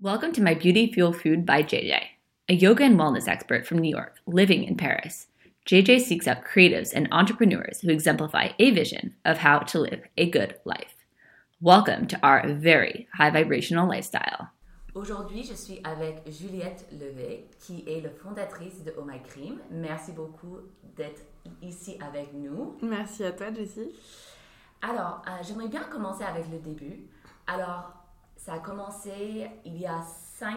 Welcome 0.00 0.30
to 0.34 0.42
my 0.42 0.54
Beauty 0.54 0.92
Fuel 0.92 1.12
Food 1.12 1.44
by 1.44 1.64
JJ, 1.64 2.00
a 2.48 2.54
yoga 2.54 2.84
and 2.84 2.96
wellness 2.96 3.26
expert 3.26 3.66
from 3.66 3.78
New 3.78 3.90
York 3.90 4.14
living 4.26 4.62
in 4.62 4.76
Paris. 4.76 5.26
JJ 5.66 6.02
seeks 6.02 6.28
out 6.28 6.44
creatives 6.44 6.92
and 6.94 7.08
entrepreneurs 7.10 7.80
who 7.80 7.90
exemplify 7.90 8.50
a 8.60 8.70
vision 8.70 9.16
of 9.24 9.38
how 9.38 9.58
to 9.58 9.80
live 9.80 10.02
a 10.16 10.30
good 10.30 10.54
life. 10.64 10.94
Welcome 11.60 12.06
to 12.06 12.18
our 12.22 12.46
very 12.46 13.08
high 13.14 13.30
vibrational 13.30 13.88
lifestyle. 13.88 14.50
Aujourd'hui, 14.94 15.42
je 15.42 15.54
suis 15.54 15.80
avec 15.82 16.22
Juliette 16.30 16.86
Levé, 16.92 17.46
qui 17.58 17.82
est 17.88 18.00
la 18.00 18.10
fondatrice 18.10 18.84
de 18.84 18.94
Oh 18.96 19.04
My 19.04 19.18
Cream. 19.18 19.58
Merci 19.68 20.12
beaucoup 20.12 20.58
d'être 20.96 21.22
ici 21.60 21.98
avec 22.00 22.32
nous. 22.34 22.76
Merci 22.82 23.24
à 23.24 23.32
toi, 23.32 23.52
Jessie. 23.52 23.90
Alors, 24.80 25.22
euh, 25.26 25.42
j'aimerais 25.42 25.66
bien 25.66 25.82
commencer 25.82 26.22
avec 26.22 26.44
le 26.52 26.60
début. 26.60 27.00
Alors, 27.48 27.98
ça 28.38 28.54
a 28.54 28.58
commencé 28.60 29.50
il 29.66 29.76
y 29.76 29.86
a 29.86 30.00
5 30.38 30.54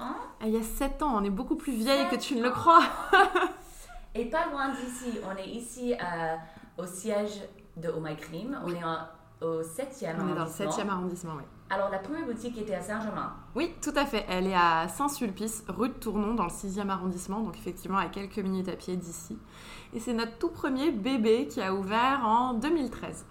ans. 0.00 0.14
Ah, 0.40 0.46
il 0.46 0.50
y 0.50 0.56
a 0.56 0.62
7 0.62 1.02
ans, 1.02 1.16
on 1.20 1.24
est 1.24 1.30
beaucoup 1.30 1.56
plus 1.56 1.72
vieille 1.72 2.08
que 2.08 2.16
tu 2.16 2.36
ne 2.36 2.42
le 2.42 2.50
crois. 2.50 2.82
Et 4.14 4.26
pas 4.26 4.46
loin 4.50 4.68
d'ici. 4.70 5.18
On 5.30 5.36
est 5.36 5.48
ici 5.48 5.92
euh, 5.94 6.36
au 6.78 6.86
siège 6.86 7.42
de 7.76 7.92
Oh 7.94 8.00
My 8.00 8.16
Cream. 8.16 8.56
On 8.64 8.68
est 8.72 8.82
en- 8.84 8.98
au 9.40 9.60
7e 9.62 10.14
on 10.20 10.28
est 10.28 10.34
dans 10.34 10.34
le 10.34 10.40
arrondissement. 10.40 10.70
7e 10.70 10.88
arrondissement, 10.88 11.32
oui. 11.36 11.42
Alors, 11.70 11.90
la 11.90 11.98
première 11.98 12.24
boutique 12.24 12.56
était 12.56 12.76
à 12.76 12.80
Saint-Germain. 12.80 13.34
Oui, 13.56 13.74
tout 13.82 13.92
à 13.96 14.06
fait. 14.06 14.24
Elle 14.28 14.46
est 14.46 14.54
à 14.54 14.86
Saint-Sulpice, 14.88 15.64
rue 15.68 15.88
de 15.88 15.94
Tournon, 15.94 16.34
dans 16.34 16.44
le 16.44 16.50
6e 16.50 16.88
arrondissement, 16.88 17.40
donc 17.40 17.56
effectivement 17.58 17.98
à 17.98 18.06
quelques 18.06 18.38
minutes 18.38 18.68
à 18.68 18.76
pied 18.76 18.96
d'ici. 18.96 19.36
Et 19.92 19.98
c'est 20.00 20.12
notre 20.12 20.38
tout 20.38 20.50
premier 20.50 20.92
bébé 20.92 21.48
qui 21.48 21.60
a 21.60 21.74
ouvert 21.74 22.20
en 22.24 22.54
2013. 22.54 23.26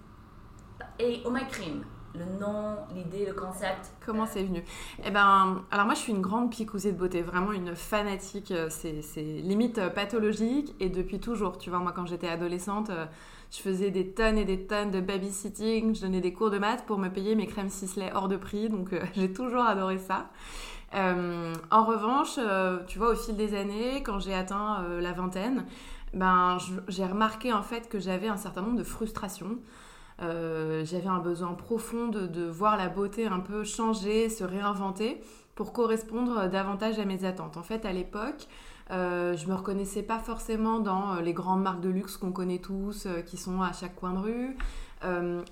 Et 0.99 1.21
Oh 1.25 1.31
My 1.31 1.47
Cream, 1.47 1.85
le 2.15 2.25
nom, 2.39 2.77
l'idée, 2.93 3.25
le 3.25 3.33
concept. 3.33 3.91
Comment 4.05 4.25
c'est 4.25 4.43
venu? 4.43 4.63
Eh 5.03 5.09
ben, 5.09 5.63
alors 5.71 5.85
moi 5.85 5.95
je 5.95 5.99
suis 5.99 6.11
une 6.11 6.21
grande 6.21 6.51
picousée 6.51 6.91
de 6.91 6.97
beauté, 6.97 7.21
vraiment 7.21 7.51
une 7.51 7.75
fanatique, 7.75 8.51
euh, 8.51 8.69
c'est 8.69 9.21
limite 9.21 9.79
euh, 9.79 9.89
pathologique 9.89 10.75
et 10.79 10.89
depuis 10.89 11.19
toujours. 11.19 11.57
Tu 11.57 11.69
vois, 11.69 11.79
moi 11.79 11.91
quand 11.91 12.05
j'étais 12.05 12.29
adolescente, 12.29 12.89
euh, 12.91 13.05
je 13.51 13.59
faisais 13.59 13.89
des 13.89 14.11
tonnes 14.11 14.37
et 14.37 14.45
des 14.45 14.65
tonnes 14.65 14.91
de 14.91 15.01
babysitting, 15.01 15.95
je 15.95 16.01
donnais 16.01 16.21
des 16.21 16.33
cours 16.33 16.51
de 16.51 16.59
maths 16.59 16.85
pour 16.85 16.99
me 16.99 17.09
payer 17.09 17.35
mes 17.35 17.47
crèmes 17.47 17.69
Sisley 17.69 18.11
hors 18.13 18.27
de 18.27 18.37
prix, 18.37 18.69
donc 18.69 18.93
j'ai 19.15 19.31
toujours 19.31 19.63
adoré 19.63 19.97
ça. 19.97 20.29
En 20.95 21.85
revanche, 21.85 22.37
tu 22.85 22.99
vois, 22.99 23.13
au 23.13 23.15
fil 23.15 23.35
des 23.35 23.55
années, 23.55 24.03
quand 24.03 24.19
j'ai 24.19 24.35
atteint 24.35 24.83
la 25.01 25.11
vingtaine, 25.11 25.65
ben, 26.13 26.59
j'ai 26.87 27.05
remarqué 27.05 27.51
en 27.51 27.63
fait 27.63 27.89
que 27.89 27.99
j'avais 27.99 28.27
un 28.27 28.37
certain 28.37 28.61
nombre 28.61 28.77
de 28.77 28.83
frustrations. 28.83 29.57
Euh, 30.21 30.85
j'avais 30.85 31.07
un 31.07 31.19
besoin 31.19 31.53
profond 31.53 32.07
de, 32.07 32.43
voir 32.45 32.77
la 32.77 32.89
beauté 32.89 33.27
un 33.27 33.39
peu 33.39 33.63
changer, 33.63 34.29
se 34.29 34.43
réinventer 34.43 35.21
pour 35.55 35.73
correspondre 35.73 36.49
davantage 36.49 36.99
à 36.99 37.05
mes 37.05 37.25
attentes. 37.25 37.57
En 37.57 37.63
fait, 37.63 37.85
à 37.85 37.93
l'époque, 37.93 38.47
euh, 38.91 39.35
je 39.37 39.47
me 39.47 39.53
reconnaissais 39.53 40.03
pas 40.03 40.19
forcément 40.19 40.79
dans 40.79 41.15
euh, 41.15 41.21
les 41.21 41.33
grandes 41.33 41.61
marques 41.61 41.81
de 41.81 41.89
luxe 41.89 42.17
qu'on 42.17 42.31
connaît 42.31 42.59
tous, 42.59 43.05
euh, 43.05 43.21
qui 43.21 43.37
sont 43.37 43.61
à 43.61 43.71
chaque 43.71 43.95
coin 43.95 44.13
de 44.13 44.19
rue. 44.19 44.57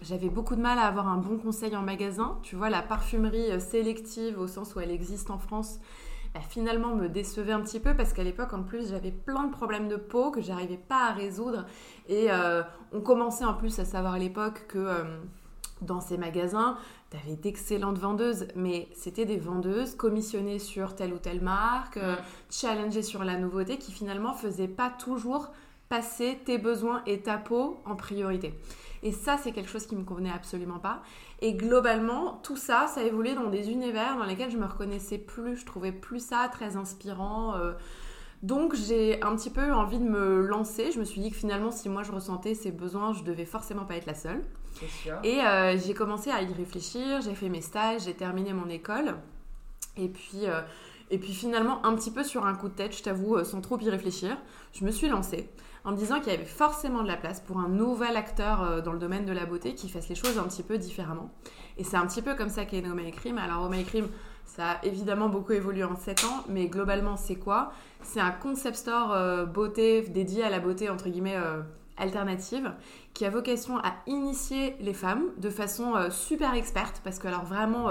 J'avais 0.02 0.30
beaucoup 0.30 0.56
de 0.56 0.62
mal 0.62 0.80
à 0.80 0.84
avoir 0.84 1.10
un 1.10 1.18
bon 1.18 1.38
conseil 1.38 1.76
en 1.76 1.82
magasin. 1.82 2.38
Tu 2.42 2.56
vois, 2.56 2.70
la 2.70 2.82
parfumerie 2.82 3.60
sélective, 3.60 4.40
au 4.40 4.48
sens 4.48 4.76
où 4.76 4.80
elle 4.80 4.92
existe 4.92 5.30
en 5.30 5.40
France, 5.40 5.80
bah, 6.34 6.40
finalement 6.48 6.96
me 6.96 7.10
décevait 7.10 7.52
un 7.52 7.62
petit 7.62 7.80
peu 7.80 7.96
parce 7.96 8.14
qu'à 8.14 8.24
l'époque, 8.24 8.54
en 8.54 8.64
plus, 8.64 8.90
j'avais 8.90 9.12
plein 9.12 9.44
de 9.44 9.52
problèmes 9.52 9.88
de 9.88 9.98
peau 9.98 10.32
que 10.32 10.42
j'arrivais 10.42 10.78
pas 10.78 11.10
à 11.10 11.12
résoudre. 11.12 11.66
Et 12.08 12.32
euh, 12.32 12.64
on 12.94 13.02
commençait 13.02 13.46
en 13.46 13.54
plus 13.54 13.80
à 13.80 13.86
savoir 13.86 14.14
à 14.14 14.20
l'époque 14.20 14.66
que 14.68 14.78
euh, 14.78 15.04
dans 15.82 16.00
ces 16.00 16.18
magasins, 16.18 16.78
tu 17.10 17.18
avais 17.18 17.36
d'excellentes 17.36 17.98
vendeuses, 17.98 18.48
mais 18.56 18.88
c'était 18.94 19.26
des 19.26 19.38
vendeuses 19.38 19.96
commissionnées 19.96 20.60
sur 20.60 20.96
telle 20.96 21.14
ou 21.14 21.18
telle 21.18 21.42
marque, 21.42 21.98
euh, 21.98 22.16
challengées 22.50 23.04
sur 23.04 23.24
la 23.26 23.38
nouveauté, 23.38 23.78
qui 23.78 23.92
finalement 23.92 24.34
faisaient 24.34 24.70
pas 24.70 24.90
toujours 24.90 25.50
passer 25.90 26.40
tes 26.46 26.58
besoins 26.58 27.02
et 27.06 27.20
ta 27.20 27.38
peau 27.38 27.82
en 27.86 27.98
priorité. 27.98 28.54
Et 29.04 29.12
ça, 29.12 29.38
c'est 29.38 29.52
quelque 29.52 29.70
chose 29.70 29.88
qui 29.88 29.96
me 29.96 30.04
convenait 30.04 30.32
absolument 30.32 30.80
pas. 30.80 31.02
Et 31.42 31.54
globalement, 31.54 32.40
tout 32.44 32.56
ça, 32.56 32.88
ça 32.88 33.02
a 33.02 33.04
évolué 33.04 33.34
dans 33.34 33.50
des 33.50 33.72
univers 33.72 34.18
dans 34.18 34.26
lesquels 34.26 34.52
je 34.52 34.58
me 34.58 34.66
reconnaissais 34.66 35.18
plus. 35.18 35.58
Je 35.58 35.66
trouvais 35.66 35.92
plus 35.92 36.24
ça 36.24 36.48
très 36.52 36.76
inspirant. 36.76 37.56
euh, 37.56 37.74
donc 38.44 38.74
j'ai 38.76 39.22
un 39.22 39.36
petit 39.36 39.52
peu 39.52 39.68
eu 39.68 39.72
envie 39.72 40.00
de 40.00 40.04
me 40.04 40.42
lancer. 40.42 40.92
Je 40.92 41.00
me 41.00 41.04
suis 41.04 41.22
dit 41.22 41.30
que 41.30 41.38
finalement, 41.38 41.72
si 41.72 41.90
moi 41.90 42.04
je 42.04 42.12
ressentais 42.12 42.56
ces 42.56 42.72
besoins, 42.72 43.14
je 43.14 43.24
devais 43.24 43.46
forcément 43.46 43.86
pas 43.86 43.96
être 43.96 44.08
la 44.08 44.16
seule. 44.16 44.44
Sûr. 45.04 45.20
Et 45.24 45.42
euh, 45.42 45.78
j'ai 45.78 45.94
commencé 45.94 46.32
à 46.32 46.42
y 46.42 46.52
réfléchir. 46.52 47.22
J'ai 47.22 47.36
fait 47.36 47.50
mes 47.50 47.62
stages, 47.62 48.04
j'ai 48.06 48.16
terminé 48.16 48.54
mon 48.54 48.68
école. 48.70 49.16
Et 49.98 50.08
puis, 50.08 50.46
euh, 50.46 50.62
et 51.12 51.20
puis 51.20 51.34
finalement, 51.34 51.86
un 51.86 51.94
petit 51.96 52.10
peu 52.10 52.24
sur 52.24 52.46
un 52.46 52.56
coup 52.56 52.70
de 52.70 52.74
tête, 52.74 52.96
je 52.96 53.04
t'avoue, 53.04 53.44
sans 53.44 53.62
trop 53.62 53.80
y 53.80 53.90
réfléchir, 53.90 54.38
je 54.74 54.86
me 54.86 54.92
suis 54.92 55.10
lancée 55.10 55.50
en 55.84 55.92
disant 55.94 56.20
qu'il 56.20 56.32
y 56.32 56.36
avait 56.36 56.46
forcément 56.46 57.02
de 57.02 57.08
la 57.08 57.18
place 57.18 57.40
pour 57.40 57.60
un 57.60 57.68
nouvel 57.68 58.16
acteur 58.16 58.62
euh, 58.62 58.82
dans 58.82 58.94
le 58.94 59.00
domaine 59.00 59.26
de 59.26 59.34
la 59.34 59.46
beauté 59.46 59.74
qui 59.74 59.90
fasse 59.90 60.10
les 60.10 60.16
choses 60.16 60.38
un 60.38 60.44
petit 60.44 60.64
peu 60.64 60.78
différemment. 60.78 61.32
Et 61.78 61.84
c'est 61.84 61.98
un 61.98 62.06
petit 62.06 62.22
peu 62.22 62.36
comme 62.36 62.50
ça 62.50 62.66
qu'est 62.66 62.82
né 62.82 62.90
Oh 62.92 62.96
My 62.96 63.12
Cream. 63.12 63.38
Alors 63.38 63.64
Oh 63.66 63.70
My 63.70 63.84
Cream, 63.84 64.08
ça 64.46 64.72
a 64.72 64.86
évidemment 64.86 65.30
beaucoup 65.30 65.54
évolué 65.54 65.84
en 65.84 65.96
7 65.96 66.24
ans, 66.26 66.44
mais 66.50 66.68
globalement 66.68 67.18
c'est 67.18 67.36
quoi? 67.36 67.72
C'est 68.04 68.20
un 68.20 68.32
concept 68.32 68.76
store 68.76 69.12
euh, 69.14 69.46
beauté 69.46 70.02
dédié 70.02 70.44
à 70.44 70.50
la 70.50 70.60
beauté 70.60 70.90
entre 70.90 71.10
guillemets 71.10 71.38
euh, 71.38 71.62
alternative 71.98 72.72
qui 73.14 73.26
a 73.26 73.30
vocation 73.30 73.78
à 73.80 73.94
initier 74.08 74.76
les 74.80 74.94
femmes 74.94 75.26
de 75.38 75.50
façon 75.50 75.94
super 76.10 76.54
experte 76.54 77.02
parce 77.04 77.20
que 77.20 77.28
alors 77.28 77.44
vraiment 77.44 77.90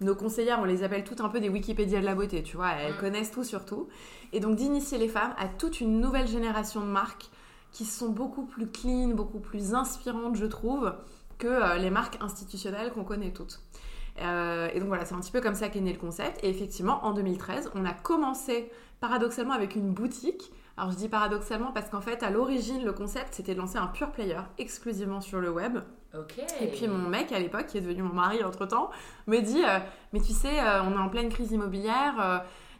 nos 0.00 0.14
conseillères 0.14 0.58
on 0.60 0.64
les 0.64 0.82
appelle 0.82 1.04
toutes 1.04 1.20
un 1.20 1.28
peu 1.28 1.40
des 1.40 1.48
Wikipédia 1.48 2.00
de 2.00 2.04
la 2.04 2.14
beauté, 2.14 2.42
tu 2.42 2.56
vois, 2.56 2.70
elles 2.72 2.94
Mm. 2.94 2.98
connaissent 2.98 3.30
tout 3.30 3.44
sur 3.44 3.64
tout 3.64 3.88
et 4.32 4.40
donc 4.40 4.56
d'initier 4.56 4.98
les 4.98 5.08
femmes 5.08 5.34
à 5.38 5.48
toute 5.48 5.80
une 5.80 6.00
nouvelle 6.00 6.26
génération 6.28 6.80
de 6.80 6.86
marques 6.86 7.30
qui 7.72 7.84
sont 7.84 8.08
beaucoup 8.08 8.44
plus 8.44 8.66
clean, 8.68 9.08
beaucoup 9.08 9.40
plus 9.40 9.74
inspirantes 9.74 10.36
je 10.36 10.46
trouve 10.46 10.94
que 11.38 11.46
euh, 11.46 11.76
les 11.76 11.90
marques 11.90 12.18
institutionnelles 12.20 12.92
qu'on 12.92 13.04
connaît 13.04 13.32
toutes. 13.32 13.60
Euh, 14.20 14.68
et 14.74 14.80
donc 14.80 14.88
voilà, 14.88 15.04
c'est 15.04 15.14
un 15.14 15.20
petit 15.20 15.30
peu 15.30 15.40
comme 15.40 15.54
ça 15.54 15.68
qu'est 15.68 15.80
né 15.80 15.92
le 15.92 15.98
concept. 15.98 16.42
Et 16.42 16.48
effectivement, 16.48 17.04
en 17.04 17.12
2013, 17.12 17.70
on 17.76 17.84
a 17.84 17.92
commencé 17.92 18.70
paradoxalement 19.00 19.52
avec 19.54 19.76
une 19.76 19.92
boutique. 19.92 20.50
Alors 20.76 20.90
je 20.90 20.96
dis 20.96 21.08
paradoxalement 21.08 21.72
parce 21.72 21.88
qu'en 21.90 22.00
fait, 22.00 22.22
à 22.24 22.30
l'origine, 22.30 22.84
le 22.84 22.92
concept, 22.92 23.34
c'était 23.34 23.54
de 23.54 23.60
lancer 23.60 23.78
un 23.78 23.86
pure 23.86 24.10
player 24.10 24.40
exclusivement 24.58 25.20
sur 25.20 25.40
le 25.40 25.50
web. 25.50 25.78
Ok. 26.14 26.38
Et 26.60 26.66
puis 26.68 26.88
mon 26.88 27.08
mec 27.08 27.32
à 27.32 27.38
l'époque, 27.38 27.66
qui 27.66 27.78
est 27.78 27.82
devenu 27.82 28.02
mon 28.02 28.14
mari 28.14 28.42
entre-temps, 28.42 28.90
me 29.26 29.40
dit 29.40 29.62
euh, 29.64 29.78
Mais 30.12 30.20
tu 30.20 30.32
sais, 30.32 30.60
euh, 30.60 30.82
on 30.82 30.92
est 30.92 31.02
en 31.02 31.08
pleine 31.08 31.28
crise 31.28 31.52
immobilière, 31.52 32.14
euh, 32.20 32.38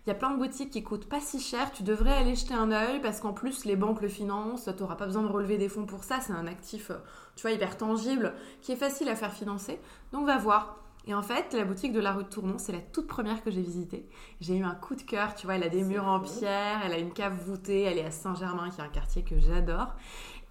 il 0.09 0.12
y 0.12 0.12
a 0.12 0.19
plein 0.19 0.31
de 0.31 0.39
boutiques 0.39 0.71
qui 0.71 0.83
coûtent 0.83 1.06
pas 1.06 1.21
si 1.21 1.39
cher, 1.39 1.71
tu 1.71 1.83
devrais 1.83 2.15
aller 2.15 2.34
jeter 2.34 2.55
un 2.55 2.72
œil 2.72 2.99
parce 3.03 3.21
qu'en 3.21 3.34
plus 3.34 3.66
les 3.66 3.77
banques 3.77 4.00
le 4.00 4.09
financent, 4.09 4.65
tu 4.75 4.83
n'auras 4.83 4.97
pas 4.97 5.05
besoin 5.05 5.22
de 5.22 5.28
relever 5.28 5.59
des 5.59 5.69
fonds 5.69 5.84
pour 5.84 6.03
ça, 6.03 6.19
c'est 6.21 6.33
un 6.33 6.47
actif, 6.47 6.91
euh, 6.91 6.97
tu 7.37 7.43
vois, 7.43 7.50
hyper 7.50 7.77
tangible, 7.77 8.33
qui 8.62 8.72
est 8.72 8.77
facile 8.77 9.11
à 9.11 9.15
faire 9.15 9.34
financer, 9.34 9.78
donc 10.12 10.25
va 10.25 10.39
voir. 10.39 10.78
Et 11.06 11.15
en 11.15 11.21
fait, 11.21 11.53
la 11.53 11.65
boutique 11.65 11.93
de 11.93 12.00
la 12.00 12.12
rue 12.12 12.25
de 12.25 12.28
Tournon, 12.31 12.56
c'est 12.56 12.72
la 12.72 12.81
toute 12.81 13.06
première 13.06 13.45
que 13.45 13.50
j'ai 13.50 13.60
visitée. 13.60 14.09
J'ai 14.41 14.56
eu 14.56 14.62
un 14.62 14.75
coup 14.75 14.95
de 14.95 15.03
cœur, 15.03 15.34
tu 15.34 15.45
vois, 15.45 15.56
elle 15.56 15.62
a 15.62 15.69
des 15.69 15.83
murs 15.83 16.06
en 16.06 16.21
pierre, 16.21 16.81
elle 16.87 16.93
a 16.93 16.99
une 16.99 17.12
cave 17.12 17.34
voûtée, 17.34 17.83
elle 17.83 17.99
est 17.99 18.05
à 18.05 18.10
Saint-Germain, 18.10 18.71
qui 18.71 18.81
est 18.81 18.84
un 18.84 18.89
quartier 18.89 19.22
que 19.25 19.39
j'adore. 19.39 19.95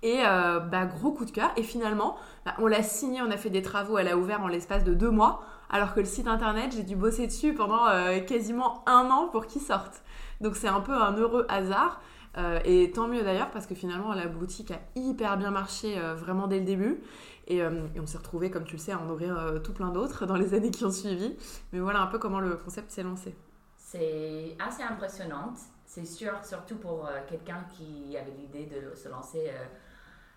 Et 0.04 0.20
euh, 0.26 0.60
bah, 0.60 0.86
gros 0.86 1.12
coup 1.12 1.26
de 1.26 1.32
cœur. 1.32 1.52
Et 1.58 1.64
finalement, 1.64 2.18
bah, 2.46 2.54
on 2.60 2.68
l'a 2.68 2.84
signé, 2.84 3.22
on 3.22 3.32
a 3.32 3.38
fait 3.38 3.50
des 3.50 3.62
travaux, 3.62 3.98
elle 3.98 4.08
a 4.08 4.18
ouvert 4.18 4.42
en 4.42 4.48
l'espace 4.48 4.84
de 4.84 4.94
deux 4.94 5.10
mois, 5.10 5.42
alors 5.70 5.94
que 5.94 6.00
le 6.00 6.06
site 6.06 6.28
internet, 6.28 6.74
j'ai 6.76 6.84
dû 6.84 6.96
bosser 6.96 7.28
dessus 7.28 7.54
pendant 7.54 7.88
euh, 7.88 8.20
quasiment 8.20 8.84
un 8.86 9.10
an 9.10 9.28
pour 9.28 9.48
qu'il 9.48 9.62
sorte. 9.62 10.04
Donc 10.40 10.56
c'est 10.56 10.68
un 10.68 10.82
peu 10.82 10.94
un 10.94 11.14
heureux 11.14 11.46
hasard. 11.50 12.02
Euh, 12.38 12.60
et 12.66 12.92
tant 12.92 13.08
mieux 13.08 13.24
d'ailleurs, 13.24 13.50
parce 13.50 13.66
que 13.66 13.74
finalement, 13.74 14.14
la 14.14 14.28
boutique 14.28 14.70
a 14.70 14.80
hyper 14.96 15.38
bien 15.38 15.50
marché 15.50 16.00
vraiment 16.16 16.48
dès 16.48 16.60
le 16.60 16.66
début. 16.66 17.02
Et, 17.48 17.64
on 17.64 18.06
s'est 18.06 18.18
retrouvé, 18.20 18.52
comme 18.52 18.66
tu 18.66 18.74
le 18.74 18.80
sais, 18.80 18.92
à 18.92 19.00
en 19.00 19.10
ouvrir 19.10 19.62
tout 19.64 19.74
plein 19.74 19.90
d'autres 19.90 20.26
dans 20.28 20.36
les 20.36 20.54
années 20.54 20.70
qui 20.70 20.86
ont 20.86 20.92
suivi. 20.92 21.36
Mais 21.74 21.80
voilà 21.80 22.02
un 22.02 22.08
peu 22.08 22.20
comment 22.20 22.40
le 22.40 22.56
concept 22.56 22.92
s'est 22.92 23.04
lancé. 23.04 23.36
C'est 23.78 24.56
assez 24.60 24.84
impressionnant. 24.84 25.54
C'est 25.86 26.06
sûr, 26.06 26.34
surtout 26.44 26.76
pour 26.76 27.10
quelqu'un 27.28 27.66
qui 27.76 28.16
avait 28.16 28.34
l'idée 28.38 28.66
de 28.66 28.94
se 28.96 29.10
lancer 29.10 29.50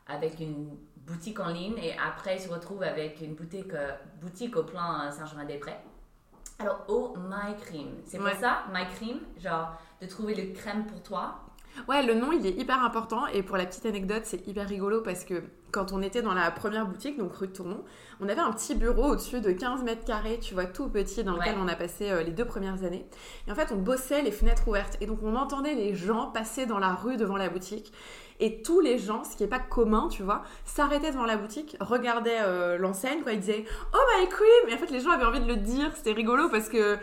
avec 0.06 0.40
une 0.40 0.76
boutique 1.06 1.40
en 1.40 1.48
ligne 1.48 1.76
et 1.78 1.94
après 1.98 2.38
se 2.38 2.48
retrouve 2.48 2.82
avec 2.82 3.20
une 3.20 3.34
boutique, 3.34 3.72
euh, 3.74 3.92
boutique 4.20 4.56
au 4.56 4.64
plan 4.64 5.00
euh, 5.02 5.10
Saint-Germain-des-Prés. 5.10 5.76
Alors, 6.58 6.84
oh, 6.88 7.14
My 7.16 7.56
Cream. 7.56 7.88
C'est 8.04 8.18
pour 8.18 8.26
Ouais. 8.26 8.34
ça, 8.34 8.64
My 8.72 8.86
Cream, 8.94 9.20
genre 9.38 9.72
de 10.00 10.06
trouver 10.06 10.34
le 10.34 10.52
crème 10.52 10.86
pour 10.86 11.02
toi. 11.02 11.40
Ouais, 11.88 12.02
le 12.02 12.14
nom, 12.14 12.32
il 12.32 12.46
est 12.46 12.58
hyper 12.58 12.82
important. 12.84 13.26
Et 13.28 13.42
pour 13.42 13.56
la 13.56 13.66
petite 13.66 13.86
anecdote, 13.86 14.22
c'est 14.24 14.46
hyper 14.46 14.68
rigolo 14.68 15.00
parce 15.00 15.24
que 15.24 15.42
quand 15.72 15.92
on 15.92 16.02
était 16.02 16.22
dans 16.22 16.34
la 16.34 16.50
première 16.50 16.86
boutique, 16.86 17.16
donc 17.18 17.32
rue 17.34 17.46
de 17.46 17.52
Tournon, 17.52 17.84
on 18.20 18.28
avait 18.28 18.40
un 18.40 18.50
petit 18.52 18.74
bureau 18.74 19.10
au-dessus 19.12 19.40
de 19.40 19.52
15 19.52 19.84
mètres 19.84 20.04
carrés, 20.04 20.38
tu 20.40 20.54
vois, 20.54 20.64
tout 20.64 20.88
petit, 20.88 21.22
dans 21.22 21.32
lequel 21.36 21.54
Ouais. 21.54 21.60
on 21.62 21.68
a 21.68 21.76
passé 21.76 22.10
euh, 22.10 22.22
les 22.22 22.32
deux 22.32 22.44
premières 22.44 22.82
années. 22.84 23.06
Et 23.46 23.52
en 23.52 23.54
fait, 23.54 23.70
on 23.72 23.76
bossait 23.76 24.22
les 24.22 24.32
fenêtres 24.32 24.66
ouvertes. 24.66 24.96
Et 25.00 25.06
donc, 25.06 25.20
on 25.22 25.36
entendait 25.36 25.74
les 25.74 25.94
gens 25.94 26.26
passer 26.26 26.66
dans 26.66 26.78
la 26.78 26.92
rue 26.94 27.16
devant 27.16 27.36
la 27.36 27.48
boutique. 27.48 27.92
Et 28.42 28.62
tous 28.62 28.80
les 28.80 28.98
gens, 28.98 29.22
ce 29.22 29.36
qui 29.36 29.42
n'est 29.42 29.48
pas 29.50 29.58
commun, 29.58 30.08
tu 30.10 30.22
vois, 30.22 30.42
s'arrêtaient 30.64 31.10
devant 31.12 31.26
la 31.26 31.36
boutique, 31.36 31.76
regardaient 31.78 32.40
euh, 32.40 32.78
l'enseigne, 32.78 33.22
quoi. 33.22 33.32
Ils 33.32 33.40
disaient 33.40 33.64
Oh 33.94 33.98
my 34.18 34.28
cream 34.28 34.68
Et 34.70 34.74
en 34.74 34.78
fait, 34.78 34.90
les 34.90 35.00
gens 35.00 35.10
avaient 35.10 35.26
envie 35.26 35.40
de 35.40 35.46
le 35.48 35.56
dire. 35.56 35.90
C'était 35.94 36.12
rigolo 36.12 36.48
parce 36.48 36.68
que 36.70 36.96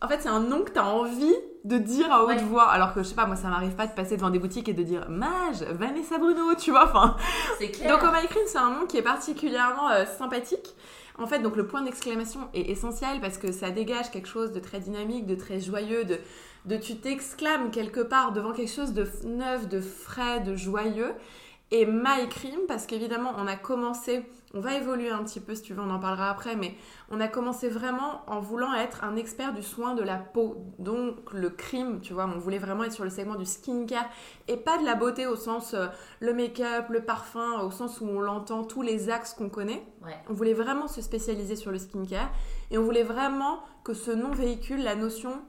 En 0.00 0.08
fait, 0.08 0.20
c'est 0.20 0.28
un 0.28 0.40
nom 0.40 0.62
que 0.62 0.70
tu 0.70 0.78
as 0.78 0.86
envie 0.86 1.34
de 1.64 1.76
dire 1.78 2.10
à 2.12 2.22
haute 2.22 2.28
Ouais. 2.28 2.36
voix. 2.42 2.68
Alors 2.68 2.94
que, 2.94 3.02
je 3.02 3.08
sais 3.08 3.14
pas, 3.16 3.26
moi, 3.26 3.34
ça 3.36 3.48
m'arrive 3.48 3.74
pas 3.74 3.86
de 3.86 3.92
passer 3.92 4.16
devant 4.16 4.30
des 4.30 4.38
boutiques 4.38 4.68
et 4.68 4.72
de 4.74 4.82
dire 4.82 5.06
Mage, 5.08 5.62
Vanessa 5.72 6.18
Bruno, 6.18 6.54
tu 6.56 6.70
vois. 6.70 6.84
Enfin, 6.86 7.16
C'est 7.58 7.70
clair. 7.70 7.90
donc, 7.98 8.02
My 8.12 8.26
Cream, 8.28 8.44
c'est 8.46 8.58
un 8.58 8.70
nom 8.70 8.86
qui 8.86 8.96
est 8.96 9.02
particulièrement 9.02 9.90
euh, 9.90 10.04
sympathique. 10.18 10.74
En 11.18 11.26
fait, 11.26 11.40
donc 11.40 11.56
le 11.56 11.66
point 11.66 11.82
d'exclamation 11.82 12.48
est 12.54 12.70
essentiel 12.70 13.20
parce 13.20 13.38
que 13.38 13.50
ça 13.50 13.70
dégage 13.70 14.12
quelque 14.12 14.28
chose 14.28 14.52
de 14.52 14.60
très 14.60 14.78
dynamique, 14.78 15.26
de 15.26 15.34
très 15.34 15.58
joyeux, 15.58 16.04
de, 16.04 16.18
de 16.66 16.76
tu 16.76 16.96
t'exclames 16.98 17.72
quelque 17.72 17.98
part 18.00 18.30
devant 18.32 18.52
quelque 18.52 18.70
chose 18.72 18.92
de 18.92 19.04
neuf, 19.24 19.66
de 19.68 19.80
frais, 19.80 20.38
de 20.40 20.54
joyeux. 20.54 21.12
Et 21.72 21.86
My 21.86 22.28
Cream, 22.30 22.60
parce 22.68 22.86
qu'évidemment, 22.86 23.32
on 23.36 23.48
a 23.48 23.56
commencé, 23.56 24.24
on 24.54 24.60
va 24.60 24.74
évoluer 24.74 25.10
un 25.10 25.22
petit 25.24 25.40
peu 25.40 25.54
si 25.54 25.62
tu 25.62 25.74
veux, 25.74 25.82
on 25.82 25.90
en 25.90 25.98
parlera 25.98 26.30
après, 26.30 26.56
mais 26.56 26.74
on 27.10 27.20
a 27.20 27.28
commencé 27.28 27.68
vraiment 27.68 28.22
en 28.26 28.40
voulant 28.40 28.74
être 28.74 29.04
un 29.04 29.16
expert 29.16 29.52
du 29.52 29.62
soin 29.62 29.94
de 29.94 30.02
la 30.02 30.16
peau. 30.16 30.56
Donc 30.78 31.32
le 31.32 31.50
crime, 31.50 32.00
tu 32.00 32.14
vois, 32.14 32.26
on 32.26 32.38
voulait 32.38 32.58
vraiment 32.58 32.84
être 32.84 32.92
sur 32.92 33.04
le 33.04 33.10
segment 33.10 33.34
du 33.34 33.44
skincare 33.44 34.08
et 34.46 34.56
pas 34.56 34.78
de 34.78 34.84
la 34.84 34.94
beauté 34.94 35.26
au 35.26 35.36
sens 35.36 35.74
euh, 35.74 35.86
le 36.20 36.32
make-up, 36.32 36.86
le 36.88 37.04
parfum, 37.04 37.60
au 37.60 37.70
sens 37.70 38.00
où 38.00 38.06
on 38.06 38.20
l'entend, 38.20 38.64
tous 38.64 38.82
les 38.82 39.10
axes 39.10 39.34
qu'on 39.34 39.50
connaît. 39.50 39.86
Ouais. 40.02 40.16
On 40.28 40.32
voulait 40.32 40.54
vraiment 40.54 40.88
se 40.88 41.02
spécialiser 41.02 41.56
sur 41.56 41.70
le 41.70 41.78
skincare 41.78 42.30
et 42.70 42.78
on 42.78 42.82
voulait 42.82 43.02
vraiment 43.02 43.60
que 43.84 43.94
ce 43.94 44.10
nom 44.10 44.30
véhicule 44.30 44.82
la 44.82 44.94
notion 44.94 45.42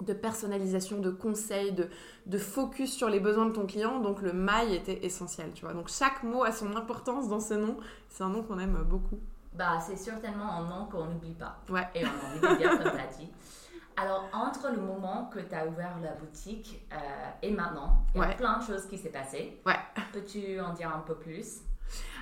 de 0.00 0.12
personnalisation, 0.12 0.98
de 1.00 1.10
conseil, 1.10 1.72
de, 1.72 1.88
de 2.26 2.38
focus 2.38 2.92
sur 2.92 3.08
les 3.08 3.20
besoins 3.20 3.46
de 3.46 3.52
ton 3.52 3.66
client. 3.66 4.00
Donc 4.00 4.20
le 4.22 4.32
mail 4.32 4.72
était 4.72 5.04
essentiel, 5.04 5.52
tu 5.54 5.64
vois. 5.64 5.72
Donc 5.74 5.88
chaque 5.88 6.22
mot 6.22 6.44
a 6.44 6.52
son 6.52 6.76
importance 6.76 7.28
dans 7.28 7.40
ce 7.40 7.54
nom. 7.54 7.76
C'est 8.08 8.22
un 8.24 8.28
nom 8.28 8.42
qu'on 8.42 8.58
aime 8.58 8.82
beaucoup. 8.88 9.18
Bah, 9.54 9.78
c'est 9.80 9.96
certainement 9.96 10.52
un 10.52 10.68
nom 10.68 10.84
qu'on 10.86 11.06
n'oublie 11.06 11.32
pas. 11.34 11.56
Ouais. 11.70 11.88
Et 11.94 12.04
on 12.04 12.46
de 12.52 12.56
dire 12.58 12.70
comme 12.78 12.90
tu 12.92 12.98
as 13.00 13.06
dit. 13.18 13.30
Alors, 13.98 14.24
entre 14.34 14.68
le 14.70 14.78
moment 14.82 15.30
que 15.32 15.38
tu 15.38 15.54
as 15.54 15.66
ouvert 15.66 15.96
la 16.02 16.12
boutique 16.12 16.86
euh, 16.92 16.96
et 17.40 17.50
maintenant, 17.50 18.04
il 18.14 18.20
y 18.20 18.24
a 18.24 18.28
Ouais. 18.28 18.36
plein 18.36 18.58
de 18.58 18.62
choses 18.62 18.84
qui 18.86 18.98
s'est 18.98 19.08
passé. 19.08 19.58
Ouais. 19.64 19.78
Peux-tu 20.12 20.60
en 20.60 20.74
dire 20.74 20.94
un 20.94 20.98
peu 21.00 21.14
plus? 21.14 21.60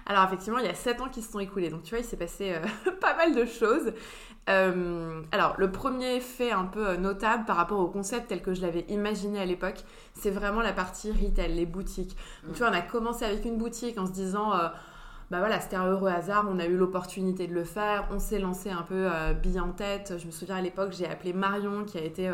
Alors 0.06 0.24
effectivement, 0.24 0.58
il 0.58 0.66
y 0.66 0.68
a 0.68 0.74
7 0.74 1.00
ans 1.00 1.08
qui 1.08 1.22
se 1.22 1.32
sont 1.32 1.38
écoulés. 1.38 1.70
Donc 1.70 1.82
tu 1.82 1.90
vois, 1.90 1.98
il 2.00 2.04
s'est 2.04 2.16
passé 2.16 2.54
euh, 2.54 2.90
pas 3.00 3.16
mal 3.16 3.34
de 3.34 3.44
choses. 3.44 3.92
Euh, 4.50 5.22
alors 5.32 5.54
le 5.56 5.70
premier 5.70 6.20
fait 6.20 6.52
un 6.52 6.66
peu 6.66 6.88
euh, 6.88 6.96
notable 6.98 7.46
par 7.46 7.56
rapport 7.56 7.80
au 7.80 7.88
concept 7.88 8.28
tel 8.28 8.42
que 8.42 8.52
je 8.52 8.60
l'avais 8.60 8.84
imaginé 8.88 9.40
à 9.40 9.46
l'époque, 9.46 9.84
c'est 10.12 10.30
vraiment 10.30 10.60
la 10.60 10.72
partie 10.72 11.10
retail, 11.10 11.54
les 11.54 11.66
boutiques. 11.66 12.16
Donc, 12.44 12.54
tu 12.54 12.58
vois, 12.58 12.68
on 12.68 12.74
a 12.74 12.82
commencé 12.82 13.24
avec 13.24 13.44
une 13.44 13.56
boutique 13.56 13.98
en 13.98 14.06
se 14.06 14.12
disant... 14.12 14.54
euh, 14.54 14.68
bah 15.30 15.38
voilà, 15.38 15.58
c'était 15.58 15.76
un 15.76 15.86
heureux 15.86 16.10
hasard, 16.10 16.46
on 16.50 16.58
a 16.58 16.66
eu 16.66 16.76
l'opportunité 16.76 17.46
de 17.46 17.54
le 17.54 17.64
faire, 17.64 18.06
on 18.12 18.18
s'est 18.18 18.38
lancé 18.38 18.68
un 18.70 18.82
peu 18.82 19.08
bille 19.42 19.58
en 19.58 19.72
tête. 19.72 20.12
Je 20.18 20.26
me 20.26 20.30
souviens 20.30 20.56
à 20.56 20.60
l'époque, 20.60 20.92
j'ai 20.92 21.08
appelé 21.08 21.32
Marion 21.32 21.84
qui 21.84 21.96
a 21.96 22.02
été 22.02 22.30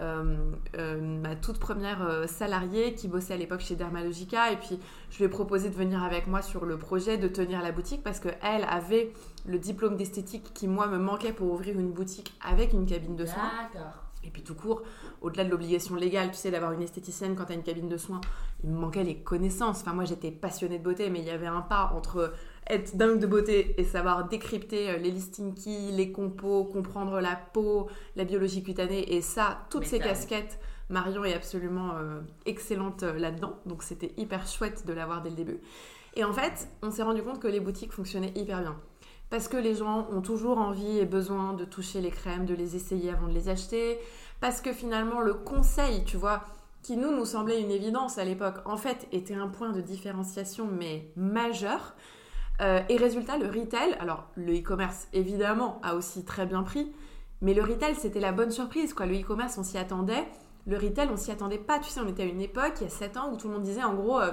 ma 0.00 1.36
toute 1.36 1.58
première 1.58 2.02
euh, 2.02 2.26
salariée 2.26 2.94
qui 2.94 3.08
bossait 3.08 3.34
à 3.34 3.36
l'époque 3.36 3.60
chez 3.60 3.76
Dermalogica 3.76 4.52
et 4.52 4.56
puis 4.56 4.78
je 5.10 5.18
lui 5.18 5.24
ai 5.24 5.28
proposé 5.28 5.68
de 5.68 5.74
venir 5.74 6.02
avec 6.02 6.26
moi 6.26 6.42
sur 6.42 6.64
le 6.64 6.78
projet 6.78 7.18
de 7.18 7.28
tenir 7.28 7.62
la 7.62 7.72
boutique 7.72 8.02
parce 8.02 8.20
qu'elle 8.20 8.64
avait 8.68 9.12
le 9.46 9.58
diplôme 9.58 9.96
d'esthétique 9.96 10.52
qui 10.54 10.68
moi 10.68 10.86
me 10.86 10.98
manquait 10.98 11.32
pour 11.32 11.52
ouvrir 11.52 11.78
une 11.78 11.92
boutique 11.92 12.32
avec 12.44 12.72
une 12.72 12.86
cabine 12.86 13.16
de 13.16 13.26
soins. 13.26 13.50
D'accord. 13.72 13.92
Et 14.22 14.30
puis 14.30 14.42
tout 14.42 14.54
court, 14.54 14.82
au-delà 15.22 15.44
de 15.44 15.50
l'obligation 15.50 15.94
légale, 15.94 16.30
tu 16.30 16.36
sais, 16.36 16.50
d'avoir 16.50 16.72
une 16.72 16.82
esthéticienne 16.82 17.34
quand 17.34 17.46
tu 17.46 17.52
as 17.52 17.54
une 17.54 17.62
cabine 17.62 17.88
de 17.88 17.96
soins, 17.96 18.20
il 18.62 18.70
me 18.70 18.78
manquait 18.78 19.02
les 19.02 19.16
connaissances. 19.16 19.80
Enfin, 19.80 19.94
moi, 19.94 20.04
j'étais 20.04 20.30
passionnée 20.30 20.78
de 20.78 20.84
beauté, 20.84 21.08
mais 21.08 21.20
il 21.20 21.26
y 21.26 21.30
avait 21.30 21.46
un 21.46 21.62
pas 21.62 21.92
entre 21.96 22.34
être 22.70 22.96
dingue 22.96 23.18
de 23.18 23.26
beauté 23.26 23.74
et 23.78 23.84
savoir 23.84 24.28
décrypter 24.28 24.90
euh, 24.90 24.96
les 24.96 25.10
listings 25.10 25.54
key, 25.54 25.90
les 25.92 26.12
compos, 26.12 26.64
comprendre 26.64 27.20
la 27.20 27.36
peau, 27.36 27.88
la 28.16 28.24
biologie 28.24 28.62
cutanée. 28.62 29.14
Et 29.14 29.20
ça, 29.20 29.66
toutes 29.70 29.84
ces 29.84 29.98
casquettes, 29.98 30.58
Marion 30.88 31.24
est 31.24 31.34
absolument 31.34 31.92
euh, 31.96 32.20
excellente 32.46 33.02
euh, 33.02 33.18
là-dedans. 33.18 33.56
Donc, 33.66 33.82
c'était 33.82 34.12
hyper 34.16 34.46
chouette 34.46 34.86
de 34.86 34.92
l'avoir 34.92 35.22
dès 35.22 35.30
le 35.30 35.36
début. 35.36 35.58
Et 36.14 36.24
en 36.24 36.32
fait, 36.32 36.68
on 36.82 36.90
s'est 36.90 37.02
rendu 37.02 37.22
compte 37.22 37.40
que 37.40 37.48
les 37.48 37.60
boutiques 37.60 37.92
fonctionnaient 37.92 38.32
hyper 38.34 38.60
bien. 38.60 38.76
Parce 39.30 39.46
que 39.46 39.56
les 39.56 39.76
gens 39.76 40.08
ont 40.10 40.22
toujours 40.22 40.58
envie 40.58 40.98
et 40.98 41.06
besoin 41.06 41.52
de 41.52 41.64
toucher 41.64 42.00
les 42.00 42.10
crèmes, 42.10 42.46
de 42.46 42.54
les 42.54 42.74
essayer 42.74 43.10
avant 43.10 43.28
de 43.28 43.32
les 43.32 43.48
acheter. 43.48 43.98
Parce 44.40 44.60
que 44.60 44.72
finalement, 44.72 45.20
le 45.20 45.34
conseil, 45.34 46.04
tu 46.04 46.16
vois, 46.16 46.42
qui 46.82 46.96
nous, 46.96 47.12
nous 47.12 47.24
semblait 47.24 47.60
une 47.60 47.70
évidence 47.70 48.18
à 48.18 48.24
l'époque, 48.24 48.56
en 48.64 48.76
fait, 48.76 49.06
était 49.12 49.34
un 49.34 49.48
point 49.48 49.70
de 49.70 49.80
différenciation, 49.80 50.66
mais 50.66 51.12
majeur. 51.14 51.94
Euh, 52.60 52.82
et 52.88 52.96
résultat, 52.96 53.38
le 53.38 53.46
retail, 53.46 53.94
alors 54.00 54.26
le 54.34 54.58
e-commerce, 54.58 55.08
évidemment, 55.12 55.80
a 55.82 55.94
aussi 55.94 56.24
très 56.24 56.46
bien 56.46 56.62
pris. 56.62 56.92
Mais 57.40 57.54
le 57.54 57.62
retail, 57.62 57.94
c'était 57.94 58.20
la 58.20 58.32
bonne 58.32 58.50
surprise, 58.50 58.92
quoi. 58.92 59.06
Le 59.06 59.18
e-commerce, 59.18 59.56
on 59.58 59.62
s'y 59.62 59.78
attendait. 59.78 60.26
Le 60.66 60.76
retail, 60.76 61.08
on 61.10 61.16
s'y 61.16 61.30
attendait 61.30 61.58
pas. 61.58 61.78
Tu 61.78 61.88
sais, 61.90 62.00
on 62.00 62.08
était 62.08 62.22
à 62.22 62.26
une 62.26 62.42
époque, 62.42 62.74
il 62.80 62.84
y 62.84 62.86
a 62.86 62.90
7 62.90 63.16
ans, 63.16 63.32
où 63.32 63.36
tout 63.36 63.48
le 63.48 63.54
monde 63.54 63.62
disait, 63.62 63.84
en 63.84 63.94
gros... 63.94 64.20
euh, 64.20 64.32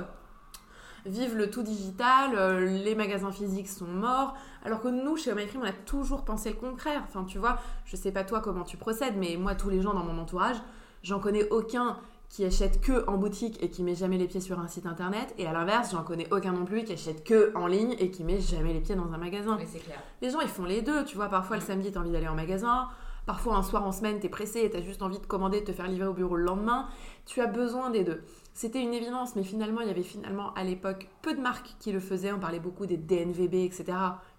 Vive 1.05 1.37
le 1.37 1.49
tout 1.49 1.63
digital, 1.63 2.31
euh, 2.35 2.65
les 2.65 2.93
magasins 2.93 3.31
physiques 3.31 3.69
sont 3.69 3.85
morts. 3.85 4.33
Alors 4.65 4.81
que 4.81 4.89
nous, 4.89 5.15
chez 5.15 5.31
Omicron, 5.31 5.59
on 5.61 5.65
a 5.65 5.71
toujours 5.71 6.25
pensé 6.25 6.49
le 6.49 6.55
contraire. 6.57 7.01
Enfin, 7.05 7.23
tu 7.23 7.37
vois, 7.37 7.59
je 7.85 7.95
sais 7.95 8.11
pas 8.11 8.25
toi 8.25 8.41
comment 8.41 8.65
tu 8.65 8.75
procèdes, 8.75 9.15
mais 9.15 9.37
moi, 9.37 9.55
tous 9.55 9.69
les 9.69 9.81
gens 9.81 9.93
dans 9.93 10.03
mon 10.03 10.19
entourage, 10.19 10.57
j'en 11.03 11.19
connais 11.19 11.47
aucun 11.49 11.97
qui 12.29 12.45
achète 12.45 12.81
que 12.81 13.07
en 13.07 13.17
boutique 13.17 13.61
et 13.63 13.69
qui 13.69 13.83
met 13.83 13.95
jamais 13.95 14.17
les 14.17 14.27
pieds 14.27 14.41
sur 14.41 14.59
un 14.59 14.67
site 14.67 14.85
internet. 14.85 15.33
Et 15.37 15.47
à 15.47 15.53
l'inverse, 15.53 15.91
j'en 15.91 16.03
connais 16.03 16.27
aucun 16.31 16.51
non 16.51 16.65
plus 16.65 16.83
qui 16.83 16.93
achète 16.93 17.23
que 17.23 17.51
en 17.55 17.67
ligne 17.67 17.95
et 17.99 18.11
qui 18.11 18.23
met 18.23 18.39
jamais 18.39 18.73
les 18.73 18.81
pieds 18.81 18.95
dans 18.95 19.11
un 19.13 19.17
magasin. 19.17 19.57
Oui, 19.57 19.65
c'est 19.71 19.79
clair. 19.79 20.01
Les 20.21 20.29
gens, 20.29 20.41
ils 20.41 20.49
font 20.49 20.65
les 20.65 20.81
deux. 20.81 21.05
Tu 21.05 21.15
vois, 21.15 21.29
parfois 21.29 21.57
le 21.57 21.61
samedi, 21.61 21.91
t'as 21.91 22.01
envie 22.01 22.11
d'aller 22.11 22.27
en 22.27 22.35
magasin. 22.35 22.89
Parfois, 23.25 23.57
un 23.57 23.63
soir 23.63 23.85
en 23.85 23.91
semaine, 23.91 24.19
t'es 24.19 24.29
pressé 24.29 24.61
et 24.61 24.69
t'as 24.69 24.81
juste 24.81 25.01
envie 25.01 25.19
de 25.19 25.25
commander, 25.25 25.59
de 25.59 25.65
te 25.65 25.73
faire 25.73 25.87
livrer 25.87 26.07
au 26.07 26.13
bureau 26.13 26.37
le 26.37 26.43
lendemain. 26.43 26.87
Tu 27.25 27.41
as 27.41 27.47
besoin 27.47 27.89
des 27.89 28.05
deux. 28.05 28.23
C'était 28.53 28.81
une 28.81 28.93
évidence, 28.93 29.35
mais 29.35 29.43
finalement, 29.43 29.81
il 29.81 29.87
y 29.87 29.91
avait 29.91 30.01
finalement 30.01 30.53
à 30.53 30.63
l'époque 30.63 31.09
peu 31.21 31.35
de 31.35 31.41
marques 31.41 31.75
qui 31.79 31.91
le 31.91 31.99
faisaient. 31.99 32.31
On 32.31 32.39
parlait 32.39 32.61
beaucoup 32.61 32.85
des 32.85 32.97
DNVB, 32.97 33.55
etc. 33.55 33.85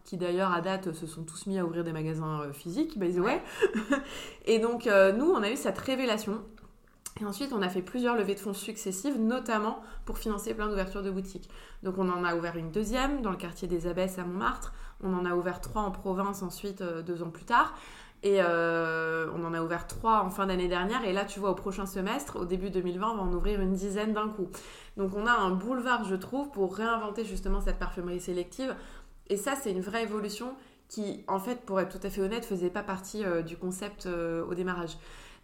Qui 0.05 0.17
d'ailleurs, 0.17 0.53
à 0.53 0.63
date, 0.63 0.93
se 0.93 1.07
sont 1.07 1.23
tous 1.23 1.47
mis 1.47 1.59
à 1.59 1.67
ouvrir 1.67 1.85
des 1.85 1.93
magasins 1.93 2.41
euh, 2.41 2.53
physiques, 2.53 2.99
by 2.99 3.15
the 3.15 3.19
way. 3.19 3.43
et 4.47 4.59
donc, 4.59 4.87
euh, 4.87 5.13
nous, 5.13 5.27
on 5.27 5.43
a 5.43 5.51
eu 5.51 5.57
cette 5.57 5.79
révélation. 5.79 6.41
Et 7.21 7.25
ensuite, 7.25 7.53
on 7.53 7.63
a 7.63 7.69
fait 7.69 7.83
plusieurs 7.83 8.15
levées 8.15 8.35
de 8.35 8.41
fonds 8.41 8.55
successives, 8.55 9.19
notamment 9.19 9.83
pour 10.05 10.19
financer 10.19 10.55
plein 10.55 10.69
d'ouvertures 10.69 11.03
de 11.03 11.11
boutiques. 11.11 11.51
Donc, 11.83 11.99
on 11.99 12.09
en 12.09 12.25
a 12.25 12.37
ouvert 12.37 12.57
une 12.57 12.71
deuxième 12.71 13.23
dans 13.23 13.31
le 13.31 13.37
quartier 13.37 13.67
des 13.67 13.87
Abbesses 13.87 14.19
à 14.19 14.25
Montmartre. 14.25 14.73
On 15.03 15.13
en 15.15 15.25
a 15.25 15.35
ouvert 15.35 15.61
trois 15.61 15.83
en 15.83 15.91
province 15.91 16.43
ensuite, 16.43 16.81
euh, 16.81 17.03
deux 17.03 17.23
ans 17.23 17.31
plus 17.31 17.45
tard. 17.45 17.75
Et 18.23 18.39
euh, 18.41 19.29
on 19.35 19.45
en 19.45 19.55
a 19.55 19.63
ouvert 19.63 19.87
trois 19.87 20.23
en 20.23 20.31
fin 20.31 20.47
d'année 20.47 20.69
dernière. 20.69 21.05
Et 21.05 21.13
là, 21.13 21.25
tu 21.25 21.41
vois, 21.41 21.51
au 21.51 21.55
prochain 21.55 21.87
semestre, 21.87 22.37
au 22.37 22.45
début 22.45 22.71
2020, 22.71 23.11
on 23.11 23.17
va 23.17 23.23
en 23.23 23.33
ouvrir 23.33 23.61
une 23.61 23.73
dizaine 23.73 24.13
d'un 24.13 24.29
coup. 24.29 24.49
Donc, 24.97 25.13
on 25.17 25.27
a 25.27 25.33
un 25.33 25.51
boulevard, 25.51 26.05
je 26.05 26.17
trouve, 26.17 26.51
pour 26.51 26.77
réinventer 26.77 27.25
justement 27.25 27.61
cette 27.61 27.79
parfumerie 27.79 28.21
sélective. 28.21 28.75
Et 29.29 29.37
ça, 29.37 29.55
c'est 29.61 29.73
une 29.73 29.81
vraie 29.81 30.05
évolution 30.05 30.55
qui, 30.89 31.25
en 31.29 31.39
fait, 31.39 31.63
pour 31.67 31.81
être 31.81 31.97
tout 31.97 32.07
à 32.07 32.11
fait 32.11 32.21
honnête, 32.21 32.45
faisait 32.45 32.71
pas 32.71 32.83
partie 32.83 33.25
euh, 33.25 33.43
du 33.43 33.57
concept 33.57 34.07
au 34.07 34.55
démarrage. 34.55 34.97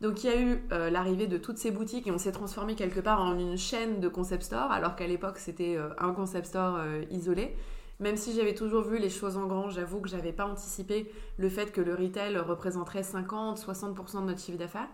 Donc 0.05 0.23
il 0.23 0.31
y 0.31 0.33
a 0.35 0.39
eu 0.39 0.63
euh, 0.71 0.91
l'arrivée 0.91 1.27
de 1.27 1.39
toutes 1.39 1.57
ces 1.57 1.71
boutiques 1.71 2.07
et 2.07 2.11
on 2.11 2.19
s'est 2.19 2.31
transformé 2.31 2.75
quelque 2.75 3.01
part 3.01 3.23
en 3.23 3.39
une 3.39 3.57
chaîne 3.57 4.01
de 4.01 4.09
concept 4.09 4.43
store, 4.43 4.71
alors 4.71 4.97
qu'à 4.97 5.07
l'époque 5.07 5.39
c'était 5.39 5.79
euh, 5.79 5.89
un 5.97 6.13
concept 6.13 6.49
store 6.49 6.77
euh, 6.77 7.05
isolé. 7.11 7.57
Même 8.01 8.19
si 8.19 8.35
j'avais 8.35 8.55
toujours 8.55 8.83
vu 8.83 8.99
les 8.99 9.09
choses 9.09 9.39
en 9.39 9.47
grand, 9.47 9.71
j'avoue 9.71 10.03
que 10.03 10.11
j'avais 10.11 10.35
pas 10.35 10.45
anticipé 10.45 11.11
le 11.39 11.49
fait 11.49 11.73
que 11.73 11.81
le 11.81 11.95
retail 11.95 12.37
représenterait 12.37 13.01
50-60% 13.01 14.21
de 14.21 14.27
notre 14.27 14.41
chiffre 14.41 14.59
d'affaires. 14.59 14.91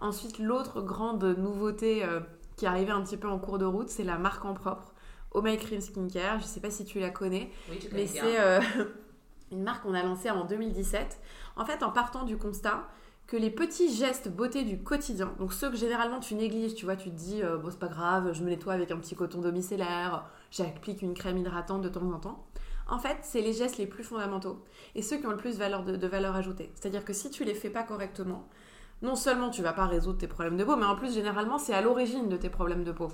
Ensuite, 0.00 0.38
l'autre 0.38 0.82
grande 0.82 1.24
nouveauté 1.24 2.04
qui 2.56 2.66
arrivait 2.66 2.92
un 2.92 3.02
petit 3.02 3.16
peu 3.16 3.26
en 3.26 3.40
cours 3.40 3.58
de 3.58 3.64
route, 3.64 3.88
c'est 3.88 4.04
la 4.04 4.18
marque 4.18 4.44
en 4.44 4.54
propre, 4.54 4.92
Oh 5.32 5.42
My 5.42 5.56
Cream 5.56 5.80
Skincare. 5.80 6.38
Je 6.38 6.44
sais 6.44 6.60
pas 6.60 6.70
si 6.70 6.84
tu 6.84 7.00
la 7.00 7.10
connais. 7.10 7.50
Oui, 7.70 7.78
tu 7.80 7.88
connais 7.88 8.02
Mais 8.02 8.06
c'est 8.06 8.84
une 9.50 9.62
marque 9.62 9.82
qu'on 9.82 9.94
a 9.94 10.02
lancée 10.02 10.30
en 10.30 10.44
2017. 10.44 11.18
En 11.56 11.64
fait, 11.64 11.82
en 11.82 11.90
partant 11.90 12.24
du 12.24 12.36
constat 12.36 12.84
que 13.34 13.38
les 13.40 13.50
petits 13.50 13.92
gestes 13.92 14.28
beauté 14.28 14.62
du 14.62 14.80
quotidien, 14.80 15.34
donc 15.40 15.52
ceux 15.52 15.68
que 15.68 15.76
généralement 15.76 16.20
tu 16.20 16.36
négliges, 16.36 16.76
tu 16.76 16.84
vois, 16.84 16.94
tu 16.94 17.10
te 17.10 17.16
dis, 17.16 17.42
euh, 17.42 17.56
bon, 17.56 17.68
c'est 17.68 17.80
pas 17.80 17.88
grave, 17.88 18.32
je 18.32 18.44
me 18.44 18.48
nettoie 18.48 18.74
avec 18.74 18.92
un 18.92 18.96
petit 18.96 19.16
coton 19.16 19.40
domiciliaire, 19.40 20.24
j'applique 20.52 21.02
une 21.02 21.14
crème 21.14 21.38
hydratante 21.38 21.82
de 21.82 21.88
temps 21.88 22.08
en 22.12 22.20
temps. 22.20 22.46
En 22.88 23.00
fait, 23.00 23.16
c'est 23.22 23.40
les 23.40 23.52
gestes 23.52 23.76
les 23.76 23.88
plus 23.88 24.04
fondamentaux 24.04 24.62
et 24.94 25.02
ceux 25.02 25.16
qui 25.16 25.26
ont 25.26 25.32
le 25.32 25.36
plus 25.36 25.58
valeur 25.58 25.82
de, 25.82 25.96
de 25.96 26.06
valeur 26.06 26.36
ajoutée. 26.36 26.70
C'est-à-dire 26.76 27.04
que 27.04 27.12
si 27.12 27.28
tu 27.28 27.42
les 27.42 27.54
fais 27.54 27.70
pas 27.70 27.82
correctement, 27.82 28.46
non 29.02 29.16
seulement 29.16 29.50
tu 29.50 29.62
vas 29.62 29.72
pas 29.72 29.86
résoudre 29.86 30.18
tes 30.18 30.28
problèmes 30.28 30.56
de 30.56 30.62
peau, 30.62 30.76
mais 30.76 30.86
en 30.86 30.94
plus, 30.94 31.12
généralement, 31.12 31.58
c'est 31.58 31.74
à 31.74 31.80
l'origine 31.80 32.28
de 32.28 32.36
tes 32.36 32.50
problèmes 32.50 32.84
de 32.84 32.92
peau. 32.92 33.08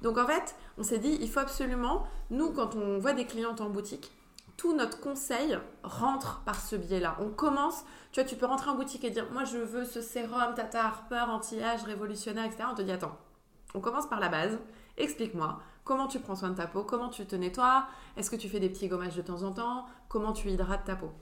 Donc 0.00 0.16
en 0.16 0.28
fait, 0.28 0.54
on 0.78 0.84
s'est 0.84 1.00
dit, 1.00 1.18
il 1.20 1.28
faut 1.28 1.40
absolument, 1.40 2.06
nous, 2.30 2.52
quand 2.52 2.76
on 2.76 2.98
voit 2.98 3.14
des 3.14 3.24
clientes 3.24 3.60
en 3.60 3.68
boutique, 3.68 4.12
tout 4.56 4.74
notre 4.74 5.00
conseil 5.00 5.58
rentre 5.82 6.42
par 6.44 6.60
ce 6.60 6.76
biais-là. 6.76 7.16
On 7.20 7.28
commence, 7.28 7.84
tu 8.12 8.20
vois, 8.20 8.28
tu 8.28 8.36
peux 8.36 8.46
rentrer 8.46 8.70
en 8.70 8.74
boutique 8.74 9.04
et 9.04 9.10
dire, 9.10 9.26
moi 9.32 9.44
je 9.44 9.58
veux 9.58 9.84
ce 9.84 10.00
sérum 10.00 10.54
Tata 10.54 10.84
Harper 10.84 11.24
anti-âge 11.28 11.82
révolutionnaire, 11.84 12.44
etc. 12.44 12.64
On 12.70 12.74
te 12.74 12.82
dit, 12.82 12.92
attends, 12.92 13.16
on 13.74 13.80
commence 13.80 14.08
par 14.08 14.20
la 14.20 14.28
base, 14.28 14.58
explique-moi 14.96 15.58
comment 15.84 16.08
tu 16.08 16.18
prends 16.18 16.34
soin 16.34 16.50
de 16.50 16.56
ta 16.56 16.66
peau, 16.66 16.82
comment 16.82 17.08
tu 17.08 17.24
te 17.26 17.36
nettoies, 17.36 17.86
est-ce 18.16 18.30
que 18.30 18.36
tu 18.36 18.48
fais 18.48 18.60
des 18.60 18.68
petits 18.68 18.88
gommages 18.88 19.14
de 19.14 19.22
temps 19.22 19.44
en 19.44 19.52
temps, 19.52 19.86
comment 20.08 20.32
tu 20.32 20.50
hydrates 20.50 20.84
ta 20.84 20.96
peau? 20.96 21.12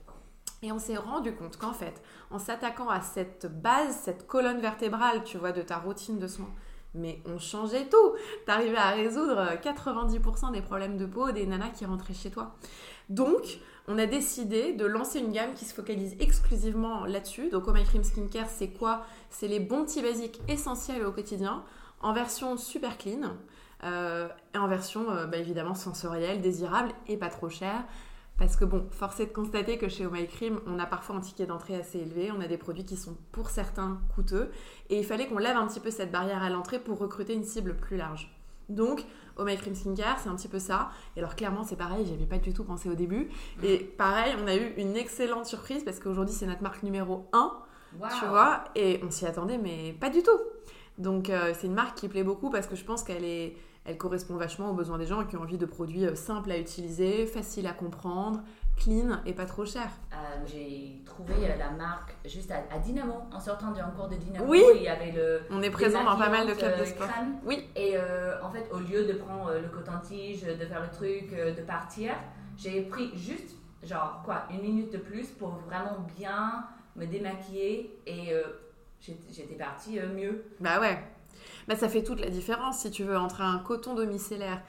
Et 0.63 0.71
on 0.71 0.79
s'est 0.79 0.97
rendu 0.97 1.35
compte 1.35 1.57
qu'en 1.57 1.73
fait, 1.73 2.01
en 2.31 2.39
s'attaquant 2.39 2.89
à 2.89 3.01
cette 3.01 3.45
base, 3.61 3.95
cette 3.95 4.25
colonne 4.25 4.59
vertébrale, 4.59 5.23
tu 5.23 5.37
vois, 5.37 5.51
de 5.51 5.61
ta 5.61 5.77
routine 5.77 6.17
de 6.17 6.27
soins, 6.27 6.49
mais 6.95 7.21
on 7.25 7.37
changeait 7.37 7.87
tout. 7.87 8.15
T'arrivais 8.47 8.77
à 8.77 8.89
résoudre 8.91 9.59
90% 9.61 10.51
des 10.51 10.61
problèmes 10.61 10.97
de 10.97 11.05
peau 11.05 11.31
des 11.31 11.45
nanas 11.45 11.69
qui 11.69 11.85
rentraient 11.85 12.13
chez 12.13 12.31
toi. 12.31 12.55
Donc, 13.09 13.59
on 13.87 13.97
a 13.97 14.05
décidé 14.07 14.73
de 14.73 14.85
lancer 14.85 15.19
une 15.19 15.31
gamme 15.31 15.53
qui 15.53 15.65
se 15.65 15.73
focalise 15.73 16.15
exclusivement 16.19 17.05
là-dessus. 17.05 17.49
Donc, 17.49 17.65
Oh 17.67 17.71
My 17.71 17.83
Cream 17.83 18.03
Skincare, 18.03 18.49
c'est 18.49 18.69
quoi? 18.69 19.05
C'est 19.29 19.47
les 19.47 19.59
bons 19.59 19.85
petits 19.85 20.01
basiques 20.01 20.41
essentiels 20.47 21.05
au 21.05 21.11
quotidien, 21.11 21.63
en 22.01 22.13
version 22.13 22.57
super 22.57 22.97
clean, 22.97 23.37
euh, 23.83 24.27
et 24.53 24.57
en 24.57 24.67
version 24.67 25.11
euh, 25.11 25.27
bah, 25.27 25.37
évidemment 25.37 25.75
sensorielle, 25.75 26.41
désirable 26.41 26.89
et 27.07 27.17
pas 27.17 27.29
trop 27.29 27.49
chère. 27.49 27.83
Parce 28.37 28.57
que 28.57 28.65
bon, 28.65 28.85
force 28.91 29.19
est 29.21 29.27
de 29.27 29.31
constater 29.31 29.77
que 29.77 29.87
chez 29.87 30.05
Oh 30.05 30.09
My 30.09 30.27
Cream, 30.27 30.59
on 30.67 30.77
a 30.77 30.85
parfois 30.85 31.15
un 31.15 31.21
ticket 31.21 31.45
d'entrée 31.45 31.75
assez 31.75 31.99
élevé, 31.99 32.31
on 32.35 32.41
a 32.41 32.47
des 32.47 32.57
produits 32.57 32.83
qui 32.83 32.97
sont 32.97 33.15
pour 33.31 33.49
certains 33.49 34.01
coûteux, 34.13 34.51
et 34.89 34.99
il 34.99 35.05
fallait 35.05 35.27
qu'on 35.27 35.37
lève 35.37 35.55
un 35.55 35.67
petit 35.67 35.79
peu 35.79 35.89
cette 35.89 36.11
barrière 36.11 36.43
à 36.43 36.49
l'entrée 36.49 36.79
pour 36.79 36.97
recruter 36.97 37.33
une 37.33 37.45
cible 37.45 37.75
plus 37.75 37.95
large. 37.95 38.35
Donc, 38.69 39.03
My 39.39 39.57
Cream 39.57 39.75
Skincare, 39.75 40.19
c'est 40.19 40.29
un 40.29 40.35
petit 40.35 40.47
peu 40.47 40.59
ça. 40.59 40.89
Et 41.15 41.19
alors 41.19 41.35
clairement, 41.35 41.63
c'est 41.63 41.75
pareil, 41.75 42.05
j'avais 42.07 42.25
pas 42.25 42.37
du 42.37 42.53
tout 42.53 42.63
pensé 42.63 42.89
au 42.89 42.95
début. 42.95 43.29
Et 43.63 43.77
pareil, 43.79 44.33
on 44.43 44.47
a 44.47 44.55
eu 44.55 44.73
une 44.77 44.95
excellente 44.95 45.45
surprise 45.45 45.83
parce 45.83 45.99
qu'aujourd'hui, 45.99 46.33
c'est 46.33 46.45
notre 46.47 46.63
marque 46.63 46.83
numéro 46.83 47.27
1, 47.33 47.53
Wow. 47.99 48.07
tu 48.19 48.25
vois, 48.25 48.63
et 48.75 48.99
on 49.05 49.09
s'y 49.11 49.25
attendait, 49.25 49.57
mais 49.57 49.93
pas 49.99 50.09
du 50.09 50.21
tout. 50.21 50.37
Donc, 50.97 51.29
euh, 51.29 51.53
c'est 51.57 51.67
une 51.67 51.73
marque 51.73 51.97
qui 51.97 52.07
plaît 52.09 52.23
beaucoup 52.23 52.49
parce 52.49 52.67
que 52.67 52.75
je 52.75 52.83
pense 52.83 53.03
qu'elle 53.03 53.23
est, 53.23 53.55
elle 53.85 53.97
correspond 53.97 54.35
vachement 54.35 54.69
aux 54.71 54.73
besoins 54.73 54.97
des 54.97 55.05
gens 55.05 55.23
qui 55.25 55.37
ont 55.37 55.41
envie 55.41 55.57
de 55.57 55.65
produits 55.65 56.05
euh, 56.05 56.15
simples 56.15 56.51
à 56.51 56.57
utiliser, 56.57 57.25
faciles 57.25 57.67
à 57.67 57.73
comprendre, 57.73 58.41
clean 58.77 59.19
et 59.25 59.33
pas 59.33 59.45
trop 59.45 59.65
chers. 59.65 59.91
Euh, 60.13 60.15
J'ai 60.45 61.01
trouvé 61.05 61.33
euh, 61.41 61.55
la 61.57 61.71
marque 61.71 62.15
juste 62.25 62.51
à, 62.51 62.57
à 62.73 62.79
Dynamo, 62.79 63.13
en 63.33 63.39
sortant 63.39 63.71
d'un 63.71 63.89
cours 63.89 64.07
de 64.07 64.15
Dynamo. 64.15 64.45
Oui. 64.47 64.63
Il 64.75 64.81
y 64.83 64.87
avait 64.87 65.11
le. 65.11 65.41
On 65.49 65.61
est 65.61 65.69
présent 65.69 66.03
dans 66.03 66.17
pas 66.17 66.29
mal 66.29 66.47
de 66.47 66.53
clubs 66.53 66.75
de 66.77 66.81
euh, 66.81 66.85
sport. 66.85 67.07
crème. 67.07 67.35
Oui, 67.45 67.67
Et 67.75 67.93
euh, 67.95 68.41
en 68.43 68.49
fait, 68.51 68.67
au 68.71 68.79
lieu 68.79 69.05
de 69.05 69.13
prendre 69.13 69.53
le 69.53 69.67
coton-tige, 69.69 70.43
de 70.43 70.65
faire 70.65 70.81
le 70.81 70.89
truc, 70.89 71.31
de 71.31 71.61
partir, 71.61 72.13
j'ai 72.57 72.81
pris 72.83 73.11
juste, 73.17 73.55
genre, 73.83 74.21
quoi, 74.25 74.43
une 74.51 74.61
minute 74.61 74.91
de 74.91 74.97
plus 74.97 75.27
pour 75.31 75.49
vraiment 75.67 76.05
bien 76.17 76.65
me 76.95 77.05
démaquiller 77.05 77.99
et 78.07 78.33
j'étais 79.01 79.55
partie 79.55 79.99
mieux. 79.99 80.45
Bah 80.59 80.79
ouais. 80.79 80.97
Bah 81.67 81.75
ça 81.75 81.89
fait 81.89 82.03
toute 82.03 82.19
la 82.21 82.29
différence 82.29 82.79
si 82.79 82.91
tu 82.91 83.03
veux 83.03 83.17
entre 83.17 83.41
un 83.41 83.59
coton 83.59 83.93
domiciliaire 83.95 84.61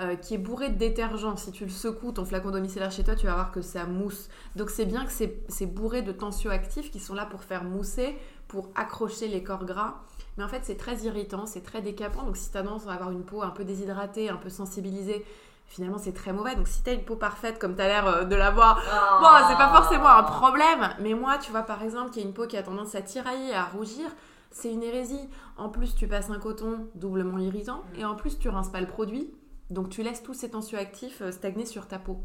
euh, 0.00 0.16
qui 0.16 0.34
est 0.34 0.38
bourré 0.38 0.70
de 0.70 0.76
détergent. 0.76 1.36
Si 1.36 1.52
tu 1.52 1.64
le 1.64 1.70
secoues, 1.70 2.12
ton 2.12 2.24
flacon 2.24 2.50
domiciliaire 2.50 2.90
chez 2.90 3.04
toi, 3.04 3.14
tu 3.14 3.26
vas 3.26 3.34
voir 3.34 3.52
que 3.52 3.62
ça 3.62 3.84
mousse. 3.86 4.28
Donc 4.56 4.70
c'est 4.70 4.86
bien 4.86 5.04
que 5.04 5.12
c'est 5.12 5.66
bourré 5.66 6.02
de 6.02 6.10
tensioactifs 6.10 6.90
qui 6.90 6.98
sont 6.98 7.14
là 7.14 7.26
pour 7.26 7.44
faire 7.44 7.62
mousser, 7.62 8.18
pour 8.48 8.70
accrocher 8.74 9.28
les 9.28 9.44
corps 9.44 9.64
gras. 9.64 10.00
Mais 10.36 10.42
en 10.42 10.48
fait, 10.48 10.62
c'est 10.64 10.76
très 10.76 10.96
irritant, 11.04 11.46
c'est 11.46 11.62
très 11.62 11.80
décapant. 11.80 12.24
Donc 12.24 12.36
si 12.36 12.50
tu 12.50 12.56
as 12.58 12.62
tendance 12.62 12.88
à 12.88 12.92
avoir 12.92 13.10
une 13.12 13.24
peau 13.24 13.42
un 13.42 13.50
peu 13.50 13.64
déshydratée, 13.64 14.30
un 14.30 14.36
peu 14.36 14.50
sensibilisée, 14.50 15.24
finalement 15.68 15.98
c'est 15.98 16.12
très 16.12 16.32
mauvais. 16.32 16.56
Donc 16.56 16.66
si 16.66 16.82
tu 16.82 16.90
as 16.90 16.94
une 16.94 17.04
peau 17.04 17.16
parfaite 17.16 17.60
comme 17.60 17.76
tu 17.76 17.82
as 17.82 17.86
l'air 17.86 18.06
euh, 18.06 18.24
de 18.24 18.34
l'avoir, 18.34 18.76
Bon, 19.20 19.28
c'est 19.48 19.56
pas 19.56 19.72
forcément 19.72 20.08
un 20.08 20.24
problème, 20.24 20.90
mais 21.00 21.14
moi, 21.14 21.38
tu 21.38 21.52
vois, 21.52 21.62
par 21.62 21.82
exemple, 21.82 22.10
qui 22.10 22.20
a 22.20 22.22
une 22.22 22.32
peau 22.32 22.46
qui 22.46 22.56
a 22.56 22.62
tendance 22.62 22.96
à 22.96 23.02
tirailler, 23.02 23.54
à 23.54 23.64
rougir, 23.64 24.10
c'est 24.50 24.72
une 24.72 24.82
hérésie. 24.82 25.28
En 25.56 25.68
plus, 25.68 25.94
tu 25.94 26.08
passes 26.08 26.30
un 26.30 26.38
coton 26.38 26.88
doublement 26.96 27.38
irritant, 27.38 27.84
et 27.96 28.04
en 28.04 28.16
plus, 28.16 28.38
tu 28.38 28.48
rinces 28.48 28.70
pas 28.70 28.80
le 28.80 28.86
produit, 28.86 29.32
donc 29.70 29.88
tu 29.90 30.02
laisses 30.02 30.22
tous 30.22 30.34
ces 30.34 30.50
tensioactifs 30.50 31.22
euh, 31.22 31.32
stagner 31.32 31.66
sur 31.66 31.88
ta 31.88 31.98
peau. 31.98 32.18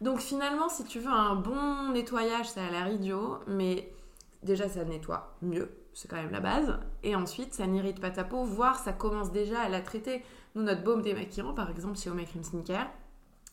Donc 0.00 0.20
finalement, 0.20 0.68
si 0.68 0.84
tu 0.84 0.98
veux 0.98 1.12
un 1.12 1.34
bon 1.36 1.92
nettoyage, 1.92 2.48
ça 2.48 2.64
a 2.64 2.70
l'air 2.70 2.88
idiot, 2.88 3.38
mais 3.46 3.92
déjà, 4.42 4.68
ça 4.68 4.84
nettoie 4.84 5.34
mieux, 5.42 5.70
c'est 5.92 6.08
quand 6.08 6.16
même 6.16 6.30
la 6.32 6.40
base, 6.40 6.78
et 7.02 7.14
ensuite, 7.16 7.54
ça 7.54 7.66
n'irrite 7.66 8.00
pas 8.00 8.10
ta 8.10 8.24
peau, 8.24 8.44
voire 8.44 8.78
ça 8.78 8.92
commence 8.92 9.32
déjà 9.32 9.60
à 9.60 9.68
la 9.68 9.80
traiter. 9.80 10.22
Nous, 10.54 10.62
notre 10.62 10.82
baume 10.82 11.02
démaquillant, 11.02 11.54
par 11.54 11.70
exemple, 11.70 11.98
chez 11.98 12.10
My 12.10 12.24
Cream 12.26 12.44
Skincare, 12.44 12.88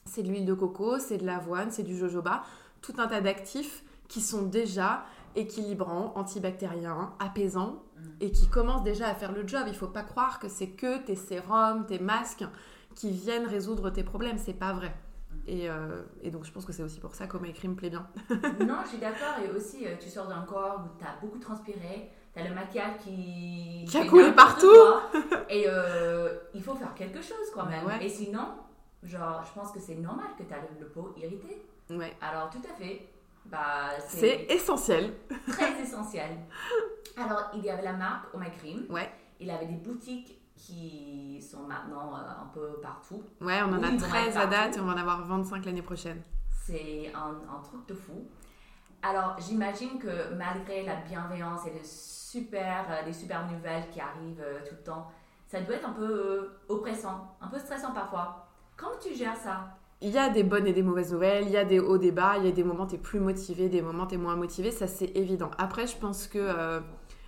c'est 0.05 0.24
de 0.24 0.27
l'huile 0.29 0.45
de 0.45 0.53
coco, 0.53 1.00
c'est 1.00 1.17
de 1.17 1.25
l'avoine, 1.25 1.71
c'est 1.71 1.83
du 1.83 1.98
jojoba, 1.98 2.43
tout 2.81 2.93
un 2.98 3.07
tas 3.07 3.21
d'actifs 3.21 3.83
qui 4.07 4.19
sont 4.19 4.43
déjà 4.43 5.05
équilibrants, 5.36 6.12
antibactériens, 6.15 7.13
apaisants 7.19 7.83
et 8.19 8.31
qui 8.31 8.48
commencent 8.48 8.83
déjà 8.83 9.07
à 9.07 9.15
faire 9.15 9.31
le 9.31 9.48
job. 9.48 9.63
Il 9.67 9.75
faut 9.75 9.88
pas 9.88 10.03
croire 10.03 10.39
que 10.39 10.50
c'est 10.50 10.71
que 10.71 10.98
tes 10.98 11.15
sérums, 11.15 11.86
tes 11.86 12.00
masques 12.00 12.43
qui 12.95 13.12
viennent 13.12 13.48
résoudre 13.48 13.89
tes 13.89 14.03
problèmes, 14.03 14.38
c'est 14.38 14.53
pas 14.53 14.74
vrai. 14.74 14.93
Et, 15.48 15.69
euh, 15.69 16.03
et 16.21 16.29
donc 16.29 16.45
je 16.45 16.51
pense 16.51 16.65
que 16.65 16.74
c'est 16.74 16.83
aussi 16.83 17.00
pour 17.00 17.15
ça 17.15 17.25
Cream 17.27 17.75
plaît 17.75 17.89
bien. 17.89 18.07
non, 18.60 18.77
je 18.83 18.89
suis 18.89 18.98
d'accord. 19.00 19.36
Et 19.43 19.50
aussi, 19.50 19.88
euh, 19.88 19.95
tu 20.00 20.10
sors 20.10 20.27
d'un 20.27 20.41
corps 20.43 20.81
où 20.86 21.00
tu 21.00 21.05
as 21.05 21.15
beaucoup 21.19 21.39
transpiré, 21.39 22.12
tu 22.33 22.39
as 22.39 22.48
le 22.48 22.53
maquillage 22.53 22.98
qui. 23.03 23.86
Qui 23.88 23.98
a 23.98 24.05
coulé 24.05 24.31
partout. 24.33 24.67
Et 25.50 25.65
euh, 25.67 26.38
il 26.53 26.62
faut 26.62 26.75
faire 26.75 26.93
quelque 26.93 27.21
chose 27.21 27.50
quand 27.53 27.65
même. 27.65 27.86
Ouais. 27.86 28.05
Et 28.05 28.10
sinon, 28.10 28.48
genre, 29.03 29.43
je 29.45 29.60
pense 29.60 29.71
que 29.71 29.79
c'est 29.79 29.95
normal 29.95 30.27
que 30.38 30.43
tu 30.43 30.53
as 30.53 30.57
le, 30.57 30.79
le 30.79 30.88
peau 30.88 31.13
irrité. 31.17 31.65
Ouais. 31.89 32.13
Alors, 32.21 32.50
tout 32.50 32.62
à 32.69 32.75
fait. 32.75 33.07
Bah, 33.45 33.89
C'est 34.07 34.45
essentiel. 34.50 35.13
très 35.48 35.81
essentiel. 35.81 36.29
Alors, 37.17 37.50
il 37.55 37.63
y 37.65 37.69
avait 37.69 37.81
la 37.81 37.93
marque 37.93 38.27
Oh 38.33 38.38
My 38.38 38.51
Cream. 38.51 38.86
Ouais. 38.89 39.12
Il 39.39 39.50
avait 39.50 39.65
des 39.65 39.75
boutiques 39.75 40.39
qui 40.61 41.41
sont 41.41 41.63
maintenant 41.63 42.15
euh, 42.15 42.43
un 42.43 42.47
peu 42.53 42.79
partout. 42.81 43.23
Ouais, 43.41 43.59
on 43.63 43.73
en 43.73 43.81
a 43.81 43.87
ils 43.89 43.99
vont 43.99 44.07
13 44.07 44.27
être 44.27 44.37
à 44.37 44.45
date 44.45 44.77
et 44.77 44.79
on 44.79 44.85
va 44.85 44.93
en 44.93 44.97
avoir 44.97 45.25
25 45.25 45.65
l'année 45.65 45.81
prochaine. 45.81 46.21
C'est 46.49 47.11
un, 47.15 47.31
un 47.51 47.61
truc 47.63 47.87
de 47.87 47.93
fou. 47.95 48.27
Alors, 49.01 49.35
j'imagine 49.39 49.97
que 49.97 50.33
malgré 50.35 50.83
la 50.85 50.97
bienveillance 50.97 51.65
et 51.65 51.71
le 51.71 51.79
super, 51.83 52.85
euh, 52.91 53.05
les 53.05 53.13
super 53.13 53.49
nouvelles 53.51 53.89
qui 53.91 53.99
arrivent 53.99 54.43
euh, 54.43 54.59
tout 54.67 54.75
le 54.77 54.83
temps, 54.83 55.07
ça 55.47 55.59
doit 55.61 55.75
être 55.75 55.89
un 55.89 55.93
peu 55.93 56.03
euh, 56.03 56.59
oppressant, 56.69 57.35
un 57.41 57.47
peu 57.47 57.57
stressant 57.57 57.91
parfois. 57.93 58.47
Comment 58.77 58.97
tu 59.01 59.15
gères 59.15 59.35
ça? 59.37 59.75
Il 60.03 60.09
y 60.09 60.17
a 60.17 60.29
des 60.29 60.43
bonnes 60.43 60.65
et 60.67 60.73
des 60.73 60.83
mauvaises 60.83 61.11
nouvelles, 61.13 61.45
il 61.45 61.51
y 61.51 61.57
a 61.57 61.65
des 61.65 61.79
hauts, 61.79 61.97
des 61.97 62.11
bas, 62.11 62.35
il 62.37 62.45
y 62.45 62.47
a 62.47 62.51
des 62.51 62.63
moments 62.63 62.87
t'es 62.87 62.97
plus 62.97 63.19
motivé, 63.19 63.69
des 63.69 63.81
moments 63.83 64.07
t'es 64.07 64.17
moins 64.17 64.35
motivé, 64.35 64.71
ça 64.71 64.87
c'est 64.87 65.11
évident. 65.15 65.51
Après, 65.57 65.85
je 65.87 65.95
pense 65.97 66.27
que 66.27 66.39
euh, 66.39 66.79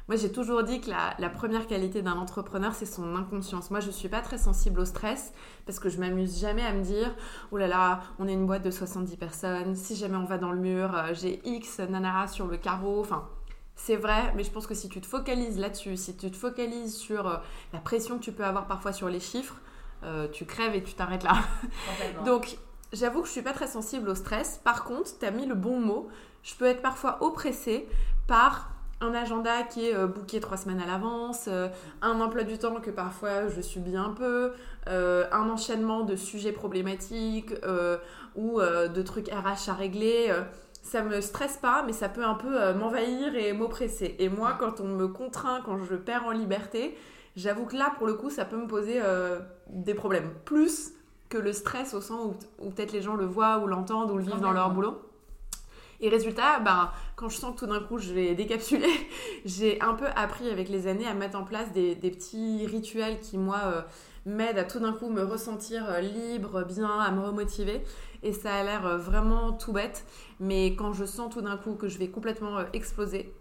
moi 0.08 0.18
j'ai 0.18 0.32
toujours 0.32 0.64
dit 0.64 0.82
que 0.82 0.90
la, 0.90 1.16
la 1.18 1.30
première 1.30 1.68
qualité 1.68 2.02
d'un 2.02 2.18
entrepreneur 2.18 2.74
c'est 2.74 2.86
son 2.86 3.16
inconscience. 3.16 3.72
Moi 3.72 3.80
je 3.80 3.90
suis 3.90 4.10
pas 4.10 4.22
très 4.22 4.38
sensible 4.38 4.80
au 4.80 4.86
stress 4.86 5.34
parce 5.66 5.80
que 5.80 5.90
je 5.90 6.00
m'amuse 6.00 6.40
jamais 6.40 6.66
à 6.66 6.74
me 6.74 6.84
dire 6.84 7.14
oh 7.52 7.58
là 7.58 7.68
là, 7.68 8.02
on 8.20 8.28
est 8.28 8.34
une 8.34 8.46
boîte 8.46 8.64
de 8.64 8.72
70 8.72 9.18
personnes, 9.18 9.76
si 9.76 9.96
jamais 9.96 10.18
on 10.18 10.26
va 10.26 10.38
dans 10.38 10.52
le 10.52 10.60
mur, 10.60 10.96
euh, 10.96 11.14
j'ai 11.14 11.42
X 11.48 11.80
nana 11.80 12.28
sur 12.28 12.48
le 12.48 12.58
carreau, 12.58 13.00
enfin. 13.00 13.28
C'est 13.76 13.96
vrai, 13.96 14.32
mais 14.36 14.44
je 14.44 14.52
pense 14.52 14.68
que 14.68 14.76
si 14.76 14.88
tu 14.88 15.02
te 15.02 15.08
focalises 15.08 15.58
là-dessus, 15.58 15.98
si 15.98 16.16
tu 16.16 16.30
te 16.30 16.38
focalises 16.38 16.96
sur 16.96 17.28
euh, 17.28 17.38
la 17.74 17.80
pression 17.80 18.20
que 18.20 18.24
tu 18.24 18.32
peux 18.32 18.46
avoir 18.46 18.68
parfois 18.68 18.94
sur 18.94 19.10
les 19.10 19.20
chiffres, 19.20 19.56
euh, 20.04 20.28
tu 20.28 20.46
crèves 20.46 20.76
et 20.76 20.84
tu 20.84 20.94
t'arrêtes 20.94 21.24
là. 21.24 21.38
Donc, 22.26 22.58
j'avoue 22.92 23.22
que 23.22 23.28
je 23.28 23.32
suis 23.32 23.42
pas 23.42 23.54
très 23.54 23.68
sensible 23.68 24.10
au 24.10 24.16
stress. 24.16 24.60
Par 24.64 24.84
contre, 24.84 25.18
tu 25.18 25.26
as 25.26 25.32
mis 25.32 25.48
le 25.48 25.56
bon 25.56 25.80
mot. 25.80 26.08
Je 26.44 26.54
peux 26.56 26.66
être 26.66 26.82
parfois 26.82 27.24
oppressée 27.24 27.88
par 28.28 28.73
un 29.04 29.14
agenda 29.14 29.64
qui 29.64 29.88
est 29.88 29.96
euh, 29.96 30.08
booké 30.08 30.40
trois 30.40 30.58
semaines 30.58 30.82
à 30.82 30.88
l'avance, 30.88 31.46
euh, 31.48 31.68
un 32.02 32.20
emploi 32.22 32.44
du 32.44 32.58
temps 32.58 32.76
que 32.76 32.90
parfois 32.90 33.48
je 33.48 33.62
subis 33.62 33.98
un 33.98 34.12
peu, 34.12 34.54
euh, 34.88 35.26
un 35.32 35.50
enchaînement 35.50 36.02
de 36.02 36.16
sujets 36.16 36.52
problématiques 36.52 37.54
ou 38.36 38.60
de 38.60 39.02
trucs 39.02 39.30
RH 39.30 39.70
à 39.70 39.74
régler. 39.74 40.34
ça 40.82 41.04
me 41.04 41.22
stresse 41.22 41.58
pas, 41.58 41.84
mais 41.86 41.94
ça 41.94 42.10
peut 42.10 42.26
un 42.26 42.34
peu 42.34 42.74
m'envahir 42.74 43.36
et 43.36 43.54
m'oppresser. 43.54 44.16
Et 44.20 44.30
moi, 44.30 44.58
quand 44.60 44.80
on 44.80 44.88
me 44.88 45.08
contraint, 45.08 45.62
quand 45.64 45.78
je 45.84 45.96
perds 45.96 46.26
en 46.26 46.32
liberté, 46.32 46.98
j'avoue 47.36 47.66
que 47.66 47.76
là, 47.76 47.94
pour 47.98 48.08
le 48.08 48.16
coup, 48.16 48.30
ça 48.30 48.46
peut 48.46 48.58
me 48.58 48.68
poser 48.68 49.00
euh, 49.02 49.40
des 49.70 49.94
problèmes. 49.94 50.30
Plus 50.46 50.94
que 51.30 51.38
le 51.38 51.54
stress 51.54 51.94
au 51.94 52.02
sens 52.02 52.34
où, 52.60 52.66
où 52.66 52.70
peut-être 52.72 52.92
les 52.92 53.02
gens 53.02 53.16
le 53.16 53.26
voient 53.26 53.60
ou 53.60 53.68
l'entendent 53.68 54.12
ou 54.12 54.18
le 54.18 54.24
vivent 54.24 54.42
dans 54.42 54.52
leur 54.52 54.72
boulot. 54.72 55.02
Et 56.04 56.10
résultat, 56.10 56.60
ben, 56.60 56.92
quand 57.16 57.30
je 57.30 57.38
sens 57.38 57.56
que 57.56 57.60
tout 57.60 57.66
d'un 57.66 57.80
coup 57.80 57.98
je 57.98 58.12
vais 58.12 58.36
décapsuler, 58.36 58.92
j'ai 59.46 59.80
un 59.80 59.94
peu 59.94 60.08
appris 60.18 60.50
avec 60.50 60.68
les 60.68 60.88
années 60.88 61.08
à 61.08 61.14
mettre 61.14 61.40
en 61.40 61.46
place 61.46 61.72
des, 61.72 61.96
petits 61.96 62.68
rituels 62.68 63.22
qui, 63.22 63.38
moi, 63.38 63.62
euh, 63.64 63.82
m'aident 64.26 64.58
à 64.58 64.64
tout 64.66 64.80
d'un 64.80 64.92
coup 64.92 65.08
me 65.08 65.24
ressentir 65.24 65.90
euh, 65.90 66.02
libre, 66.02 66.66
bien, 66.66 67.00
à 67.00 67.10
me 67.10 67.22
remotiver. 67.22 67.86
Et 68.22 68.34
ça 68.34 68.54
a 68.54 68.64
l'air 68.64 68.86
euh, 68.86 68.98
vraiment 68.98 69.54
tout 69.54 69.72
bête. 69.72 70.04
Mais 70.42 70.76
quand 70.76 70.92
je 70.92 71.06
sens 71.06 71.34
tout 71.34 71.42
d'un 71.42 71.56
coup 71.56 71.76
que 71.76 71.88
je 71.88 71.98
vais 71.98 72.10
complètement 72.10 72.60
exploser, 72.74 73.34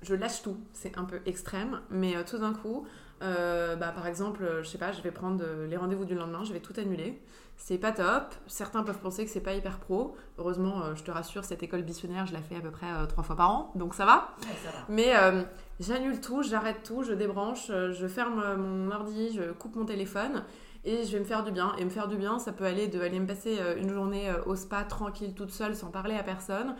je 0.00 0.14
lâche 0.14 0.40
tout. 0.40 0.56
C'est 0.72 0.96
un 0.96 1.04
peu 1.04 1.20
extrême. 1.26 1.82
Mais 1.90 2.24
tout 2.24 2.38
d'un 2.38 2.54
coup, 2.54 2.86
euh, 3.22 3.76
bah, 3.76 3.92
par 3.94 4.06
exemple, 4.06 4.42
euh, 4.42 4.62
je 4.62 4.68
sais 4.68 4.78
pas, 4.78 4.92
je 4.92 5.00
vais 5.00 5.10
prendre 5.10 5.42
euh, 5.42 5.66
les 5.66 5.76
rendez-vous 5.76 6.04
du 6.04 6.14
lendemain, 6.14 6.44
je 6.44 6.52
vais 6.52 6.60
tout 6.60 6.74
annuler. 6.76 7.20
C'est 7.56 7.78
pas 7.78 7.92
top. 7.92 8.34
Certains 8.46 8.82
peuvent 8.82 8.98
penser 8.98 9.24
que 9.24 9.30
c'est 9.30 9.40
pas 9.40 9.54
hyper 9.54 9.78
pro. 9.78 10.14
Heureusement, 10.36 10.94
je 10.94 11.02
te 11.02 11.10
rassure, 11.10 11.42
cette 11.42 11.62
école 11.62 11.84
missionnaire, 11.84 12.26
je 12.26 12.34
la 12.34 12.42
fais 12.42 12.56
à 12.56 12.60
peu 12.60 12.70
près 12.70 12.86
trois 13.08 13.24
fois 13.24 13.34
par 13.34 13.50
an, 13.50 13.72
donc 13.74 13.94
ça 13.94 14.04
va. 14.04 14.34
Ouais, 14.42 14.48
ça 14.62 14.70
va. 14.70 14.84
Mais 14.90 15.16
euh, 15.16 15.42
j'annule 15.80 16.20
tout, 16.20 16.42
j'arrête 16.42 16.82
tout, 16.84 17.02
je 17.02 17.14
débranche, 17.14 17.68
je 17.68 18.06
ferme 18.06 18.56
mon 18.56 18.90
ordi, 18.90 19.34
je 19.34 19.52
coupe 19.52 19.74
mon 19.74 19.86
téléphone 19.86 20.44
et 20.84 21.04
je 21.04 21.12
vais 21.12 21.20
me 21.20 21.24
faire 21.24 21.44
du 21.44 21.50
bien. 21.50 21.74
Et 21.78 21.86
me 21.86 21.90
faire 21.90 22.08
du 22.08 22.16
bien, 22.16 22.38
ça 22.38 22.52
peut 22.52 22.66
aller 22.66 22.88
de 22.88 23.00
aller 23.00 23.18
me 23.18 23.26
passer 23.26 23.58
une 23.78 23.88
journée 23.88 24.30
au 24.44 24.54
spa 24.54 24.84
tranquille 24.84 25.32
toute 25.34 25.50
seule 25.50 25.74
sans 25.74 25.88
parler 25.88 26.14
à 26.14 26.22
personne 26.22 26.74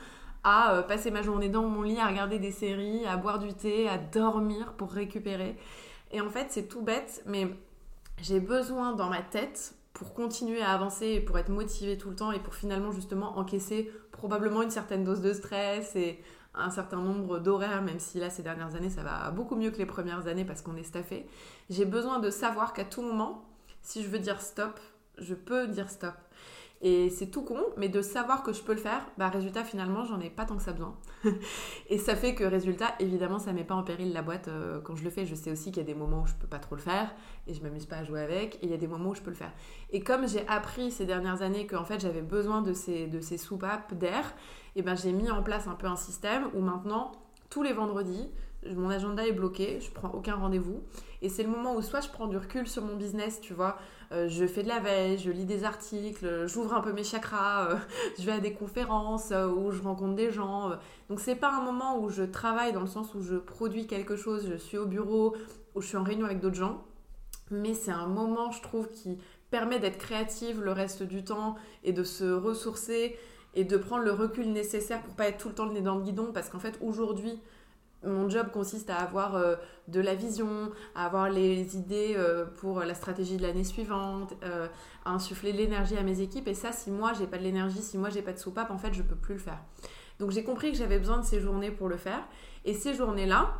à 0.45 0.85
passer 0.87 1.11
ma 1.11 1.23
journée 1.23 1.49
dans 1.49 1.65
mon 1.65 1.83
lit, 1.83 1.99
à 1.99 2.07
regarder 2.07 2.39
des 2.39 2.53
séries, 2.53 3.05
à 3.05 3.17
boire 3.17 3.41
du 3.41 3.53
thé, 3.53 3.89
à 3.89 3.99
dormir 3.99 4.75
pour 4.75 4.93
récupérer. 4.93 5.57
Et 6.11 6.21
en 6.21 6.31
fait, 6.31 6.47
c'est 6.51 6.69
tout 6.69 6.83
bête, 6.83 7.23
mais 7.27 7.49
j'ai 8.21 8.41
besoin 8.41 8.93
dans 8.93 9.09
ma 9.09 9.23
tête 9.23 9.75
pour 9.93 10.13
continuer 10.15 10.61
à 10.61 10.73
avancer 10.73 11.07
et 11.07 11.21
pour 11.21 11.39
être 11.39 11.49
motivée 11.49 11.97
tout 11.97 12.11
le 12.11 12.17
temps 12.17 12.33
et 12.33 12.39
pour 12.39 12.55
finalement 12.55 12.93
justement 12.93 13.39
encaisser 13.39 13.91
probablement 14.13 14.63
une 14.63 14.71
certaine 14.71 15.05
dose 15.05 15.23
de 15.23 15.33
stress 15.33 15.97
et 15.97 16.23
un 16.55 16.71
certain 16.71 16.99
nombre 16.99 17.39
d'horaires, 17.39 17.83
même 17.83 17.99
si 17.99 18.19
là 18.19 18.31
ces 18.31 18.43
dernières 18.43 18.75
années 18.75 18.91
ça 18.91 19.03
va 19.03 19.31
beaucoup 19.31 19.57
mieux 19.57 19.71
que 19.71 19.79
les 19.79 19.87
premières 19.87 20.27
années 20.27 20.45
parce 20.45 20.63
qu'on 20.63 20.77
est 20.77 20.83
staffé. 20.83 21.27
J'ai 21.71 21.85
besoin 21.85 22.19
de 22.19 22.31
savoir 22.31 22.73
qu'à 22.73 22.85
tout 22.85 23.03
moment, 23.03 23.45
si 23.83 24.03
je 24.03 24.09
veux 24.09 24.19
dire 24.19 24.41
stop, 24.41 24.81
je 25.19 25.35
peux 25.35 25.67
dire 25.67 25.91
stop. 25.91 26.15
Et 26.89 27.11
c'est 27.11 27.27
tout 27.27 27.43
con, 27.43 27.59
mais 27.77 27.89
de 27.89 28.01
savoir 28.01 28.45
que 28.45 28.53
je 28.53 28.63
peux 28.63 28.73
le 28.73 28.79
faire, 28.79 29.05
bah 29.19 29.29
résultat 29.29 29.65
finalement 29.65 30.05
j'en 30.05 30.21
ai 30.21 30.31
pas 30.31 30.45
tant 30.45 30.57
que 30.57 30.63
ça 30.63 30.71
besoin. 30.71 30.95
et 31.91 31.99
ça 31.99 32.15
fait 32.15 32.37
que 32.37 32.45
résultat, 32.45 32.95
évidemment 33.01 33.41
ça 33.41 33.53
met 33.53 33.65
pas 33.65 33.75
en 33.75 33.83
péril 33.83 34.13
la 34.13 34.23
boîte 34.23 34.47
euh, 34.47 34.81
quand 34.81 34.95
je 34.95 35.03
le 35.03 35.11
fais. 35.11 35.27
Je 35.27 35.35
sais 35.35 35.51
aussi 35.51 35.73
qu'il 35.73 35.79
y 35.79 35.81
a 35.81 35.93
des 35.93 35.99
moments 35.99 36.23
où 36.23 36.27
je 36.29 36.35
peux 36.35 36.47
pas 36.47 36.61
trop 36.61 36.77
le 36.77 36.81
faire 36.81 37.13
et 37.49 37.55
je 37.55 37.61
m'amuse 37.61 37.87
pas 37.87 37.97
à 37.97 38.05
jouer 38.05 38.21
avec, 38.23 38.55
et 38.63 38.67
il 38.67 38.71
y 38.71 38.73
a 38.73 38.77
des 38.77 38.87
moments 38.87 39.11
où 39.11 39.15
je 39.17 39.21
peux 39.21 39.31
le 39.31 39.37
faire. 39.37 39.51
Et 39.91 40.01
comme 40.01 40.29
j'ai 40.29 40.47
appris 40.47 40.93
ces 40.93 41.07
dernières 41.07 41.43
années 41.43 41.67
qu'en 41.67 41.85
fait 41.85 41.99
j'avais 41.99 42.23
besoin 42.23 42.63
de 42.63 42.73
ces, 42.73 43.09
de 43.09 43.19
ces 43.19 43.37
soupapes 43.37 43.93
d'air, 43.95 44.23
et 44.77 44.83
ben 44.83 44.95
j'ai 44.95 45.11
mis 45.11 45.29
en 45.29 45.43
place 45.43 45.67
un 45.67 45.75
peu 45.75 45.89
un 45.89 45.97
système 45.97 46.45
où 46.55 46.61
maintenant 46.61 47.11
tous 47.51 47.65
les 47.65 47.73
vendredis, 47.73 48.31
mon 48.75 48.91
agenda 48.91 49.27
est 49.27 49.33
bloqué, 49.33 49.81
je 49.81 49.91
prends 49.91 50.11
aucun 50.11 50.37
rendez-vous. 50.37 50.83
Et 51.23 51.29
c'est 51.29 51.43
le 51.43 51.49
moment 51.49 51.75
où 51.75 51.83
soit 51.83 52.01
je 52.01 52.09
prends 52.09 52.27
du 52.27 52.37
recul 52.37 52.67
sur 52.67 52.85
mon 52.85 52.97
business, 52.97 53.41
tu 53.41 53.55
vois, 53.55 53.77
euh, 54.13 54.29
je 54.29 54.47
fais 54.47 54.63
de 54.63 54.69
la 54.69 54.79
veille, 54.79 55.19
je 55.19 55.31
lis 55.31 55.45
des 55.45 55.65
articles, 55.65 56.47
j'ouvre 56.47 56.75
un 56.75 56.81
peu 56.81 56.93
mes 56.93 57.05
chakras, 57.05 57.71
euh, 57.71 57.77
je 58.19 58.25
vais 58.25 58.33
à 58.33 58.41
des 58.41 58.53
conférences 58.53 59.33
euh, 59.33 59.49
où 59.49 59.71
je 59.73 59.83
rencontre 59.83 60.15
des 60.15 60.31
gens. 60.31 60.71
Donc 61.09 61.21
c'est 61.21 61.37
pas 61.37 61.51
un 61.51 61.63
moment 61.63 62.01
où 62.01 62.09
je 62.09 62.23
travaille 62.23 62.73
dans 62.73 62.81
le 62.81 62.87
sens 62.87 63.15
où 63.15 63.23
je 63.23 63.37
produis 63.37 63.87
quelque 63.87 64.17
chose, 64.17 64.47
je 64.49 64.57
suis 64.57 64.79
au 64.79 64.87
bureau, 64.87 65.37
où 65.75 65.81
je 65.81 65.89
suis 65.89 65.97
en 65.97 66.05
réunion 66.05 66.27
avec 66.27 66.41
d'autres 66.41 66.57
gens. 66.57 66.85
Mais 67.51 67.75
c'est 67.75 67.93
un 67.93 68.07
moment, 68.07 68.51
je 68.51 68.61
trouve, 68.61 68.89
qui 68.91 69.19
permet 69.51 69.79
d'être 69.79 69.99
créative 69.99 70.63
le 70.63 70.73
reste 70.73 71.03
du 71.03 71.25
temps 71.25 71.57
et 71.85 71.93
de 71.93 72.03
se 72.03 72.25
ressourcer 72.25 73.17
et 73.55 73.65
de 73.65 73.77
prendre 73.77 74.05
le 74.05 74.13
recul 74.13 74.53
nécessaire 74.53 75.03
pour 75.03 75.15
pas 75.15 75.29
être 75.29 75.39
tout 75.39 75.49
le 75.49 75.55
temps 75.55 75.65
le 75.65 75.73
nez 75.73 75.81
dans 75.81 75.95
le 75.95 76.03
guidon 76.03 76.31
parce 76.33 76.51
qu'en 76.51 76.59
fait 76.59 76.79
aujourd'hui 76.83 77.41
mon 78.07 78.29
job 78.29 78.51
consiste 78.53 78.91
à 78.91 78.97
avoir 78.97 79.37
euh, 79.37 79.57
de 79.89 80.01
la 80.01 80.15
vision, 80.15 80.71
à 80.95 81.07
avoir 81.07 81.31
les 81.31 81.77
idées 81.77 82.15
euh, 82.17 82.45
pour 82.45 82.81
la 82.81 82.95
stratégie 82.95 83.37
de 83.37 83.43
l'année 83.43 83.65
suivante, 83.65 84.35
euh, 84.43 84.69
à 85.05 85.11
insuffler 85.11 85.53
de 85.53 85.59
l'énergie 85.59 85.97
à 85.97 86.03
mes 86.03 86.21
équipes. 86.21 86.49
Et 86.49 86.55
ça, 86.55 86.73
si 86.73 86.91
moi 86.91 87.13
j'ai 87.19 87.27
pas 87.27 87.39
de 87.39 87.43
l'énergie, 87.43 87.83
si 87.83 87.99
moi 87.99 88.11
j'ai 88.11 88.23
pas 88.23 88.33
de 88.33 88.39
soupape, 88.39 88.71
en 88.71 88.79
fait, 88.79 88.95
je 88.95 89.03
peux 89.03 89.15
plus 89.15 89.35
le 89.35 89.41
faire. 89.41 89.59
Donc 90.19 90.31
j'ai 90.31 90.45
compris 90.45 90.73
que 90.73 90.79
j'avais 90.79 90.99
besoin 90.99 91.19
de 91.19 91.25
ces 91.25 91.41
journées 91.41 91.71
pour 91.71 91.89
le 91.89 91.97
faire. 91.97 92.23
Et 92.65 92.75
ces 92.75 92.95
journées-là, 92.95 93.55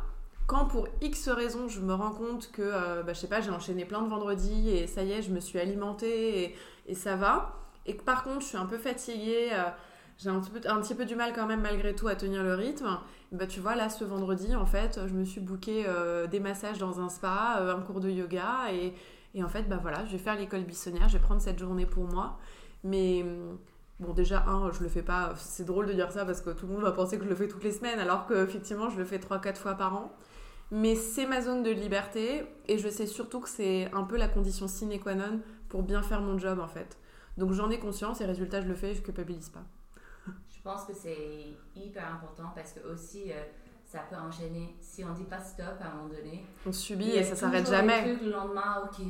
quand 0.47 0.65
pour 0.65 0.87
X 1.01 1.29
raisons 1.29 1.67
je 1.67 1.81
me 1.81 1.93
rends 1.93 2.11
compte 2.11 2.51
que, 2.51 3.03
bah, 3.03 3.13
je 3.13 3.19
sais 3.19 3.27
pas, 3.27 3.41
j'ai 3.41 3.51
enchaîné 3.51 3.85
plein 3.85 4.01
de 4.01 4.07
vendredis 4.07 4.69
et 4.69 4.87
ça 4.87 5.03
y 5.03 5.11
est, 5.11 5.21
je 5.21 5.31
me 5.31 5.39
suis 5.39 5.59
alimentée 5.59 6.43
et, 6.43 6.55
et 6.87 6.95
ça 6.95 7.15
va. 7.15 7.53
Et 7.85 7.95
que 7.95 8.03
par 8.03 8.23
contre, 8.23 8.41
je 8.41 8.47
suis 8.47 8.57
un 8.57 8.65
peu 8.65 8.77
fatiguée 8.77 9.49
j'ai 10.17 10.29
un, 10.29 10.39
petit 10.39 10.95
peu 10.95 11.05
du 11.05 11.15
mal 11.15 11.31
quand 11.33 11.45
même 11.45 11.61
malgré 11.61 11.93
tout 11.93 12.07
à 12.07 12.15
tenir 12.15 12.43
le 12.43 12.55
rythme. 12.55 12.87
Bah, 13.31 13.45
tu 13.45 13.59
vois, 13.59 13.75
là, 13.75 13.89
ce 13.89 14.03
vendredi, 14.03 14.55
en 14.55 14.65
fait, 14.65 14.99
je 15.05 15.13
me 15.13 15.23
suis 15.23 15.41
booké 15.41 15.85
euh, 15.87 16.25
des 16.25 16.39
massages 16.39 16.79
dans 16.79 16.99
un 16.99 17.09
spa, 17.09 17.57
euh, 17.59 17.75
un 17.75 17.81
cours 17.81 17.99
de 17.99 18.09
yoga. 18.09 18.71
Et, 18.73 18.93
et, 19.35 19.43
en 19.43 19.49
fait, 19.49 19.63
bah 19.63 19.77
voilà, 19.79 20.05
je 20.05 20.13
vais 20.13 20.17
faire 20.17 20.35
l'école 20.35 20.63
buissonnière, 20.63 21.07
je 21.07 21.17
vais 21.17 21.23
prendre 21.23 21.41
cette 21.41 21.59
journée 21.59 21.85
pour 21.85 22.05
moi. 22.05 22.39
Mais 22.83 23.23
mm, 23.23 23.57
bon, 23.99 24.13
déjà, 24.13 24.43
un, 24.47 24.71
je 24.71 24.81
le 24.81 24.89
fais 24.89 25.03
pas. 25.03 25.33
C'est 25.37 25.65
drôle 25.65 25.85
de 25.85 25.93
dire 25.93 26.11
ça 26.11 26.25
parce 26.25 26.41
que 26.41 26.49
tout 26.49 26.65
le 26.65 26.73
monde 26.73 26.81
va 26.81 26.91
penser 26.93 27.17
que 27.19 27.23
je 27.23 27.29
le 27.29 27.35
fais 27.35 27.47
toutes 27.47 27.63
les 27.63 27.71
semaines, 27.71 27.99
alors 27.99 28.25
qu'effectivement, 28.25 28.89
je 28.89 28.97
le 28.97 29.05
fais 29.05 29.19
3-4 29.19 29.55
fois 29.57 29.75
par 29.75 29.95
an. 29.95 30.11
Mais 30.71 30.95
c'est 30.95 31.25
ma 31.27 31.41
zone 31.41 31.63
de 31.63 31.69
liberté 31.71 32.43
et 32.67 32.77
je 32.77 32.89
sais 32.89 33.05
surtout 33.05 33.39
que 33.39 33.49
c'est 33.49 33.89
un 33.93 34.03
peu 34.03 34.17
la 34.17 34.27
condition 34.27 34.67
sine 34.67 34.99
qua 34.99 35.15
non 35.15 35.39
pour 35.69 35.83
bien 35.83 36.01
faire 36.01 36.21
mon 36.21 36.37
job 36.37 36.59
en 36.59 36.67
fait. 36.67 36.97
Donc 37.37 37.53
j'en 37.53 37.69
ai 37.69 37.79
conscience 37.79 38.19
et 38.19 38.25
résultat, 38.25 38.61
je 38.61 38.67
le 38.67 38.75
fais, 38.75 38.93
je 38.93 39.01
culpabilise 39.01 39.47
pas. 39.47 39.63
Je 40.67 40.73
pense 40.73 40.83
que 40.83 40.93
c'est 40.93 41.55
hyper 41.77 42.13
important 42.15 42.51
parce 42.53 42.73
que 42.73 42.85
aussi 42.91 43.31
euh, 43.31 43.41
ça 43.85 43.99
peut 43.99 44.17
enchaîner. 44.17 44.75
Si 44.81 45.01
on 45.01 45.13
dit 45.13 45.23
pas 45.23 45.39
stop 45.39 45.79
à 45.79 45.87
un 45.87 45.95
moment 45.95 46.09
donné, 46.09 46.43
on 46.65 46.73
subit 46.73 47.11
et 47.11 47.23
ça 47.23 47.37
s'arrête 47.37 47.69
jamais. 47.69 48.03
Trucs, 48.03 48.21
le 48.21 48.31
lendemain, 48.31 48.83
ok, 48.83 49.05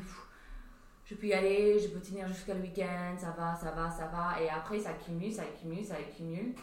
je 1.04 1.16
peux 1.16 1.26
y 1.26 1.34
aller, 1.34 1.80
je 1.80 1.88
peux 1.88 2.00
tenir 2.00 2.28
jusqu'à 2.28 2.54
le 2.54 2.62
week-end, 2.62 3.16
ça 3.18 3.34
va, 3.36 3.56
ça 3.56 3.72
va, 3.72 3.90
ça 3.90 4.06
va. 4.06 4.40
Et 4.40 4.48
après, 4.50 4.78
ça 4.78 4.90
accumule, 4.92 5.34
ça 5.34 5.42
accumule, 5.42 5.84
ça 5.84 5.96
accumule. 5.96 6.54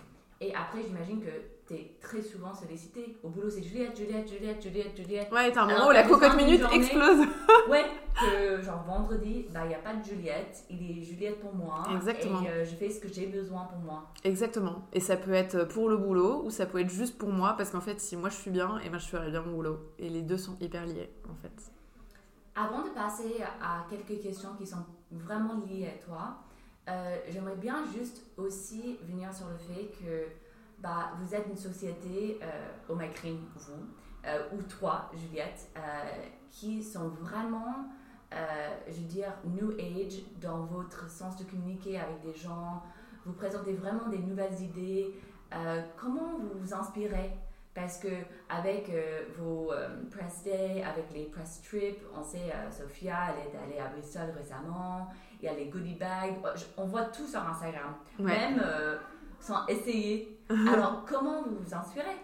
Et 0.40 0.54
après, 0.54 0.82
j'imagine 0.84 1.20
que 1.20 1.30
tu 1.66 1.74
es 1.74 1.96
très 2.00 2.22
souvent 2.22 2.54
sollicité. 2.54 3.16
Au 3.24 3.30
boulot, 3.30 3.50
c'est 3.50 3.64
Juliette, 3.64 3.96
Juliette, 3.96 4.28
Juliette, 4.28 4.62
Juliette, 4.62 4.96
Juliette. 4.96 5.32
Ouais, 5.32 5.50
t'as 5.50 5.62
un 5.62 5.66
moment 5.66 5.88
où 5.88 5.90
la 5.90 6.04
cocotte 6.04 6.36
minute 6.36 6.62
explose. 6.72 7.26
ouais, 7.68 7.86
que 8.56 8.62
genre 8.62 8.82
vendredi, 8.84 9.46
bah, 9.52 9.60
il 9.64 9.68
n'y 9.68 9.74
a 9.74 9.78
pas 9.78 9.94
de 9.94 10.04
Juliette, 10.04 10.64
il 10.70 10.90
est 10.90 11.02
Juliette 11.02 11.40
pour 11.40 11.54
moi. 11.54 11.82
Exactement. 11.94 12.42
Et 12.42 12.48
euh, 12.48 12.64
je 12.64 12.74
fais 12.74 12.90
ce 12.90 13.00
que 13.00 13.08
j'ai 13.08 13.26
besoin 13.26 13.64
pour 13.64 13.78
moi. 13.78 14.10
Exactement. 14.24 14.82
Et 14.92 15.00
ça 15.00 15.16
peut 15.16 15.34
être 15.34 15.64
pour 15.64 15.88
le 15.88 15.96
boulot 15.96 16.44
ou 16.44 16.50
ça 16.50 16.66
peut 16.66 16.80
être 16.80 16.90
juste 16.90 17.18
pour 17.18 17.30
moi 17.30 17.54
parce 17.56 17.70
qu'en 17.70 17.80
fait, 17.80 18.00
si 18.00 18.16
moi 18.16 18.28
je 18.28 18.36
suis 18.36 18.50
bien, 18.50 18.78
et 18.78 18.84
eh 18.86 18.88
ben, 18.90 18.98
je 18.98 19.06
ferai 19.06 19.30
bien 19.30 19.42
mon 19.42 19.54
boulot. 19.54 19.78
Et 19.98 20.08
les 20.08 20.22
deux 20.22 20.38
sont 20.38 20.56
hyper 20.60 20.86
liés 20.86 21.10
en 21.30 21.34
fait. 21.34 21.72
Avant 22.56 22.84
de 22.84 22.90
passer 22.90 23.42
à 23.60 23.84
quelques 23.90 24.22
questions 24.22 24.50
qui 24.56 24.66
sont 24.66 24.84
vraiment 25.10 25.60
liées 25.66 25.88
à 25.88 26.04
toi, 26.04 26.38
euh, 26.88 27.16
j'aimerais 27.28 27.56
bien 27.56 27.84
juste 27.96 28.22
aussi 28.36 28.98
venir 29.02 29.32
sur 29.32 29.46
le 29.48 29.56
fait 29.56 29.90
que 29.98 30.26
bah, 30.78 31.12
vous 31.20 31.34
êtes 31.34 31.46
une 31.48 31.56
société, 31.56 32.38
euh, 32.42 32.68
au 32.88 32.94
Macrin, 32.94 33.36
vous, 33.56 33.88
euh, 34.26 34.48
ou 34.52 34.62
toi, 34.62 35.10
Juliette, 35.14 35.70
qui 36.50 36.82
sont 36.82 37.08
vraiment, 37.08 37.88
je 38.88 38.92
veux 38.92 39.08
dire, 39.08 39.32
New 39.44 39.72
Age 39.72 40.22
dans 40.40 40.64
votre 40.64 41.10
sens 41.10 41.36
de 41.36 41.44
communiquer 41.44 41.98
avec 41.98 42.20
des 42.22 42.34
gens. 42.34 42.82
Vous 43.24 43.32
présentez 43.32 43.72
vraiment 43.74 44.08
des 44.08 44.18
nouvelles 44.18 44.60
idées. 44.60 45.14
comment 45.96 46.38
vous 46.38 46.58
vous 46.60 46.74
inspirez? 46.74 47.30
Parce 47.74 47.98
que 47.98 48.08
avec 48.48 48.90
vos 49.36 49.72
press 50.10 50.44
day, 50.44 50.82
avec 50.82 51.06
les 51.12 51.24
press 51.24 51.62
trips, 51.62 52.02
on 52.16 52.22
sait, 52.22 52.52
Sophia, 52.70 53.16
elle 53.30 53.52
est 53.52 53.64
allée 53.64 53.80
à 53.80 53.88
Bristol 53.88 54.30
récemment, 54.36 55.08
il 55.44 55.46
y 55.46 55.48
a 55.50 55.54
les 55.54 55.66
goodie 55.66 55.94
bags. 55.94 56.36
Oh, 56.42 56.48
on 56.78 56.86
voit 56.86 57.04
tout 57.04 57.26
sur 57.26 57.40
Instagram, 57.40 57.94
même 58.18 58.62
euh, 58.64 58.96
sans 59.38 59.66
essayer. 59.66 60.40
Alors, 60.72 61.04
comment 61.06 61.42
vous 61.42 61.56
vous 61.56 61.74
inspirez? 61.74 62.16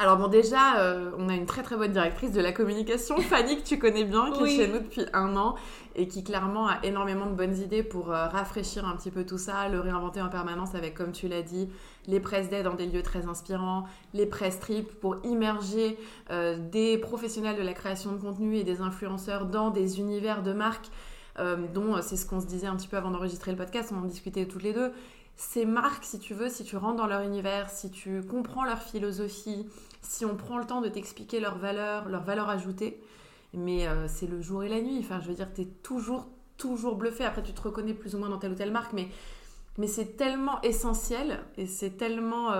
Alors 0.00 0.16
bon 0.16 0.28
déjà, 0.28 0.80
euh, 0.80 1.10
on 1.18 1.28
a 1.28 1.34
une 1.34 1.46
très 1.46 1.62
très 1.62 1.76
bonne 1.76 1.92
directrice 1.92 2.32
de 2.32 2.40
la 2.40 2.52
communication, 2.52 3.16
Fanny 3.20 3.58
que 3.58 3.66
tu 3.66 3.78
connais 3.78 4.04
bien, 4.04 4.32
qui 4.32 4.42
est 4.44 4.56
chez 4.56 4.68
nous 4.68 4.78
depuis 4.78 5.04
un 5.12 5.36
an 5.36 5.54
et 5.94 6.08
qui 6.08 6.24
clairement 6.24 6.68
a 6.68 6.78
énormément 6.82 7.26
de 7.26 7.34
bonnes 7.34 7.56
idées 7.56 7.82
pour 7.82 8.10
euh, 8.10 8.26
rafraîchir 8.26 8.86
un 8.86 8.96
petit 8.96 9.10
peu 9.10 9.24
tout 9.24 9.38
ça, 9.38 9.68
le 9.68 9.78
réinventer 9.78 10.22
en 10.22 10.28
permanence 10.28 10.74
avec, 10.74 10.94
comme 10.94 11.12
tu 11.12 11.28
l'as 11.28 11.42
dit, 11.42 11.68
les 12.06 12.18
presse 12.18 12.48
d'aide 12.48 12.64
dans 12.64 12.74
des 12.74 12.86
lieux 12.86 13.02
très 13.02 13.26
inspirants, 13.26 13.84
les 14.14 14.26
press 14.26 14.58
trips 14.58 14.90
pour 15.00 15.16
immerger 15.24 15.98
des 16.70 16.96
professionnels 16.98 17.56
de 17.56 17.62
la 17.62 17.74
création 17.74 18.12
de 18.12 18.18
contenu 18.18 18.56
et 18.56 18.64
des 18.64 18.80
influenceurs 18.80 19.46
dans 19.46 19.70
des 19.70 19.98
univers 19.98 20.42
de 20.42 20.52
marques 20.52 20.90
euh, 21.38 21.56
dont 21.72 21.96
euh, 21.96 22.00
c'est 22.02 22.16
ce 22.16 22.26
qu'on 22.26 22.40
se 22.40 22.46
disait 22.46 22.66
un 22.66 22.76
petit 22.76 22.88
peu 22.88 22.96
avant 22.96 23.10
d'enregistrer 23.10 23.52
le 23.52 23.56
podcast, 23.56 23.92
on 23.94 23.98
en 23.98 24.06
discutait 24.06 24.46
toutes 24.46 24.62
les 24.62 24.72
deux. 24.72 24.92
Ces 25.36 25.64
marques, 25.64 26.04
si 26.04 26.18
tu 26.18 26.34
veux, 26.34 26.48
si 26.48 26.64
tu 26.64 26.76
rentres 26.76 26.96
dans 26.96 27.06
leur 27.06 27.22
univers, 27.22 27.70
si 27.70 27.90
tu 27.90 28.22
comprends 28.22 28.64
leur 28.64 28.82
philosophie, 28.82 29.66
si 30.02 30.24
on 30.24 30.36
prend 30.36 30.58
le 30.58 30.64
temps 30.64 30.80
de 30.80 30.88
t'expliquer 30.88 31.40
leurs 31.40 31.58
valeurs, 31.58 32.08
leurs 32.08 32.22
valeurs 32.24 32.48
ajoutées, 32.48 33.00
mais 33.52 33.86
euh, 33.86 34.06
c'est 34.08 34.26
le 34.26 34.40
jour 34.40 34.62
et 34.62 34.68
la 34.68 34.80
nuit. 34.80 34.98
Enfin, 35.00 35.20
je 35.20 35.28
veux 35.28 35.34
dire, 35.34 35.48
tu 35.54 35.62
es 35.62 35.66
toujours, 35.66 36.26
toujours 36.56 36.96
bluffé. 36.96 37.24
Après, 37.24 37.42
tu 37.42 37.52
te 37.52 37.62
reconnais 37.62 37.94
plus 37.94 38.14
ou 38.14 38.18
moins 38.18 38.28
dans 38.28 38.38
telle 38.38 38.52
ou 38.52 38.56
telle 38.56 38.72
marque, 38.72 38.92
mais, 38.92 39.08
mais 39.78 39.86
c'est 39.86 40.16
tellement 40.16 40.60
essentiel 40.62 41.40
et 41.56 41.66
c'est 41.66 41.96
tellement 41.96 42.52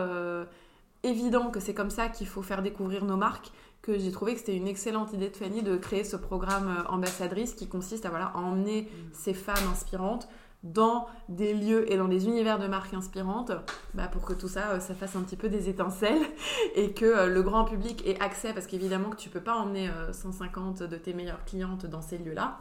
évident 1.03 1.51
que 1.51 1.61
c'est 1.61 1.75
comme 1.75 1.91
ça 1.91 2.09
qu'il 2.09 2.27
faut 2.27 2.43
faire 2.43 2.63
découvrir 2.63 3.05
nos 3.05 3.17
marques 3.17 3.51
que 3.83 3.99
j'ai 3.99 4.13
trouvé 4.13 4.35
que 4.35 4.41
c'était 4.41 4.57
une 4.57 4.69
excellente 4.69 5.13
idée 5.13 5.31
de 5.31 5.37
Fanny 5.37 5.63
de 5.63 5.77
créer 5.77 6.05
ce 6.05 6.17
programme 6.17 6.69
euh, 6.69 6.89
ambassadrice 6.89 7.55
qui 7.55 7.67
consiste 7.67 8.05
à, 8.05 8.11
voilà, 8.11 8.37
emmener 8.37 8.83
mm. 8.83 8.87
ces 9.13 9.35
femmes 9.35 9.69
inspirantes 9.73 10.29
dans 10.63 11.07
des 11.29 11.55
lieux 11.55 11.91
et 11.91 11.97
dans 11.97 12.09
des 12.09 12.27
univers 12.27 12.59
de 12.59 12.67
marques 12.67 12.93
inspirantes 12.93 13.53
bah, 13.95 14.09
pour 14.09 14.23
que 14.27 14.35
tout 14.35 14.49
ça, 14.49 14.73
euh, 14.73 14.81
ça 14.81 14.95
fasse 14.95 15.17
un 15.17 15.23
petit 15.23 15.37
peu 15.37 15.49
des 15.49 15.69
étincelles 15.69 16.23
et 16.75 16.93
que 16.93 17.07
euh, 17.07 17.27
le 17.27 17.43
grand 17.43 17.65
public 17.65 18.07
ait 18.07 18.21
accès, 18.21 18.53
parce 18.53 18.67
qu'évidemment 18.67 19.11
que 19.11 19.17
tu 19.17 19.31
peux 19.31 19.41
pas 19.41 19.55
emmener 19.55 19.91
150 20.13 20.83
de 20.83 20.97
tes 20.97 21.15
meilleures 21.15 21.45
clientes 21.45 21.87
dans 21.87 22.03
ces 22.03 22.19
lieux-là, 22.19 22.59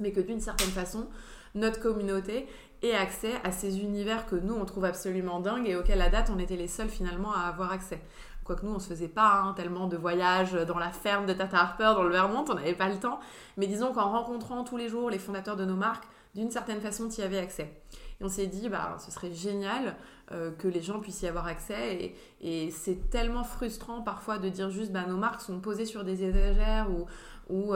mais 0.00 0.12
que 0.12 0.20
d'une 0.20 0.40
certaine 0.40 0.70
façon, 0.70 1.08
notre 1.54 1.80
communauté 1.80 2.46
ait 2.82 2.94
accès 2.94 3.32
à 3.44 3.52
ces 3.52 3.80
univers 3.80 4.26
que 4.26 4.36
nous, 4.36 4.54
on 4.54 4.64
trouve 4.64 4.84
absolument 4.84 5.40
dingues 5.40 5.68
et 5.68 5.76
auxquels 5.76 6.00
à 6.00 6.08
date, 6.08 6.30
on 6.34 6.38
était 6.38 6.56
les 6.56 6.68
seuls 6.68 6.88
finalement 6.88 7.32
à 7.34 7.40
avoir 7.40 7.72
accès. 7.72 8.00
Quoique 8.44 8.66
nous, 8.66 8.72
on 8.72 8.78
se 8.80 8.88
faisait 8.88 9.08
pas 9.08 9.42
hein, 9.44 9.54
tellement 9.56 9.86
de 9.86 9.96
voyages 9.96 10.52
dans 10.52 10.78
la 10.78 10.90
ferme 10.90 11.26
de 11.26 11.32
Tata 11.32 11.58
Harper 11.58 11.92
dans 11.94 12.02
le 12.02 12.10
Vermont, 12.10 12.44
on 12.48 12.54
n'avait 12.54 12.74
pas 12.74 12.88
le 12.88 12.98
temps. 12.98 13.20
Mais 13.56 13.68
disons 13.68 13.92
qu'en 13.92 14.10
rencontrant 14.10 14.64
tous 14.64 14.76
les 14.76 14.88
jours 14.88 15.10
les 15.10 15.20
fondateurs 15.20 15.56
de 15.56 15.64
nos 15.64 15.76
marques, 15.76 16.04
d'une 16.34 16.50
certaine 16.50 16.80
façon, 16.80 17.08
tu 17.08 17.20
y 17.20 17.24
avais 17.24 17.38
accès. 17.38 17.70
Et 18.20 18.24
on 18.24 18.28
s'est 18.28 18.46
dit, 18.46 18.68
bah, 18.68 18.96
ce 19.04 19.10
serait 19.10 19.32
génial 19.32 19.96
que 20.58 20.66
les 20.66 20.80
gens 20.80 20.98
puissent 20.98 21.20
y 21.20 21.26
avoir 21.26 21.46
accès. 21.46 22.14
Et, 22.40 22.70
c'est 22.70 23.10
tellement 23.10 23.44
frustrant 23.44 24.00
parfois 24.00 24.38
de 24.38 24.48
dire 24.48 24.70
juste, 24.70 24.92
bah, 24.92 25.04
nos 25.06 25.18
marques 25.18 25.42
sont 25.42 25.60
posées 25.60 25.84
sur 25.84 26.04
des 26.04 26.24
étagères 26.24 26.88
ou, 26.90 27.06
ou 27.50 27.74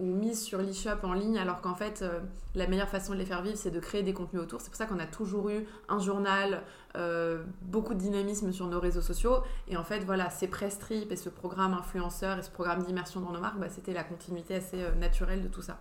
ou 0.00 0.06
mises 0.06 0.42
sur 0.42 0.58
l'e-shop 0.58 1.04
en 1.04 1.12
ligne, 1.12 1.38
alors 1.38 1.60
qu'en 1.60 1.74
fait, 1.74 2.00
euh, 2.02 2.20
la 2.54 2.66
meilleure 2.66 2.88
façon 2.88 3.12
de 3.12 3.18
les 3.18 3.26
faire 3.26 3.42
vivre, 3.42 3.56
c'est 3.56 3.70
de 3.70 3.80
créer 3.80 4.02
des 4.02 4.14
contenus 4.14 4.42
autour. 4.42 4.60
C'est 4.60 4.70
pour 4.70 4.76
ça 4.76 4.86
qu'on 4.86 4.98
a 4.98 5.06
toujours 5.06 5.50
eu 5.50 5.66
un 5.88 5.98
journal, 5.98 6.62
euh, 6.96 7.44
beaucoup 7.62 7.92
de 7.92 7.98
dynamisme 7.98 8.50
sur 8.50 8.66
nos 8.66 8.80
réseaux 8.80 9.02
sociaux. 9.02 9.42
Et 9.68 9.76
en 9.76 9.84
fait, 9.84 10.00
voilà, 10.00 10.30
ces 10.30 10.48
press 10.48 10.78
trip 10.78 11.12
et 11.12 11.16
ce 11.16 11.28
programme 11.28 11.74
influenceur 11.74 12.38
et 12.38 12.42
ce 12.42 12.50
programme 12.50 12.82
d'immersion 12.82 13.20
dans 13.20 13.32
nos 13.32 13.40
marques, 13.40 13.58
bah, 13.58 13.68
c'était 13.68 13.92
la 13.92 14.02
continuité 14.02 14.54
assez 14.54 14.82
euh, 14.82 14.94
naturelle 14.94 15.42
de 15.42 15.48
tout 15.48 15.62
ça. 15.62 15.78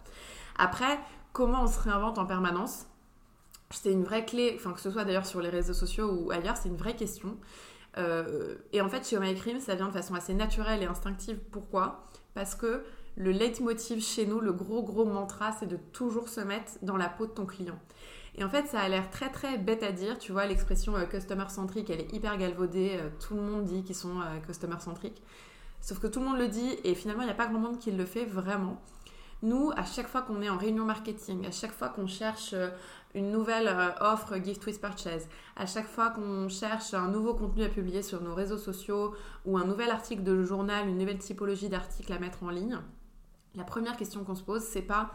Après, 0.58 1.00
comment 1.34 1.64
on 1.64 1.68
se 1.68 1.80
réinvente 1.80 2.18
en 2.18 2.26
permanence 2.26 2.86
C'est 3.72 3.92
une 3.92 4.04
vraie 4.04 4.26
clé, 4.26 4.54
enfin 4.56 4.74
que 4.74 4.80
ce 4.80 4.92
soit 4.92 5.06
d'ailleurs 5.06 5.26
sur 5.26 5.42
les 5.42 5.50
réseaux 5.50 5.74
sociaux 5.74 6.12
ou 6.12 6.32
ailleurs, 6.32 6.58
c'est 6.58 6.70
une 6.70 6.78
vraie 6.78 6.96
question. 6.96 7.38
et 8.72 8.82
en 8.82 8.88
fait, 8.88 9.06
chez 9.06 9.20
My 9.20 9.36
Cream, 9.36 9.60
ça 9.60 9.76
vient 9.76 9.88
de 9.88 9.94
façon 9.94 10.16
assez 10.16 10.34
naturelle 10.34 10.82
et 10.82 10.86
instinctive. 10.86 11.38
Pourquoi? 11.52 12.06
Parce 12.34 12.56
que 12.56 12.84
le 13.20 13.32
leitmotiv 13.32 14.02
chez 14.02 14.26
nous, 14.26 14.40
le 14.40 14.54
gros 14.54 14.82
gros 14.82 15.06
mantra, 15.06 15.52
c'est 15.52 15.66
de 15.68 15.76
toujours 15.76 16.30
se 16.30 16.40
mettre 16.40 16.74
dans 16.82 16.96
la 16.96 17.10
peau 17.10 17.26
de 17.26 17.32
ton 17.32 17.46
client. 17.46 17.78
Et 18.36 18.44
en 18.46 18.50
fait, 18.50 18.68
ça 18.68 18.80
a 18.80 18.88
l'air 18.88 19.10
très 19.10 19.30
très 19.30 19.58
bête 19.58 19.84
à 19.84 19.92
dire, 19.92 20.18
tu 20.18 20.32
vois, 20.32 20.46
l'expression 20.46 20.96
euh, 20.96 21.06
customer 21.06 21.50
centric, 21.50 21.90
elle 21.90 22.00
est 22.00 22.14
hyper 22.14 22.38
galvaudée, 22.38 22.92
euh, 22.94 23.10
tout 23.20 23.36
le 23.36 23.42
monde 23.42 23.66
dit 23.66 23.84
qu'ils 23.84 23.96
sont 23.96 24.22
euh, 24.22 24.40
customer 24.48 24.80
centric. 24.80 25.22
Sauf 25.82 26.00
que 26.00 26.08
tout 26.08 26.20
le 26.22 26.28
monde 26.28 26.38
le 26.38 26.48
dit 26.48 26.78
et 26.86 26.96
finalement, 26.96 27.24
il 27.24 27.26
n'y 27.26 27.32
a 27.32 27.36
pas 27.36 27.48
grand 27.48 27.60
monde 27.60 27.80
qui 27.80 27.92
le 27.92 28.06
fait 28.06 28.24
vraiment. 28.24 28.82
Nous, 29.42 29.72
à 29.76 29.86
chaque 29.86 30.08
fois 30.08 30.22
qu'on 30.22 30.42
est 30.42 30.50
en 30.50 30.58
réunion 30.58 30.86
marketing, 30.86 31.46
à 31.48 31.52
chaque 31.52 31.72
fois 31.72 31.90
qu'on 31.90 32.08
cherche 32.08 32.54
une 33.16 33.32
nouvelle 33.32 33.74
offre 34.02 34.36
gift 34.44 34.66
with 34.66 34.82
purchase, 34.82 35.30
à 35.56 35.66
chaque 35.66 35.88
fois 35.88 36.10
qu'on 36.10 36.50
cherche 36.50 36.94
un 36.94 37.08
nouveau 37.08 37.34
contenu 37.34 37.64
à 37.64 37.70
publier 37.70 38.02
sur 38.02 38.22
nos 38.22 38.36
réseaux 38.36 38.58
sociaux 38.58 39.16
ou 39.46 39.58
un 39.58 39.64
nouvel 39.66 39.92
article 39.92 40.24
de 40.24 40.44
journal, 40.44 40.90
une 40.90 40.98
nouvelle 40.98 41.20
typologie 41.20 41.70
d'article 41.70 42.12
à 42.12 42.20
mettre 42.20 42.44
en 42.44 42.50
ligne, 42.50 42.80
la 43.56 43.64
première 43.64 43.98
question 43.98 44.24
qu'on 44.24 44.36
se 44.36 44.44
pose, 44.44 44.62
c'est 44.62 44.82
pas 44.82 45.12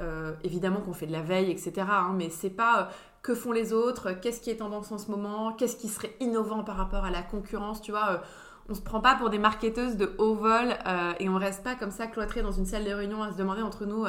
euh, 0.00 0.34
évidemment 0.44 0.80
qu'on 0.80 0.92
fait 0.92 1.06
de 1.06 1.12
la 1.12 1.22
veille, 1.22 1.50
etc. 1.50 1.72
Hein, 1.88 2.14
mais 2.16 2.30
c'est 2.30 2.50
pas 2.50 2.80
euh, 2.80 2.84
que 3.22 3.34
font 3.34 3.52
les 3.52 3.72
autres, 3.72 4.12
qu'est-ce 4.12 4.40
qui 4.40 4.50
est 4.50 4.56
tendance 4.56 4.90
en 4.92 4.98
ce 4.98 5.10
moment, 5.10 5.52
qu'est-ce 5.52 5.76
qui 5.76 5.88
serait 5.88 6.16
innovant 6.20 6.64
par 6.64 6.76
rapport 6.76 7.04
à 7.04 7.10
la 7.10 7.22
concurrence, 7.22 7.82
tu 7.82 7.90
vois. 7.90 8.10
Euh, 8.10 8.18
on 8.68 8.74
se 8.74 8.80
prend 8.80 9.00
pas 9.00 9.16
pour 9.16 9.30
des 9.30 9.38
marketeuses 9.38 9.96
de 9.96 10.14
haut 10.18 10.34
vol 10.34 10.76
et 11.18 11.28
on 11.28 11.36
reste 11.36 11.64
pas 11.64 11.74
comme 11.74 11.90
ça 11.90 12.06
cloîtré 12.06 12.42
dans 12.42 12.52
une 12.52 12.64
salle 12.64 12.84
de 12.84 12.92
réunion 12.92 13.22
à 13.22 13.32
se 13.32 13.36
demander 13.36 13.62
entre 13.62 13.86
nous 13.86 14.04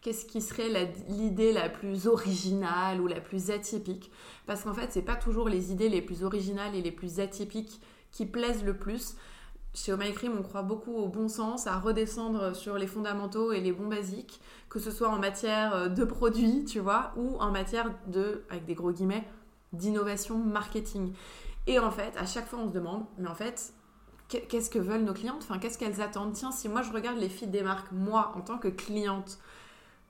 qu'est-ce 0.00 0.24
qui 0.24 0.40
serait 0.40 0.70
l'idée 1.08 1.52
la, 1.52 1.68
plus 1.68 2.06
originale 2.06 3.00
ou 3.00 3.06
la 3.06 3.20
plus 3.20 3.50
atypique. 3.50 4.10
Parce 4.46 4.62
qu'en 4.62 4.72
fait, 4.72 4.88
c'est 4.90 5.02
pas 5.02 5.16
toujours 5.16 5.48
les 5.48 5.72
idées 5.72 5.88
les 5.88 6.02
plus 6.02 6.24
originales 6.24 6.74
et 6.74 6.82
les 6.82 6.90
plus 6.90 7.20
atypiques 7.20 7.80
qui 8.10 8.26
plaisent 8.26 8.64
le 8.64 8.76
plus. 8.76 9.14
Chez 9.74 9.92
Oh 9.92 9.98
on 10.36 10.42
croit 10.42 10.62
beaucoup 10.62 10.96
au 10.96 11.08
bon 11.08 11.28
sens, 11.28 11.66
à 11.66 11.78
redescendre 11.78 12.56
sur 12.56 12.78
les 12.78 12.86
fondamentaux 12.86 13.52
et 13.52 13.60
les 13.60 13.70
bons 13.70 13.86
basiques, 13.86 14.40
que 14.68 14.78
ce 14.80 14.90
soit 14.90 15.08
en 15.08 15.18
matière 15.18 15.74
euh, 15.74 15.88
de 15.88 16.04
produits, 16.04 16.64
tu 16.64 16.80
vois, 16.80 17.12
ou 17.16 17.36
en 17.38 17.52
matière 17.52 17.94
de, 18.06 18.42
avec 18.50 18.64
des 18.64 18.74
gros 18.74 18.90
guillemets, 18.90 19.24
d'innovation 19.72 20.38
marketing. 20.38 21.12
Et 21.66 21.78
en 21.78 21.90
fait, 21.90 22.12
à 22.16 22.26
chaque 22.26 22.46
fois, 22.46 22.58
on 22.60 22.68
se 22.68 22.72
demande, 22.72 23.04
mais 23.18 23.28
en 23.28 23.34
fait, 23.34 23.72
qu'est-ce 24.28 24.70
que 24.70 24.78
veulent 24.78 25.04
nos 25.04 25.14
clientes? 25.14 25.46
Qu'est-ce 25.60 25.78
qu'elles 25.78 26.00
attendent? 26.00 26.32
Tiens, 26.32 26.52
si 26.52 26.68
moi 26.68 26.82
je 26.82 26.92
regarde 26.92 27.18
les 27.18 27.28
feeds 27.28 27.50
des 27.50 27.62
marques, 27.62 27.90
moi, 27.92 28.32
en 28.36 28.40
tant 28.40 28.58
que 28.58 28.68
cliente, 28.68 29.38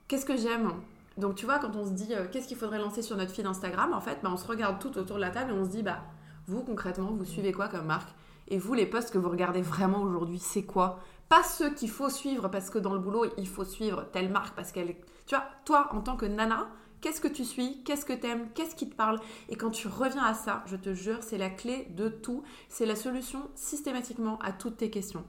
qu'est-ce 0.09 0.27
que 0.27 0.37
j'aime? 0.37 0.73
Donc, 1.17 1.35
tu 1.35 1.47
vois, 1.47 1.59
quand 1.59 1.75
on 1.75 1.85
se 1.85 1.91
dit, 1.91 2.15
euh, 2.15 2.27
qu'est-ce 2.31 2.47
qu'il 2.47 2.57
faudrait 2.57 2.79
lancer 2.79 3.03
sur 3.03 3.17
notre 3.17 3.33
feed 3.33 3.47
Instagram, 3.47 3.93
en 3.93 4.01
fait, 4.01 4.19
bah, 4.23 4.31
on 4.33 4.37
se 4.37 4.47
regarde 4.47 4.79
tout 4.79 4.97
autour 4.99 5.17
de 5.17 5.21
la 5.21 5.31
table 5.31 5.51
et 5.51 5.55
on 5.55 5.65
se 5.65 5.71
dit, 5.71 5.83
bah, 5.83 6.01
vous, 6.47 6.63
concrètement, 6.63 7.13
vous 7.13 7.25
suivez 7.25 7.53
quoi 7.53 7.69
comme 7.69 7.87
marque? 7.87 8.11
Et 8.49 8.59
vous, 8.59 8.75
les 8.75 8.87
posts 8.87 9.11
que 9.11 9.19
vous 9.19 9.29
regardez 9.29 9.61
vraiment 9.61 10.03
aujourd'hui, 10.03 10.39
c'est 10.39 10.63
quoi? 10.63 11.01
Pas 11.29 11.43
ceux 11.43 11.71
qu'il 11.71 11.91
faut 11.91 12.09
suivre 12.09 12.49
parce 12.49 12.71
que 12.71 12.79
dans 12.79 12.95
le 12.95 13.01
boulot, 13.01 13.27
il 13.37 13.49
faut 13.49 13.65
suivre 13.65 14.07
telle 14.13 14.31
marque 14.31 14.55
parce 14.55 14.73
qu'elle 14.73 14.91
est... 14.91 15.01
Tu 15.27 15.35
vois, 15.35 15.45
toi, 15.65 15.89
en 15.93 16.01
tant 16.01 16.17
que 16.17 16.25
nana, 16.25 16.69
qu'est-ce 17.01 17.21
que 17.21 17.29
tu 17.29 17.45
suis? 17.45 17.83
Qu'est-ce 17.85 18.05
que 18.05 18.13
t'aimes? 18.13 18.49
Qu'est-ce 18.55 18.75
qui 18.75 18.89
te 18.89 18.95
parle? 18.95 19.21
Et 19.49 19.57
quand 19.57 19.71
tu 19.71 19.89
reviens 19.89 20.25
à 20.25 20.35
ça, 20.35 20.63
je 20.67 20.77
te 20.77 20.95
jure, 20.95 21.23
c'est 21.23 21.39
la 21.39 21.51
clé 21.51 21.89
de 21.91 22.09
tout. 22.09 22.43
C'est 22.69 22.87
la 22.87 22.97
solution 22.97 23.49
systématiquement 23.55 24.39
à 24.41 24.53
toutes 24.53 24.79
tes 24.79 24.91
questions. 24.91 25.25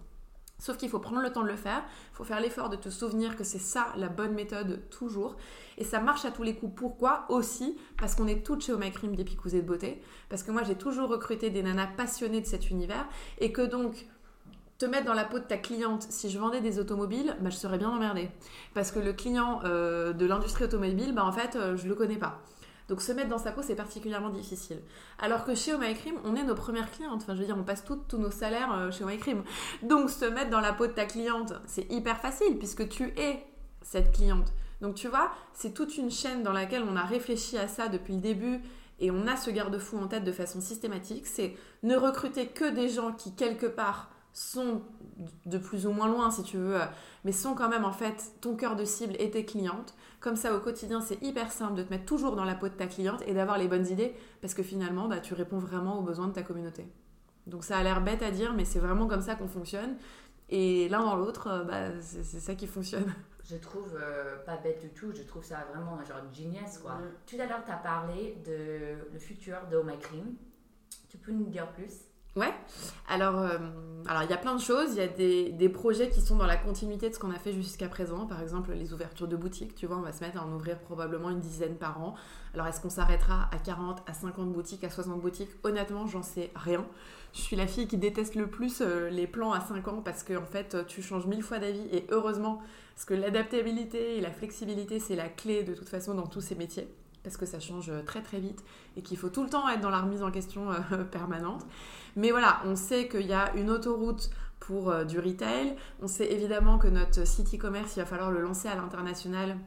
Sauf 0.60 0.76
qu'il 0.76 0.90
faut 0.90 1.00
prendre 1.00 1.22
le 1.22 1.32
temps 1.32 1.44
de 1.44 1.48
le 1.48 1.56
faire, 1.56 1.84
il 2.12 2.16
faut 2.16 2.26
faire 2.26 2.42
l'effort 2.42 2.68
de 2.68 2.76
te 2.76 2.90
souvenir 2.90 3.38
que 3.38 3.46
c'est 3.46 3.60
ça 3.60 3.94
la 3.96 4.10
bonne 4.10 4.34
méthode 4.34 4.90
toujours. 4.90 5.38
Et 5.78 5.86
ça 5.86 6.02
marche 6.02 6.26
à 6.26 6.32
tous 6.32 6.44
les 6.44 6.54
coups. 6.54 6.74
Pourquoi? 6.76 7.26
Aussi 7.30 7.78
parce 7.98 8.14
qu'on 8.14 8.28
est 8.28 8.46
toutes 8.46 8.62
chez 8.66 8.76
My 8.76 8.92
Cream 8.92 9.16
des 9.16 9.24
picousées 9.24 9.62
de 9.62 9.68
beauté. 9.68 10.02
Parce 10.28 10.44
que 10.44 10.52
moi 10.52 10.64
j'ai 10.64 10.76
toujours 10.76 11.08
recruté 11.08 11.50
des 11.50 11.64
nanas 11.64 11.88
passionnées 11.96 12.42
de 12.42 12.46
cet 12.46 12.70
univers. 12.70 13.08
Et 13.38 13.54
que 13.54 13.62
donc 13.62 14.06
te 14.80 14.86
mettre 14.86 15.06
dans 15.06 15.14
la 15.14 15.26
peau 15.26 15.40
de 15.40 15.44
ta 15.44 15.58
cliente, 15.58 16.08
si 16.10 16.30
je 16.30 16.40
vendais 16.40 16.62
des 16.62 16.80
automobiles, 16.80 17.36
bah, 17.42 17.50
je 17.50 17.58
serais 17.58 17.78
bien 17.78 17.90
emmerdée. 17.90 18.32
Parce 18.74 18.92
que 18.92 19.00
le 19.00 19.12
client 19.12 19.60
euh, 19.66 20.14
de 20.14 20.26
l'industrie 20.26 20.64
automobile, 20.64 21.14
bah, 21.14 21.26
en 21.26 21.34
fait, 21.34 21.58
euh, 21.58 21.76
je 21.76 21.88
le 21.88 21.96
connais 21.96 22.18
pas. 22.18 22.40
Donc 22.88 23.02
se 23.02 23.12
mettre 23.12 23.30
dans 23.30 23.38
sa 23.38 23.52
peau, 23.52 23.62
c'est 23.62 23.76
particulièrement 23.76 24.30
difficile. 24.30 24.80
Alors 25.20 25.44
que 25.44 25.54
chez 25.54 25.76
Oh 25.76 25.80
Cream, 25.80 26.16
on 26.24 26.36
est 26.36 26.44
nos 26.44 26.56
premières 26.56 26.90
clientes. 26.90 27.22
Enfin, 27.22 27.36
je 27.36 27.42
veux 27.42 27.46
dire, 27.46 27.58
on 27.58 27.64
passe 27.64 27.84
tous 27.84 28.18
nos 28.18 28.32
salaires 28.32 28.74
euh, 28.74 28.90
chez 28.90 29.04
Oh 29.04 29.18
Cream. 29.20 29.44
Donc 29.84 30.10
se 30.10 30.26
mettre 30.26 30.50
dans 30.50 30.62
la 30.62 30.74
peau 30.74 30.88
de 30.88 30.94
ta 30.94 31.06
cliente, 31.06 31.54
c'est 31.68 31.92
hyper 31.92 32.18
facile 32.18 32.58
puisque 32.58 32.88
tu 32.88 33.14
es 33.18 33.44
cette 33.84 34.14
cliente. 34.14 34.54
Donc 34.82 34.96
tu 34.96 35.08
vois, 35.10 35.30
c'est 35.54 35.74
toute 35.74 35.98
une 35.98 36.10
chaîne 36.10 36.42
dans 36.42 36.54
laquelle 36.54 36.84
on 36.90 36.96
a 36.96 37.04
réfléchi 37.04 37.58
à 37.58 37.68
ça 37.68 37.90
depuis 37.90 38.14
le 38.14 38.22
début 38.22 38.62
et 39.00 39.12
on 39.12 39.28
a 39.28 39.36
ce 39.36 39.52
garde-fou 39.52 39.98
en 39.98 40.08
tête 40.08 40.24
de 40.24 40.32
façon 40.32 40.62
systématique. 40.62 41.28
C'est 41.28 41.56
ne 41.84 41.96
recruter 41.96 42.48
que 42.48 42.70
des 42.72 42.90
gens 42.90 43.12
qui, 43.12 43.36
quelque 43.36 43.68
part, 43.68 44.10
sont 44.40 44.82
de 45.46 45.58
plus 45.58 45.86
ou 45.86 45.92
moins 45.92 46.08
loin, 46.08 46.32
si 46.32 46.44
tu 46.44 46.56
veux, 46.56 46.80
mais 47.26 47.34
sont 47.34 47.56
quand 47.56 47.68
même 47.68 47.84
en 47.84 47.92
fait 47.92 48.32
ton 48.40 48.56
cœur 48.56 48.78
de 48.78 48.86
cible 48.86 49.16
et 49.20 49.30
tes 49.30 49.44
clientes. 49.44 49.94
Comme 50.22 50.38
ça, 50.38 50.56
au 50.56 50.62
quotidien, 50.62 51.02
c'est 51.02 51.22
hyper 51.22 51.52
simple 51.52 51.76
de 51.76 51.84
te 51.84 51.90
mettre 51.90 52.06
toujours 52.06 52.38
dans 52.38 52.46
la 52.46 52.56
peau 52.56 52.70
de 52.70 52.74
ta 52.74 52.88
cliente 52.88 53.22
et 53.28 53.34
d'avoir 53.34 53.58
les 53.58 53.68
bonnes 53.68 53.88
idées 53.88 54.16
parce 54.42 54.54
que 54.54 54.64
finalement, 54.64 55.10
bah, 55.10 55.20
tu 55.20 55.34
réponds 55.34 55.58
vraiment 55.58 56.00
aux 56.00 56.04
besoins 56.04 56.28
de 56.28 56.34
ta 56.34 56.42
communauté. 56.42 56.88
Donc 57.48 57.66
ça 57.66 57.78
a 57.78 57.84
l'air 57.84 58.02
bête 58.02 58.22
à 58.22 58.32
dire, 58.32 58.54
mais 58.54 58.64
c'est 58.64 58.80
vraiment 58.80 59.08
comme 59.08 59.22
ça 59.22 59.36
qu'on 59.36 59.50
fonctionne. 59.50 59.98
Et 60.48 60.88
l'un 60.88 61.04
dans 61.04 61.18
l'autre, 61.18 61.48
euh, 61.48 61.64
bah, 61.66 62.02
c'est 62.02 62.24
ça 62.24 62.56
qui 62.56 62.68
fonctionne. 62.68 63.14
Je 63.44 63.58
trouve 63.58 63.98
euh, 64.00 64.38
pas 64.46 64.58
bête 64.58 64.80
du 64.80 64.90
tout, 64.90 65.12
je 65.12 65.24
trouve 65.24 65.44
ça 65.44 65.66
vraiment 65.74 65.98
genre 66.06 66.22
genius 66.32 66.78
quoi. 66.78 66.94
Mm. 66.94 67.12
Tout 67.26 67.36
à 67.40 67.46
l'heure, 67.48 67.66
tu 67.66 67.72
as 67.72 67.78
parlé 67.78 68.38
de 68.46 69.12
le 69.12 69.18
futur 69.18 69.58
de 69.72 69.78
Oh 69.78 69.84
My 69.84 69.98
Cream. 69.98 70.36
Tu 71.10 71.18
peux 71.18 71.32
nous 71.32 71.48
dire 71.48 71.68
plus? 71.72 72.09
Ouais. 72.36 72.54
Alors, 73.08 73.40
euh, 73.40 73.58
alors 74.08 74.24
il 74.24 74.30
y 74.30 74.34
a 74.34 74.38
plein 74.38 74.56
de 74.56 74.62
choses. 74.62 74.90
Il 74.92 74.98
y 74.98 75.02
a 75.02 75.08
des, 75.08 75.52
des, 75.52 75.70
projets 75.70 76.10
qui 76.10 76.22
sont 76.22 76.36
dans 76.36 76.46
la 76.46 76.58
continuité 76.58 77.10
de 77.10 77.14
ce 77.16 77.20
qu'on 77.20 77.32
a 77.32 77.40
fait 77.40 77.54
jusqu'à 77.54 77.90
présent. 77.90 78.28
Par 78.28 78.42
exemple, 78.42 78.72
les 78.74 78.94
ouvertures 78.94 79.28
de 79.28 79.36
boutiques. 79.36 79.76
Tu 79.76 79.88
vois, 79.88 79.98
on 79.98 80.02
va 80.02 80.14
se 80.14 80.24
mettre 80.24 80.38
à 80.38 80.46
en 80.46 80.54
ouvrir 80.54 80.78
probablement 80.80 81.32
une 81.32 81.40
dizaine 81.40 81.76
par 81.76 82.02
an. 82.02 82.16
Alors, 82.54 82.68
est-ce 82.68 82.82
qu'on 82.82 82.90
s'arrêtera 82.90 83.50
à 83.52 83.58
40, 83.58 84.04
à 84.08 84.14
50 84.14 84.54
boutiques, 84.54 84.84
à 84.84 84.90
60 84.90 85.20
boutiques? 85.20 85.50
Honnêtement, 85.64 86.06
j'en 86.06 86.24
sais 86.24 86.52
rien. 86.56 86.86
Je 87.34 87.42
suis 87.42 87.56
la 87.56 87.68
fille 87.68 87.88
qui 87.88 87.98
déteste 87.98 88.36
le 88.36 88.48
plus 88.48 88.82
euh, 88.82 89.10
les 89.10 89.28
plans 89.28 89.52
à 89.52 89.62
5 89.62 89.88
ans 89.88 90.02
parce 90.04 90.24
que 90.24 90.38
en 90.38 90.46
fait, 90.46 90.78
tu 90.88 91.02
changes 91.02 91.26
mille 91.26 91.44
fois 91.44 91.60
d'avis 91.60 91.88
et 91.92 92.06
heureusement, 92.10 92.62
parce 92.96 93.06
que 93.06 93.16
l'adaptabilité 93.16 94.18
et 94.18 94.22
la 94.22 94.32
flexibilité, 94.32 95.00
c'est 95.00 95.16
la 95.16 95.30
clé 95.30 95.64
de 95.64 95.74
toute 95.74 95.90
façon 95.90 96.14
dans 96.14 96.28
tous 96.28 96.42
ces 96.42 96.56
métiers 96.56 96.88
parce 97.24 97.38
que 97.38 97.46
ça 97.46 97.60
change 97.60 97.92
très 98.06 98.22
très 98.22 98.40
vite 98.40 98.64
et 98.98 99.02
qu'il 99.02 99.18
faut 99.18 99.30
tout 99.30 99.44
le 99.44 99.50
temps 99.50 99.68
être 99.70 99.82
dans 99.82 99.90
la 99.90 100.02
remise 100.02 100.24
en 100.24 100.32
question 100.32 100.72
euh, 100.72 101.04
permanente. 101.12 101.66
Mais 102.16 102.32
voilà, 102.32 102.62
on 102.66 102.76
sait 102.76 103.08
qu'il 103.08 103.28
y 103.28 103.34
a 103.34 103.54
une 103.56 103.70
autoroute 103.70 104.30
pour 104.60 104.90
euh, 104.90 105.04
du 105.04 105.20
retail. 105.20 105.76
On 106.02 106.08
sait 106.08 106.32
évidemment 106.32 106.78
que 106.78 106.88
notre 106.88 107.26
site 107.26 107.54
e-commerce, 107.54 107.96
il 107.96 108.00
va 108.00 108.06
falloir 108.06 108.32
le 108.32 108.42
lancer 108.42 108.68
à 108.68 108.76
l'international 108.76 109.58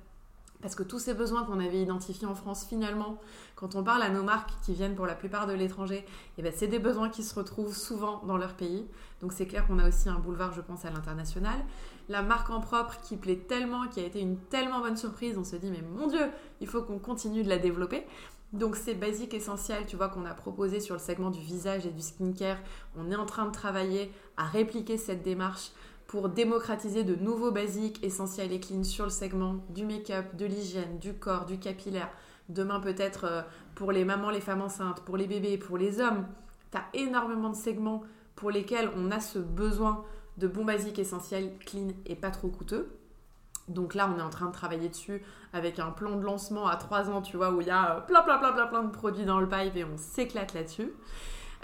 parce 0.62 0.76
que 0.76 0.84
tous 0.84 1.00
ces 1.00 1.12
besoins 1.12 1.44
qu'on 1.44 1.58
avait 1.58 1.82
identifiés 1.82 2.26
en 2.26 2.36
France, 2.36 2.64
finalement, 2.64 3.18
quand 3.56 3.74
on 3.74 3.82
parle 3.82 4.02
à 4.02 4.08
nos 4.08 4.22
marques 4.22 4.52
qui 4.62 4.72
viennent 4.72 4.94
pour 4.94 5.06
la 5.06 5.16
plupart 5.16 5.48
de 5.48 5.52
l'étranger, 5.52 6.06
eh 6.38 6.42
ben, 6.42 6.52
c'est 6.54 6.68
des 6.68 6.78
besoins 6.78 7.08
qui 7.08 7.24
se 7.24 7.34
retrouvent 7.34 7.74
souvent 7.74 8.22
dans 8.26 8.36
leur 8.36 8.54
pays. 8.54 8.86
Donc 9.20 9.32
c'est 9.32 9.46
clair 9.46 9.66
qu'on 9.66 9.80
a 9.80 9.88
aussi 9.88 10.08
un 10.08 10.20
boulevard, 10.20 10.52
je 10.52 10.60
pense, 10.60 10.84
à 10.84 10.90
l'international. 10.90 11.58
La 12.08 12.22
marque 12.22 12.50
en 12.50 12.60
propre 12.60 13.00
qui 13.02 13.16
plaît 13.16 13.44
tellement, 13.48 13.86
qui 13.88 14.00
a 14.00 14.04
été 14.04 14.20
une 14.20 14.36
tellement 14.36 14.80
bonne 14.80 14.96
surprise, 14.96 15.38
on 15.38 15.44
se 15.44 15.56
dit, 15.56 15.70
mais 15.70 15.82
mon 15.82 16.08
Dieu, 16.08 16.30
il 16.60 16.66
faut 16.66 16.82
qu'on 16.82 16.98
continue 16.98 17.42
de 17.42 17.48
la 17.48 17.58
développer. 17.58 18.06
Donc 18.52 18.76
c'est 18.76 18.94
basique 18.94 19.32
essentiel, 19.32 19.86
tu 19.86 19.96
vois, 19.96 20.08
qu'on 20.08 20.26
a 20.26 20.34
proposé 20.34 20.80
sur 20.80 20.94
le 20.94 21.00
segment 21.00 21.30
du 21.30 21.40
visage 21.40 21.86
et 21.86 21.90
du 21.90 22.02
skincare. 22.02 22.58
On 22.96 23.10
est 23.10 23.16
en 23.16 23.24
train 23.24 23.46
de 23.46 23.52
travailler 23.52 24.12
à 24.36 24.44
répliquer 24.44 24.98
cette 24.98 25.22
démarche 25.22 25.70
pour 26.06 26.28
démocratiser 26.28 27.04
de 27.04 27.14
nouveaux 27.14 27.50
basiques 27.50 28.04
essentiels 28.04 28.52
et 28.52 28.60
clean 28.60 28.84
sur 28.84 29.04
le 29.04 29.10
segment 29.10 29.56
du 29.70 29.86
make-up, 29.86 30.36
de 30.36 30.44
l'hygiène, 30.44 30.98
du 30.98 31.14
corps, 31.14 31.46
du 31.46 31.58
capillaire. 31.58 32.10
Demain 32.50 32.80
peut-être 32.80 33.24
euh, 33.24 33.42
pour 33.74 33.92
les 33.92 34.04
mamans, 34.04 34.28
les 34.28 34.42
femmes 34.42 34.60
enceintes, 34.60 35.00
pour 35.00 35.16
les 35.16 35.26
bébés, 35.26 35.56
pour 35.56 35.78
les 35.78 36.00
hommes. 36.00 36.26
Tu 36.70 36.76
as 36.76 36.84
énormément 36.92 37.48
de 37.48 37.56
segments 37.56 38.02
pour 38.34 38.50
lesquels 38.50 38.90
on 38.96 39.10
a 39.10 39.20
ce 39.20 39.38
besoin 39.38 40.04
de 40.38 40.46
bons 40.46 40.64
basiques 40.64 40.98
essentiels, 40.98 41.52
clean 41.64 41.88
et 42.06 42.16
pas 42.16 42.30
trop 42.30 42.48
coûteux. 42.48 42.98
Donc 43.68 43.94
là, 43.94 44.12
on 44.12 44.18
est 44.18 44.22
en 44.22 44.30
train 44.30 44.46
de 44.46 44.52
travailler 44.52 44.88
dessus 44.88 45.22
avec 45.52 45.78
un 45.78 45.90
plan 45.90 46.16
de 46.16 46.24
lancement 46.24 46.66
à 46.66 46.76
3 46.76 47.10
ans, 47.10 47.22
tu 47.22 47.36
vois, 47.36 47.52
où 47.52 47.60
il 47.60 47.68
y 47.68 47.70
a 47.70 48.04
plein, 48.08 48.22
plein, 48.22 48.38
plein, 48.38 48.52
plein, 48.52 48.66
plein 48.66 48.82
de 48.82 48.90
produits 48.90 49.24
dans 49.24 49.38
le 49.38 49.48
pipe 49.48 49.76
et 49.76 49.84
on 49.84 49.96
s'éclate 49.96 50.54
là-dessus. 50.54 50.92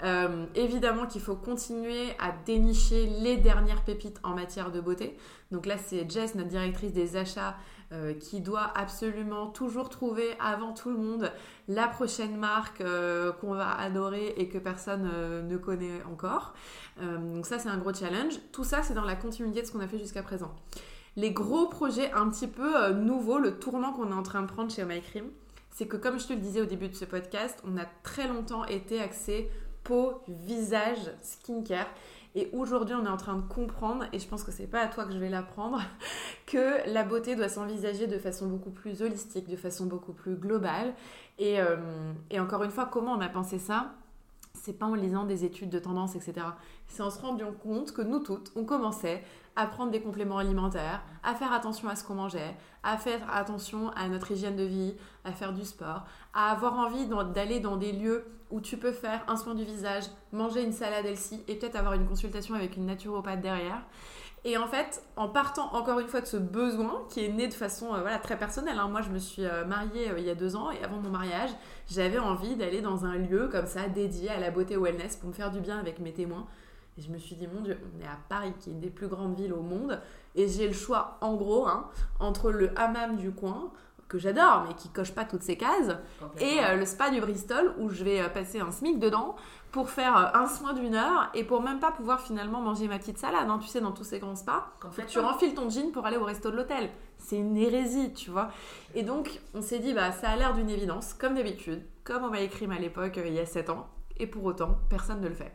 Euh, 0.03 0.45
évidemment 0.55 1.05
qu'il 1.05 1.21
faut 1.21 1.35
continuer 1.35 2.11
à 2.19 2.31
dénicher 2.45 3.07
les 3.21 3.35
dernières 3.35 3.83
pépites 3.83 4.19
en 4.23 4.33
matière 4.33 4.71
de 4.71 4.79
beauté. 4.79 5.17
Donc 5.51 5.65
là, 5.65 5.77
c'est 5.77 6.09
Jess, 6.09 6.35
notre 6.35 6.49
directrice 6.49 6.93
des 6.93 7.17
achats, 7.17 7.57
euh, 7.91 8.13
qui 8.13 8.39
doit 8.39 8.71
absolument 8.75 9.47
toujours 9.47 9.89
trouver 9.89 10.29
avant 10.39 10.73
tout 10.73 10.89
le 10.91 10.97
monde 10.97 11.31
la 11.67 11.87
prochaine 11.87 12.37
marque 12.37 12.81
euh, 12.81 13.31
qu'on 13.33 13.53
va 13.53 13.71
adorer 13.71 14.35
et 14.37 14.47
que 14.47 14.57
personne 14.57 15.09
ne 15.47 15.57
connaît 15.57 16.03
encore. 16.09 16.53
donc 17.01 17.45
ça, 17.45 17.59
c'est 17.59 17.69
un 17.69 17.77
gros 17.77 17.93
challenge. 17.93 18.35
Tout 18.51 18.63
ça, 18.63 18.83
c'est 18.83 18.93
dans 18.93 19.05
la 19.05 19.15
continuité 19.15 19.61
de 19.61 19.67
ce 19.67 19.71
qu'on 19.71 19.79
a 19.79 19.87
fait 19.87 19.99
jusqu'à 19.99 20.23
présent. 20.23 20.53
Les 21.15 21.31
gros 21.31 21.67
projets 21.67 22.11
un 22.13 22.29
petit 22.29 22.47
peu 22.47 22.91
nouveaux, 22.91 23.39
le 23.39 23.57
tournant 23.57 23.91
qu'on 23.91 24.11
est 24.11 24.15
en 24.15 24.23
train 24.23 24.43
de 24.43 24.47
prendre 24.47 24.71
chez 24.71 24.85
My 24.85 25.01
Cream, 25.01 25.25
c'est 25.71 25.87
que 25.87 25.97
comme 25.97 26.19
je 26.19 26.27
te 26.27 26.33
le 26.33 26.39
disais 26.39 26.61
au 26.61 26.65
début 26.65 26.89
de 26.89 26.95
ce 26.95 27.05
podcast, 27.05 27.61
on 27.65 27.77
a 27.77 27.85
très 28.03 28.27
longtemps 28.27 28.65
été 28.65 29.01
axé 29.01 29.49
peau, 29.83 30.21
visage, 30.27 31.11
skincare. 31.21 31.87
Et 32.35 32.49
aujourd'hui, 32.53 32.95
on 32.95 33.05
est 33.05 33.09
en 33.09 33.17
train 33.17 33.35
de 33.35 33.41
comprendre, 33.41 34.05
et 34.13 34.19
je 34.19 34.27
pense 34.27 34.43
que 34.43 34.51
c'est 34.51 34.67
pas 34.67 34.81
à 34.81 34.87
toi 34.87 35.05
que 35.05 35.13
je 35.13 35.17
vais 35.17 35.29
l'apprendre, 35.29 35.81
que 36.45 36.87
la 36.91 37.03
beauté 37.03 37.35
doit 37.35 37.49
s'envisager 37.49 38.07
de 38.07 38.19
façon 38.19 38.47
beaucoup 38.47 38.69
plus 38.69 39.01
holistique, 39.01 39.49
de 39.49 39.55
façon 39.55 39.87
beaucoup 39.87 40.13
plus 40.13 40.35
globale. 40.35 40.93
Et, 41.39 41.59
euh, 41.59 41.77
et 42.29 42.39
encore 42.39 42.63
une 42.63 42.71
fois, 42.71 42.85
comment 42.85 43.13
on 43.13 43.21
a 43.21 43.29
pensé 43.29 43.57
ça? 43.57 43.95
C'est 44.61 44.77
pas 44.77 44.85
en 44.85 44.95
lisant 44.95 45.25
des 45.25 45.45
études 45.45 45.69
de 45.69 45.79
tendance, 45.79 46.15
etc. 46.15 46.33
C'est 46.87 47.03
en 47.03 47.09
se 47.09 47.19
rendant 47.19 47.51
compte 47.51 47.93
que 47.93 48.01
nous 48.01 48.19
toutes, 48.19 48.51
on 48.55 48.65
commençait 48.65 49.23
à 49.55 49.65
prendre 49.65 49.91
des 49.91 50.01
compléments 50.01 50.37
alimentaires, 50.37 51.01
à 51.23 51.35
faire 51.35 51.51
attention 51.51 51.89
à 51.89 51.95
ce 51.95 52.03
qu'on 52.03 52.15
mangeait, 52.15 52.55
à 52.83 52.97
faire 52.97 53.21
attention 53.33 53.89
à 53.91 54.07
notre 54.07 54.31
hygiène 54.31 54.55
de 54.55 54.63
vie, 54.63 54.95
à 55.25 55.31
faire 55.31 55.53
du 55.53 55.65
sport, 55.65 56.05
à 56.33 56.51
avoir 56.51 56.77
envie 56.77 57.07
d'aller 57.33 57.59
dans 57.59 57.77
des 57.77 57.91
lieux 57.91 58.25
où 58.51 58.61
tu 58.61 58.77
peux 58.77 58.91
faire 58.91 59.23
un 59.27 59.35
soin 59.35 59.55
du 59.55 59.63
visage, 59.63 60.05
manger 60.31 60.63
une 60.63 60.71
salade 60.71 61.05
Elsie 61.05 61.43
et 61.47 61.55
peut-être 61.55 61.75
avoir 61.75 61.93
une 61.93 62.07
consultation 62.07 62.55
avec 62.55 62.77
une 62.77 62.85
naturopathe 62.85 63.41
derrière. 63.41 63.81
Et 64.45 64.57
en 64.57 64.67
fait, 64.67 65.03
en 65.17 65.27
partant 65.27 65.73
encore 65.73 65.99
une 65.99 66.07
fois 66.07 66.21
de 66.21 66.25
ce 66.25 66.37
besoin 66.37 67.03
qui 67.09 67.25
est 67.25 67.29
né 67.29 67.47
de 67.47 67.53
façon 67.53 67.93
euh, 67.93 68.01
voilà, 68.01 68.19
très 68.19 68.37
personnelle, 68.37 68.77
hein. 68.79 68.87
moi 68.87 69.01
je 69.01 69.09
me 69.09 69.19
suis 69.19 69.43
euh, 69.43 69.65
mariée 69.65 70.09
euh, 70.11 70.19
il 70.19 70.25
y 70.25 70.29
a 70.29 70.35
deux 70.35 70.55
ans 70.55 70.71
et 70.71 70.81
avant 70.83 70.97
mon 70.97 71.09
mariage, 71.09 71.49
j'avais 71.87 72.19
envie 72.19 72.55
d'aller 72.55 72.81
dans 72.81 73.05
un 73.05 73.17
lieu 73.17 73.49
comme 73.51 73.65
ça 73.65 73.89
dédié 73.89 74.29
à 74.29 74.39
la 74.39 74.49
beauté 74.49 74.77
wellness 74.77 75.17
pour 75.17 75.29
me 75.29 75.33
faire 75.33 75.51
du 75.51 75.59
bien 75.59 75.77
avec 75.77 75.99
mes 75.99 76.13
témoins. 76.13 76.47
Et 76.97 77.01
je 77.01 77.11
me 77.11 77.17
suis 77.17 77.35
dit, 77.35 77.47
mon 77.47 77.61
Dieu, 77.61 77.77
on 77.95 78.01
est 78.01 78.07
à 78.07 78.17
Paris, 78.27 78.53
qui 78.59 78.69
est 78.69 78.73
une 78.73 78.79
des 78.79 78.89
plus 78.89 79.07
grandes 79.07 79.35
villes 79.35 79.53
au 79.53 79.61
monde, 79.61 80.01
et 80.35 80.47
j'ai 80.47 80.67
le 80.67 80.73
choix 80.73 81.17
en 81.21 81.35
gros 81.35 81.65
hein, 81.67 81.89
entre 82.19 82.51
le 82.51 82.77
hammam 82.77 83.15
du 83.15 83.31
coin, 83.31 83.71
que 84.09 84.17
j'adore, 84.17 84.65
mais 84.67 84.73
qui 84.73 84.89
coche 84.89 85.13
pas 85.13 85.23
toutes 85.23 85.43
ces 85.43 85.55
cases, 85.55 85.95
et 86.41 86.57
le 86.75 86.83
spa 86.85 87.09
du 87.09 87.21
Bristol, 87.21 87.73
où 87.77 87.89
je 87.89 88.03
vais 88.03 88.27
passer 88.29 88.59
un 88.59 88.71
SMIC 88.71 88.99
dedans 88.99 89.35
pour 89.71 89.89
faire 89.89 90.17
euh, 90.17 90.39
un 90.39 90.47
soin 90.47 90.73
d'une 90.73 90.95
heure 90.95 91.29
et 91.33 91.43
pour 91.43 91.61
même 91.61 91.79
pas 91.79 91.91
pouvoir 91.91 92.21
finalement 92.21 92.61
manger 92.61 92.87
ma 92.87 92.97
petite 92.99 93.17
salade. 93.17 93.49
Hein, 93.49 93.59
tu 93.61 93.67
sais, 93.67 93.81
dans 93.81 93.91
tous 93.91 94.03
ces 94.03 94.19
grands 94.19 94.35
spas, 94.35 94.67
tu 95.07 95.19
renfiles 95.19 95.53
ton 95.53 95.69
jean 95.69 95.91
pour 95.91 96.05
aller 96.05 96.17
au 96.17 96.23
resto 96.23 96.49
de 96.51 96.55
l'hôtel. 96.55 96.89
C'est 97.17 97.37
une 97.37 97.57
hérésie, 97.57 98.13
tu 98.13 98.31
vois. 98.31 98.49
Et 98.95 99.03
donc, 99.03 99.41
on 99.53 99.61
s'est 99.61 99.79
dit, 99.79 99.93
bah, 99.93 100.11
ça 100.11 100.29
a 100.29 100.35
l'air 100.35 100.53
d'une 100.53 100.69
évidence, 100.69 101.13
comme 101.13 101.35
d'habitude, 101.35 101.83
comme 102.03 102.23
on 102.23 102.29
m'a 102.29 102.41
écrit 102.41 102.65
à 102.65 102.79
l'époque, 102.79 103.17
euh, 103.17 103.27
il 103.27 103.33
y 103.33 103.39
a 103.39 103.45
7 103.45 103.69
ans, 103.69 103.87
et 104.17 104.27
pour 104.27 104.43
autant, 104.45 104.77
personne 104.89 105.21
ne 105.21 105.27
le 105.27 105.35
fait. 105.35 105.53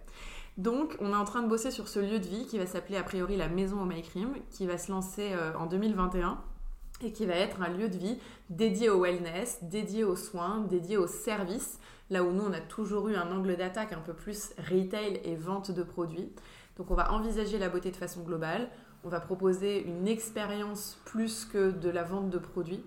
Donc, 0.57 0.96
on 1.00 1.12
est 1.12 1.16
en 1.16 1.24
train 1.24 1.42
de 1.42 1.48
bosser 1.48 1.72
sur 1.72 1.88
ce 1.88 1.98
lieu 1.98 2.20
de 2.20 2.27
vie 2.27 2.46
qui 2.46 2.59
va 2.59 2.66
s'appeler 2.66 2.96
a 2.96 3.03
priori 3.03 3.37
la 3.37 3.48
Maison 3.48 3.83
au 3.83 3.87
My 3.87 4.03
Cream, 4.03 4.35
qui 4.50 4.66
va 4.66 4.79
se 4.79 4.92
lancer 4.92 5.33
euh, 5.33 5.53
en 5.59 5.66
2021 5.66 6.38
et 7.02 7.12
qui 7.12 7.26
va 7.26 7.35
être 7.35 7.61
un 7.61 7.68
lieu 7.68 7.88
de 7.88 7.96
vie 7.96 8.18
dédié 8.50 8.88
au 8.88 9.02
wellness, 9.02 9.59
dédié 9.62 10.04
aux 10.04 10.16
soins, 10.16 10.61
dédié 10.68 10.96
aux 10.96 11.07
services 11.07 11.78
là 12.11 12.22
où 12.22 12.33
nous, 12.33 12.44
on 12.44 12.52
a 12.52 12.61
toujours 12.61 13.09
eu 13.09 13.16
un 13.16 13.30
angle 13.33 13.57
d'attaque 13.57 13.92
un 13.92 14.00
peu 14.00 14.12
plus 14.12 14.52
retail 14.70 15.20
et 15.24 15.35
vente 15.35 15.70
de 15.70 15.83
produits. 15.83 16.30
Donc 16.76 16.90
on 16.90 16.94
va 16.94 17.12
envisager 17.12 17.59
la 17.59 17.68
beauté 17.68 17.90
de 17.90 17.96
façon 17.96 18.22
globale, 18.22 18.68
on 19.04 19.09
va 19.09 19.20
proposer 19.20 19.85
une 19.85 20.09
expérience 20.09 20.98
plus 21.04 21.44
que 21.44 21.70
de 21.70 21.90
la 21.90 22.02
vente 22.02 22.30
de 22.30 22.38
produits. 22.38 22.85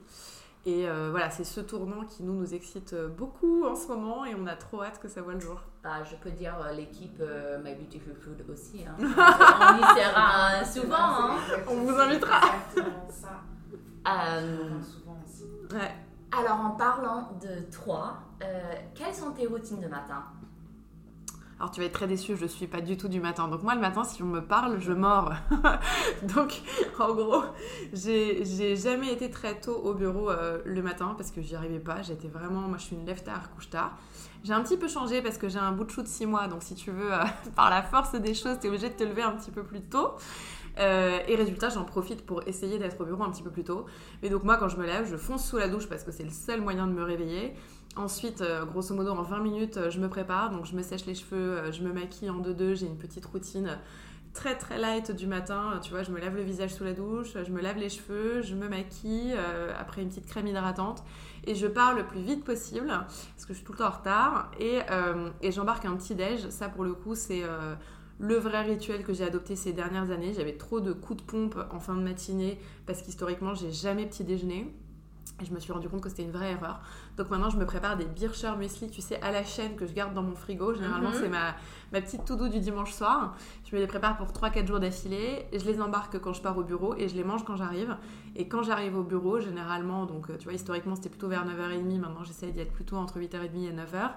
Et 0.66 0.90
euh, 0.90 1.10
voilà, 1.12 1.30
c'est 1.30 1.46
ce 1.46 1.62
tournant 1.62 2.04
qui 2.04 2.24
nous, 2.24 2.34
nous 2.34 2.54
excite 2.54 2.94
beaucoup 3.18 3.66
en 3.66 3.76
ce 3.76 3.88
moment 3.88 4.26
et 4.26 4.36
on 4.36 4.46
a 4.48 4.56
trop 4.56 4.84
hâte 4.84 5.00
que 5.00 5.08
ça 5.08 5.22
voit 5.22 5.34
le 5.34 5.40
jour. 5.40 5.62
Bah, 5.82 6.04
je 6.04 6.16
peux 6.18 6.32
dire 6.32 6.56
euh, 6.62 6.74
l'équipe 6.74 7.22
euh, 7.22 7.58
My 7.64 7.74
Beautiful 7.76 8.16
Food 8.16 8.44
aussi. 8.52 8.84
Hein. 8.86 8.96
on 9.00 9.06
y 9.06 10.02
sera 10.02 10.66
souvent. 10.66 10.96
Hein. 10.98 11.38
On 11.70 11.76
vous 11.76 11.98
invitera. 11.98 12.42
Ouais. 15.74 15.96
Alors, 16.32 16.60
en 16.60 16.72
parlant 16.72 17.30
de 17.42 17.62
toi, 17.72 18.18
euh, 18.44 18.74
quelles 18.96 19.14
sont 19.14 19.32
tes 19.32 19.48
routines 19.48 19.80
de 19.80 19.88
matin 19.88 20.24
alors 21.60 21.72
tu 21.72 21.80
vas 21.80 21.88
être 21.88 21.94
très 21.94 22.06
déçu, 22.06 22.38
je 22.38 22.46
suis 22.46 22.68
pas 22.68 22.82
du 22.82 22.98
tout 22.98 23.08
du 23.08 23.20
matin. 23.20 23.48
Donc 23.48 23.64
moi 23.64 23.74
le 23.74 23.82
matin, 23.82 24.04
si 24.04 24.22
on 24.22 24.28
me 24.28 24.42
parle, 24.42 24.80
je 24.80 24.94
mords. 24.94 25.34
Donc 26.36 26.62
en 27.00 27.16
gros, 27.16 27.44
j'ai 27.94 28.76
jamais 28.76 29.12
été 29.12 29.32
très 29.32 29.60
tôt 29.60 29.76
au 29.76 29.96
bureau 29.96 30.30
euh, 30.30 30.60
le 30.66 30.84
matin 30.84 31.16
parce 31.18 31.32
que 31.32 31.42
j'y 31.42 31.56
arrivais 31.56 31.80
pas. 31.80 32.04
J'étais 32.04 32.28
vraiment, 32.28 32.62
moi 32.62 32.78
je 32.78 32.84
suis 32.84 32.96
une 32.96 33.08
lève 33.08 33.24
tard, 33.24 33.50
couche 33.56 33.72
tard. 33.72 33.98
J'ai 34.44 34.54
un 34.54 34.62
petit 34.62 34.78
peu 34.78 34.88
changé 34.88 35.24
parce 35.24 35.40
que 35.40 35.50
j'ai 35.50 35.58
un 35.58 35.72
bout 35.72 35.86
de 35.86 35.90
chou 35.90 36.04
de 36.04 36.08
6 36.08 36.28
mois. 36.28 36.48
Donc 36.48 36.62
si 36.62 36.76
tu 36.76 36.92
veux, 36.92 37.12
euh, 37.12 37.24
par 37.56 37.72
la 37.72 37.82
force 37.82 38.14
des 38.14 38.36
choses, 38.36 38.60
tu 38.62 38.68
es 38.68 38.70
obligé 38.70 38.90
de 38.90 38.96
te 38.96 39.04
lever 39.04 39.24
un 39.24 39.32
petit 39.32 39.50
peu 39.50 39.64
plus 39.64 39.82
tôt. 39.82 40.12
Euh, 40.80 41.20
et 41.28 41.36
résultat, 41.36 41.70
j'en 41.70 41.84
profite 41.84 42.26
pour 42.26 42.48
essayer 42.48 42.78
d'être 42.78 43.00
au 43.02 43.06
bureau 43.06 43.24
un 43.24 43.32
petit 43.32 43.44
peu 43.44 43.50
plus 43.50 43.64
tôt. 43.64 43.86
Mais 44.22 44.30
donc 44.30 44.44
moi, 44.44 44.58
quand 44.58 44.70
je 44.70 44.78
me 44.78 44.86
lève, 44.86 45.10
je 45.10 45.18
fonce 45.18 45.48
sous 45.48 45.58
la 45.58 45.68
douche 45.68 45.88
parce 45.88 46.04
que 46.04 46.12
c'est 46.12 46.24
le 46.24 46.32
seul 46.32 46.62
moyen 46.62 46.88
de 46.88 46.94
me 46.94 47.04
réveiller. 47.04 47.54
Ensuite, 47.96 48.42
euh, 48.42 48.66
grosso 48.66 48.94
modo, 48.94 49.12
en 49.12 49.24
20 49.24 49.40
minutes, 49.40 49.78
euh, 49.78 49.90
je 49.90 50.00
me 50.00 50.08
prépare. 50.08 50.52
Donc 50.52 50.66
je 50.66 50.76
me 50.76 50.84
sèche 50.84 51.06
les 51.06 51.16
cheveux, 51.16 51.72
je 51.72 51.82
me 51.82 51.92
maquille 51.92 52.30
en 52.30 52.38
deux-deux. 52.38 52.76
J'ai 52.76 52.86
une 52.86 52.98
petite 52.98 53.26
routine 53.26 53.78
très 54.34 54.56
très 54.56 54.78
light 54.78 55.12
du 55.12 55.26
matin. 55.26 55.80
Tu 55.82 55.90
vois, 55.90 56.04
je 56.04 56.12
me 56.12 56.20
lave 56.20 56.36
le 56.36 56.44
visage 56.44 56.76
sous 56.76 56.84
la 56.84 56.94
douche, 56.94 57.34
je 57.44 57.52
me 57.52 57.60
lave 57.60 57.78
les 57.78 57.90
cheveux, 57.90 58.44
je 58.44 58.54
me 58.54 58.70
maquille 58.70 59.34
après 59.80 60.04
une 60.04 60.10
petite 60.10 60.28
crème 60.28 60.46
hydratante 60.46 61.04
et 61.48 61.56
je 61.56 61.66
pars 61.66 61.96
le 61.96 62.06
plus 62.06 62.22
vite 62.22 62.44
possible 62.44 62.88
parce 62.88 63.48
que 63.48 63.54
je 63.54 63.58
suis 63.58 63.66
tout 63.66 63.72
le 63.72 63.80
temps 63.80 63.88
en 63.88 63.98
retard 63.98 64.52
et, 64.60 64.82
et 65.42 65.52
j'embarque 65.52 65.86
un 65.86 65.96
petit 65.96 66.14
déj. 66.14 66.50
Ça 66.50 66.70
pour 66.70 66.84
le 66.84 66.94
coup, 66.94 67.16
c'est 67.16 67.42
le 68.20 68.36
vrai 68.36 68.64
rituel 68.64 69.04
que 69.04 69.14
j'ai 69.14 69.24
adopté 69.24 69.56
ces 69.56 69.74
dernières 69.74 70.12
années. 70.12 70.34
J'avais 70.34 70.58
trop 70.58 70.80
de 70.80 70.94
coups 70.94 71.22
de 71.22 71.26
pompe 71.26 71.58
en 71.72 71.80
fin 71.80 71.96
de 71.96 72.02
matinée 72.02 72.60
parce 72.86 73.02
qu'historiquement, 73.02 73.54
j'ai 73.54 73.72
jamais 73.72 74.06
petit 74.06 74.24
déjeuner. 74.24 74.74
Et 75.40 75.46
je 75.46 75.54
me 75.54 75.60
suis 75.60 75.72
rendu 75.72 75.88
compte 75.88 76.02
que 76.02 76.10
c'était 76.10 76.24
une 76.24 76.32
vraie 76.32 76.54
erreur. 76.54 76.80
Donc 77.16 77.30
maintenant, 77.30 77.52
je 77.52 77.58
me 77.58 77.66
prépare 77.66 77.96
des 77.96 78.06
Bircher 78.06 78.54
muesli, 78.58 78.90
tu 78.90 79.02
sais, 79.02 79.22
à 79.22 79.32
la 79.32 79.44
chaîne 79.44 79.76
que 79.76 79.86
je 79.86 79.94
garde 79.94 80.16
dans 80.16 80.24
mon 80.24 80.34
frigo. 80.34 80.74
Généralement, 80.74 81.10
mhm. 81.10 81.18
c'est 81.22 81.30
ma, 81.30 81.54
ma 81.94 82.02
petite 82.02 82.26
to-do 82.26 82.48
du 82.48 82.60
dimanche 82.60 82.92
soir. 82.92 83.36
Je 83.70 83.76
me 83.76 83.80
les 83.80 83.86
prépare 83.86 84.18
pour 84.18 84.30
3-4 84.30 84.66
jours 84.66 84.80
d'affilée. 84.80 85.46
Je 85.54 85.64
les 85.66 85.80
embarque 85.80 86.20
quand 86.20 86.34
je 86.34 86.42
pars 86.42 86.58
au 86.58 86.64
bureau 86.64 86.96
et 86.96 87.08
je 87.08 87.16
les 87.16 87.24
mange 87.24 87.46
quand 87.46 87.56
j'arrive. 87.56 87.96
Et 88.36 88.48
quand 88.48 88.64
j'arrive 88.64 88.98
au 88.98 89.04
bureau, 89.04 89.40
généralement, 89.40 90.08
donc 90.08 90.36
tu 90.40 90.46
vois, 90.46 90.54
historiquement, 90.54 90.96
c'était 90.96 91.10
plutôt 91.10 91.28
vers 91.28 91.46
9h30. 91.46 92.00
Maintenant, 92.00 92.24
j'essaye 92.24 92.52
d'y 92.52 92.62
être 92.62 92.74
plutôt 92.74 92.96
entre 92.96 93.20
8h30 93.20 93.70
et 93.70 93.74
9h 93.74 94.14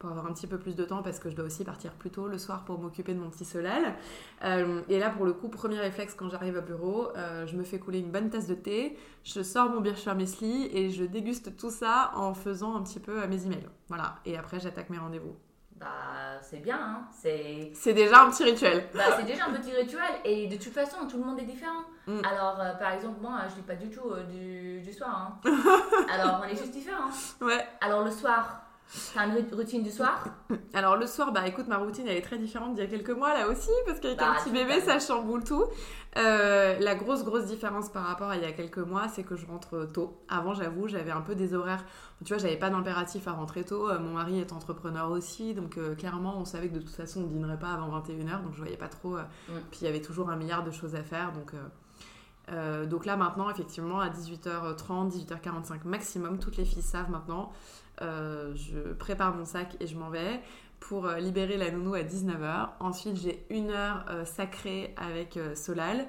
pour 0.00 0.10
avoir 0.10 0.26
un 0.26 0.32
petit 0.32 0.46
peu 0.46 0.58
plus 0.58 0.74
de 0.74 0.84
temps 0.84 1.02
parce 1.02 1.20
que 1.20 1.30
je 1.30 1.36
dois 1.36 1.44
aussi 1.44 1.62
partir 1.62 1.92
plus 1.92 2.10
tôt 2.10 2.26
le 2.26 2.38
soir 2.38 2.64
pour 2.64 2.80
m'occuper 2.80 3.14
de 3.14 3.20
mon 3.20 3.28
petit 3.30 3.44
Solal. 3.44 3.94
Euh, 4.42 4.80
et 4.88 4.98
là, 4.98 5.10
pour 5.10 5.26
le 5.26 5.34
coup, 5.34 5.48
premier 5.48 5.78
réflexe 5.78 6.14
quand 6.14 6.30
j'arrive 6.30 6.56
au 6.56 6.62
bureau, 6.62 7.08
euh, 7.16 7.46
je 7.46 7.54
me 7.54 7.62
fais 7.62 7.78
couler 7.78 8.00
une 8.00 8.10
bonne 8.10 8.30
tasse 8.30 8.46
de 8.46 8.54
thé, 8.54 8.96
je 9.22 9.42
sors 9.42 9.68
mon 9.68 9.80
Bircher 9.80 10.14
Mesli 10.14 10.70
et 10.72 10.88
je 10.90 11.04
déguste 11.04 11.56
tout 11.56 11.70
ça 11.70 12.12
en 12.16 12.32
faisant 12.32 12.74
un 12.74 12.82
petit 12.82 12.98
peu 12.98 13.24
mes 13.26 13.44
emails. 13.44 13.68
Voilà. 13.88 14.16
Et 14.24 14.38
après, 14.38 14.58
j'attaque 14.58 14.88
mes 14.88 14.98
rendez-vous. 14.98 15.36
Bah, 15.76 16.40
c'est 16.42 16.60
bien, 16.60 16.78
hein 16.78 17.02
c'est... 17.10 17.70
C'est 17.74 17.94
déjà 17.94 18.22
un 18.22 18.30
petit 18.30 18.44
rituel. 18.44 18.88
Bah, 18.94 19.02
c'est 19.18 19.26
déjà 19.26 19.46
un 19.46 19.52
petit 19.52 19.72
rituel, 19.72 20.12
et 20.24 20.46
de 20.46 20.56
toute 20.56 20.72
façon, 20.72 21.06
tout 21.06 21.18
le 21.18 21.24
monde 21.24 21.38
est 21.38 21.44
différent. 21.44 21.84
Mm. 22.06 22.20
Alors, 22.24 22.58
euh, 22.60 22.72
par 22.74 22.92
exemple, 22.92 23.20
moi, 23.20 23.40
je 23.50 23.56
lis 23.56 23.62
pas 23.62 23.76
du 23.76 23.90
tout 23.90 24.12
du, 24.30 24.80
du, 24.80 24.92
soir. 24.92 25.38
Hein. 25.44 25.50
Alors, 26.12 26.42
on 26.42 26.48
est 26.48 26.56
juste 26.56 26.70
différents. 26.70 27.10
Ouais. 27.40 27.66
Alors, 27.80 28.04
le 28.04 28.10
soir, 28.10 28.62
T'as 29.14 29.26
une 29.26 29.46
routine 29.54 29.82
du 29.82 29.90
soir? 29.90 30.24
Alors 30.74 30.96
le 30.96 31.06
soir, 31.06 31.32
bah 31.32 31.46
écoute, 31.46 31.68
ma 31.68 31.78
routine 31.78 32.06
elle 32.08 32.16
est 32.16 32.22
très 32.22 32.38
différente 32.38 32.74
d'il 32.74 32.82
y 32.82 32.86
a 32.86 32.90
quelques 32.90 33.10
mois 33.10 33.34
là 33.34 33.48
aussi, 33.48 33.70
parce 33.86 34.00
qu'avec 34.00 34.20
un 34.20 34.32
bah, 34.32 34.38
petit 34.42 34.50
bébé 34.50 34.80
ça 34.80 34.98
chamboule 34.98 35.44
tout. 35.44 35.64
Euh, 36.16 36.76
la 36.80 36.96
grosse 36.96 37.24
grosse 37.24 37.46
différence 37.46 37.88
par 37.88 38.04
rapport 38.04 38.30
à 38.30 38.36
il 38.36 38.42
y 38.42 38.46
a 38.46 38.52
quelques 38.52 38.78
mois, 38.78 39.06
c'est 39.08 39.22
que 39.22 39.36
je 39.36 39.46
rentre 39.46 39.88
tôt. 39.92 40.20
Avant, 40.28 40.54
j'avoue, 40.54 40.88
j'avais 40.88 41.12
un 41.12 41.20
peu 41.20 41.36
des 41.36 41.54
horaires. 41.54 41.84
Tu 42.24 42.34
vois, 42.34 42.42
j'avais 42.42 42.56
pas 42.56 42.68
d'impératif 42.68 43.28
à 43.28 43.32
rentrer 43.32 43.64
tôt. 43.64 43.88
Euh, 43.88 44.00
mon 44.00 44.14
mari 44.14 44.40
est 44.40 44.52
entrepreneur 44.52 45.08
aussi, 45.10 45.54
donc 45.54 45.78
euh, 45.78 45.94
clairement, 45.94 46.38
on 46.38 46.44
savait 46.44 46.68
que 46.68 46.74
de 46.74 46.80
toute 46.80 46.90
façon, 46.90 47.20
on 47.20 47.24
ne 47.24 47.28
dînerait 47.28 47.58
pas 47.58 47.72
avant 47.72 47.96
21h, 48.00 48.42
donc 48.42 48.54
je 48.54 48.58
voyais 48.58 48.76
pas 48.76 48.88
trop. 48.88 49.16
Puis 49.70 49.80
il 49.82 49.84
y 49.84 49.88
avait 49.88 50.02
toujours 50.02 50.30
un 50.30 50.36
milliard 50.36 50.64
de 50.64 50.72
choses 50.72 50.96
à 50.96 51.02
faire, 51.04 51.32
donc. 51.32 51.52
donc 52.88 53.06
là 53.06 53.16
maintenant, 53.16 53.48
effectivement, 53.50 54.00
à 54.00 54.08
18h30, 54.08 55.12
18h45 55.12 55.84
maximum, 55.84 56.40
toutes 56.40 56.56
les 56.56 56.64
filles 56.64 56.82
savent 56.82 57.10
maintenant, 57.10 57.52
euh, 58.02 58.54
je 58.54 58.92
prépare 58.94 59.34
mon 59.34 59.44
sac 59.44 59.76
et 59.80 59.86
je 59.86 59.96
m'en 59.96 60.10
vais 60.10 60.40
pour 60.78 61.06
euh, 61.06 61.18
libérer 61.18 61.56
la 61.56 61.70
nounou 61.70 61.94
à 61.94 62.02
19h. 62.02 62.70
Ensuite, 62.80 63.16
j'ai 63.16 63.44
une 63.50 63.70
heure 63.70 64.04
euh, 64.10 64.24
sacrée 64.24 64.94
avec 64.96 65.38
Solal. 65.54 66.08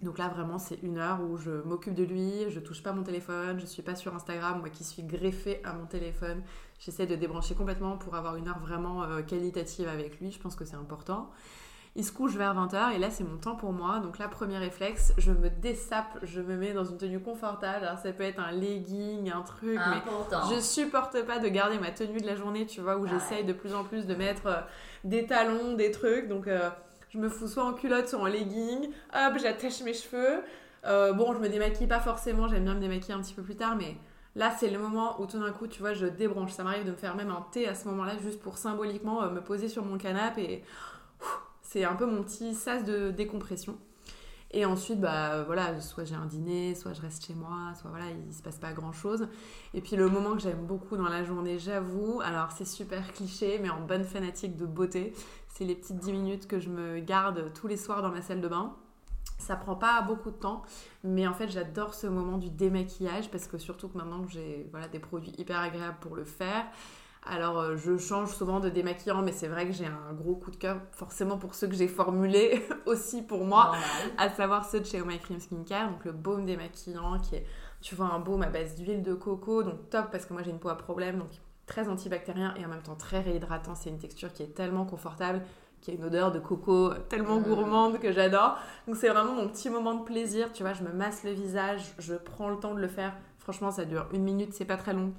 Donc 0.00 0.16
là, 0.18 0.28
vraiment, 0.28 0.58
c'est 0.58 0.80
une 0.84 0.98
heure 0.98 1.20
où 1.20 1.36
je 1.38 1.50
m'occupe 1.50 1.94
de 1.94 2.04
lui, 2.04 2.48
je 2.50 2.60
touche 2.60 2.84
pas 2.84 2.92
mon 2.92 3.02
téléphone, 3.02 3.58
je 3.58 3.66
suis 3.66 3.82
pas 3.82 3.96
sur 3.96 4.14
Instagram, 4.14 4.60
moi 4.60 4.68
qui 4.68 4.84
suis 4.84 5.02
greffée 5.02 5.60
à 5.64 5.72
mon 5.72 5.86
téléphone. 5.86 6.40
J'essaie 6.78 7.06
de 7.06 7.16
débrancher 7.16 7.56
complètement 7.56 7.96
pour 7.96 8.14
avoir 8.14 8.36
une 8.36 8.46
heure 8.46 8.60
vraiment 8.60 9.04
qualitative 9.26 9.88
avec 9.88 10.20
lui, 10.20 10.30
je 10.30 10.38
pense 10.38 10.54
que 10.54 10.64
c'est 10.64 10.76
important. 10.76 11.32
Il 11.96 12.04
se 12.04 12.12
couche 12.12 12.34
vers 12.36 12.54
20h 12.54 12.94
et 12.94 12.98
là 12.98 13.10
c'est 13.10 13.24
mon 13.24 13.38
temps 13.38 13.56
pour 13.56 13.72
moi. 13.72 13.98
Donc 13.98 14.18
là, 14.18 14.28
premier 14.28 14.58
réflexe, 14.58 15.12
je 15.18 15.32
me 15.32 15.50
dessape, 15.50 16.18
je 16.22 16.40
me 16.40 16.56
mets 16.56 16.72
dans 16.72 16.84
une 16.84 16.96
tenue 16.96 17.18
confortable. 17.20 17.84
Alors 17.84 17.98
ça 17.98 18.12
peut 18.12 18.22
être 18.22 18.38
un 18.40 18.52
legging, 18.52 19.30
un 19.32 19.42
truc, 19.42 19.78
Important. 19.78 20.48
mais 20.48 20.56
je 20.56 20.60
supporte 20.60 21.20
pas 21.22 21.38
de 21.38 21.48
garder 21.48 21.78
ma 21.78 21.90
tenue 21.90 22.20
de 22.20 22.26
la 22.26 22.36
journée, 22.36 22.66
tu 22.66 22.80
vois, 22.80 22.96
où 22.98 23.06
Ah 23.06 23.10
j'essaye 23.12 23.44
de 23.44 23.52
plus 23.52 23.74
en 23.74 23.84
plus 23.84 24.06
de 24.06 24.14
mettre 24.14 24.46
euh, 24.46 24.60
des 25.04 25.26
talons, 25.26 25.74
des 25.74 25.90
trucs. 25.90 26.28
Donc 26.28 26.46
euh, 26.46 26.70
je 27.10 27.18
me 27.18 27.28
fous 27.28 27.48
soit 27.48 27.64
en 27.64 27.72
culotte, 27.72 28.08
soit 28.08 28.20
en 28.20 28.26
legging. 28.26 28.90
Hop, 29.14 29.38
j'attache 29.40 29.80
mes 29.82 29.94
cheveux. 29.94 30.42
Euh, 30.84 31.12
bon, 31.12 31.32
je 31.32 31.38
me 31.38 31.48
démaquille 31.48 31.88
pas 31.88 32.00
forcément, 32.00 32.46
j'aime 32.46 32.64
bien 32.64 32.74
me 32.74 32.80
démaquiller 32.80 33.14
un 33.14 33.20
petit 33.20 33.34
peu 33.34 33.42
plus 33.42 33.56
tard, 33.56 33.74
mais 33.76 33.96
là 34.36 34.52
c'est 34.56 34.70
le 34.70 34.78
moment 34.78 35.20
où 35.20 35.26
tout 35.26 35.40
d'un 35.40 35.50
coup, 35.50 35.66
tu 35.66 35.80
vois, 35.80 35.94
je 35.94 36.06
débranche. 36.06 36.52
Ça 36.52 36.62
m'arrive 36.62 36.84
de 36.84 36.92
me 36.92 36.96
faire 36.96 37.16
même 37.16 37.30
un 37.30 37.44
thé 37.50 37.66
à 37.66 37.74
ce 37.74 37.88
moment-là, 37.88 38.12
juste 38.22 38.40
pour 38.40 38.56
symboliquement 38.58 39.28
me 39.30 39.40
poser 39.40 39.68
sur 39.68 39.84
mon 39.84 39.98
canapé 39.98 40.42
et 40.42 40.64
c'est 41.68 41.84
un 41.84 41.94
peu 41.94 42.06
mon 42.06 42.22
petit 42.22 42.54
sas 42.54 42.82
de 42.82 43.10
décompression. 43.10 43.76
Et 44.52 44.64
ensuite, 44.64 44.98
bah 44.98 45.42
voilà, 45.42 45.78
soit 45.82 46.04
j'ai 46.04 46.14
un 46.14 46.24
dîner, 46.24 46.74
soit 46.74 46.94
je 46.94 47.02
reste 47.02 47.26
chez 47.26 47.34
moi, 47.34 47.74
soit 47.78 47.90
voilà, 47.90 48.06
il 48.08 48.32
se 48.32 48.42
passe 48.42 48.56
pas 48.56 48.72
grand 48.72 48.92
chose. 48.92 49.28
Et 49.74 49.82
puis 49.82 49.94
le 49.94 50.08
moment 50.08 50.32
que 50.32 50.40
j'aime 50.40 50.64
beaucoup 50.64 50.96
dans 50.96 51.10
la 51.10 51.22
journée, 51.24 51.58
j'avoue, 51.58 52.22
alors 52.24 52.52
c'est 52.52 52.64
super 52.64 53.12
cliché, 53.12 53.58
mais 53.60 53.68
en 53.68 53.82
bonne 53.82 54.04
fanatique 54.04 54.56
de 54.56 54.64
beauté, 54.64 55.12
c'est 55.48 55.66
les 55.66 55.74
petites 55.74 55.98
10 55.98 56.12
minutes 56.12 56.46
que 56.46 56.58
je 56.58 56.70
me 56.70 57.00
garde 57.00 57.52
tous 57.52 57.66
les 57.66 57.76
soirs 57.76 58.00
dans 58.00 58.10
ma 58.10 58.22
salle 58.22 58.40
de 58.40 58.48
bain. 58.48 58.74
Ça 59.36 59.54
prend 59.54 59.76
pas 59.76 60.00
beaucoup 60.00 60.30
de 60.30 60.36
temps, 60.36 60.62
mais 61.04 61.26
en 61.26 61.34
fait 61.34 61.48
j'adore 61.48 61.92
ce 61.92 62.06
moment 62.06 62.38
du 62.38 62.48
démaquillage 62.48 63.30
parce 63.30 63.46
que 63.46 63.58
surtout 63.58 63.88
que 63.88 63.98
maintenant 63.98 64.24
que 64.24 64.32
j'ai 64.32 64.70
des 64.90 64.98
produits 64.98 65.34
hyper 65.36 65.60
agréables 65.60 65.98
pour 66.00 66.16
le 66.16 66.24
faire, 66.24 66.64
alors 67.26 67.58
euh, 67.58 67.76
je 67.76 67.98
change 67.98 68.30
souvent 68.34 68.60
de 68.60 68.68
démaquillant, 68.68 69.22
mais 69.22 69.32
c'est 69.32 69.48
vrai 69.48 69.66
que 69.66 69.72
j'ai 69.72 69.86
un 69.86 70.12
gros 70.14 70.34
coup 70.34 70.50
de 70.50 70.56
cœur 70.56 70.78
forcément 70.92 71.36
pour 71.36 71.54
ceux 71.54 71.66
que 71.66 71.74
j'ai 71.74 71.88
formulés 71.88 72.66
aussi 72.86 73.22
pour 73.22 73.44
moi 73.44 73.72
à 74.16 74.30
savoir 74.30 74.64
ceux 74.64 74.80
de 74.80 74.86
chez 74.86 75.00
Oh 75.00 75.04
My 75.04 75.18
Cream 75.18 75.40
Skincare, 75.40 75.90
donc 75.90 76.04
le 76.04 76.12
baume 76.12 76.46
démaquillant 76.46 77.18
qui 77.20 77.36
est, 77.36 77.44
tu 77.80 77.94
vois, 77.94 78.06
un 78.06 78.18
baume 78.20 78.42
à 78.42 78.48
base 78.48 78.74
d'huile 78.76 79.02
de 79.02 79.14
coco, 79.14 79.62
donc 79.62 79.90
top 79.90 80.06
parce 80.10 80.26
que 80.26 80.32
moi 80.32 80.42
j'ai 80.42 80.50
une 80.50 80.58
peau 80.58 80.68
à 80.70 80.76
problème, 80.76 81.18
donc 81.18 81.28
très 81.66 81.88
antibactérien 81.88 82.54
et 82.56 82.64
en 82.64 82.68
même 82.68 82.82
temps 82.82 82.94
très 82.96 83.20
réhydratant. 83.20 83.74
C'est 83.74 83.90
une 83.90 83.98
texture 83.98 84.32
qui 84.32 84.42
est 84.42 84.54
tellement 84.54 84.86
confortable, 84.86 85.42
qui 85.82 85.90
a 85.90 85.94
une 85.94 86.04
odeur 86.04 86.32
de 86.32 86.38
coco 86.38 86.94
tellement 87.10 87.38
Mm. 87.40 87.42
gourmande 87.42 87.98
que 87.98 88.10
j'adore. 88.10 88.56
Donc 88.86 88.96
c'est 88.96 89.08
vraiment 89.10 89.34
mon 89.34 89.48
petit 89.48 89.68
moment 89.68 89.94
de 89.94 90.02
plaisir, 90.04 90.50
tu 90.52 90.62
vois, 90.62 90.72
je 90.72 90.82
me 90.82 90.92
masse 90.92 91.24
le 91.24 91.32
visage, 91.32 91.82
je 91.98 92.14
prends 92.14 92.48
le 92.48 92.56
temps 92.56 92.74
de 92.74 92.80
le 92.80 92.88
faire. 92.88 93.12
Franchement, 93.38 93.70
ça 93.70 93.84
dure 93.84 94.06
une 94.12 94.22
minute, 94.24 94.54
c'est 94.54 94.64
pas 94.64 94.76
très 94.76 94.92
long. 94.94 95.12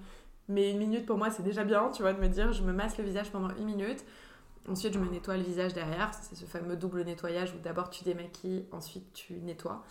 Mais 0.50 0.72
une 0.72 0.78
minute 0.78 1.06
pour 1.06 1.18
moi, 1.18 1.30
c'est 1.30 1.44
déjà 1.44 1.64
bien, 1.64 1.90
tu 1.92 2.02
vois, 2.02 2.14
de 2.14 2.20
me 2.20 2.28
dire, 2.28 2.52
je 2.52 2.64
me 2.64 2.74
masse 2.74 2.98
le 2.98 3.04
visage 3.04 3.32
pendant 3.32 3.50
une 3.56 3.66
minute. 3.66 4.04
Ensuite, 4.68 4.94
je 4.94 5.00
me 5.00 5.10
nettoie 5.10 5.38
le 5.38 5.44
visage 5.44 5.74
derrière. 5.74 6.12
C'est 6.14 6.36
ce 6.36 6.46
fameux 6.46 6.76
double 6.76 7.04
nettoyage 7.04 7.54
où 7.54 7.60
d'abord 7.60 7.90
tu 7.90 8.04
démaquilles, 8.04 8.66
ensuite 8.72 9.14
tu 9.14 9.34
nettoies. 9.36 9.84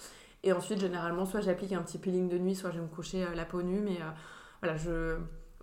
Et 0.42 0.52
ensuite, 0.52 0.80
généralement, 0.80 1.24
soit 1.24 1.40
j'applique 1.40 1.72
un 1.72 1.82
petit 1.82 1.98
peeling 1.98 2.28
de 2.28 2.38
nuit, 2.38 2.54
soit 2.54 2.70
je 2.70 2.76
vais 2.76 2.82
me 2.82 2.88
coucher 2.88 3.24
euh, 3.24 3.34
la 3.34 3.44
peau 3.44 3.62
nue. 3.62 3.80
Mais 3.80 3.96
euh, 3.96 4.10
voilà, 4.62 4.76
je. 4.76 5.16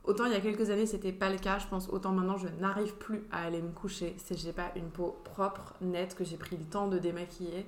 Autant 0.03 0.25
il 0.25 0.33
y 0.33 0.35
a 0.35 0.39
quelques 0.39 0.69
années, 0.69 0.85
c'était 0.85 1.11
pas 1.11 1.29
le 1.29 1.37
cas. 1.37 1.59
Je 1.59 1.67
pense 1.67 1.89
autant 1.89 2.11
maintenant, 2.11 2.37
je 2.37 2.47
n'arrive 2.59 2.95
plus 2.95 3.23
à 3.31 3.45
aller 3.45 3.61
me 3.61 3.71
coucher 3.71 4.15
si 4.17 4.37
j'ai 4.37 4.53
pas 4.53 4.71
une 4.75 4.89
peau 4.89 5.17
propre, 5.23 5.73
nette, 5.81 6.15
que 6.15 6.23
j'ai 6.23 6.37
pris 6.37 6.57
le 6.57 6.65
temps 6.65 6.87
de 6.87 6.99
démaquiller. 6.99 7.65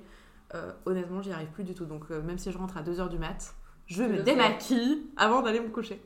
Euh, 0.54 0.72
honnêtement, 0.86 1.22
j'y 1.22 1.32
arrive 1.32 1.48
plus 1.48 1.64
du 1.64 1.74
tout. 1.74 1.84
Donc, 1.84 2.04
euh, 2.10 2.22
même 2.22 2.38
si 2.38 2.50
je 2.50 2.58
rentre 2.58 2.76
à 2.76 2.82
2h 2.82 3.08
du 3.08 3.18
mat, 3.18 3.54
je 3.86 4.02
me 4.02 4.22
démaquille 4.22 5.06
avant 5.16 5.42
d'aller 5.42 5.60
me 5.60 5.68
coucher. 5.68 6.00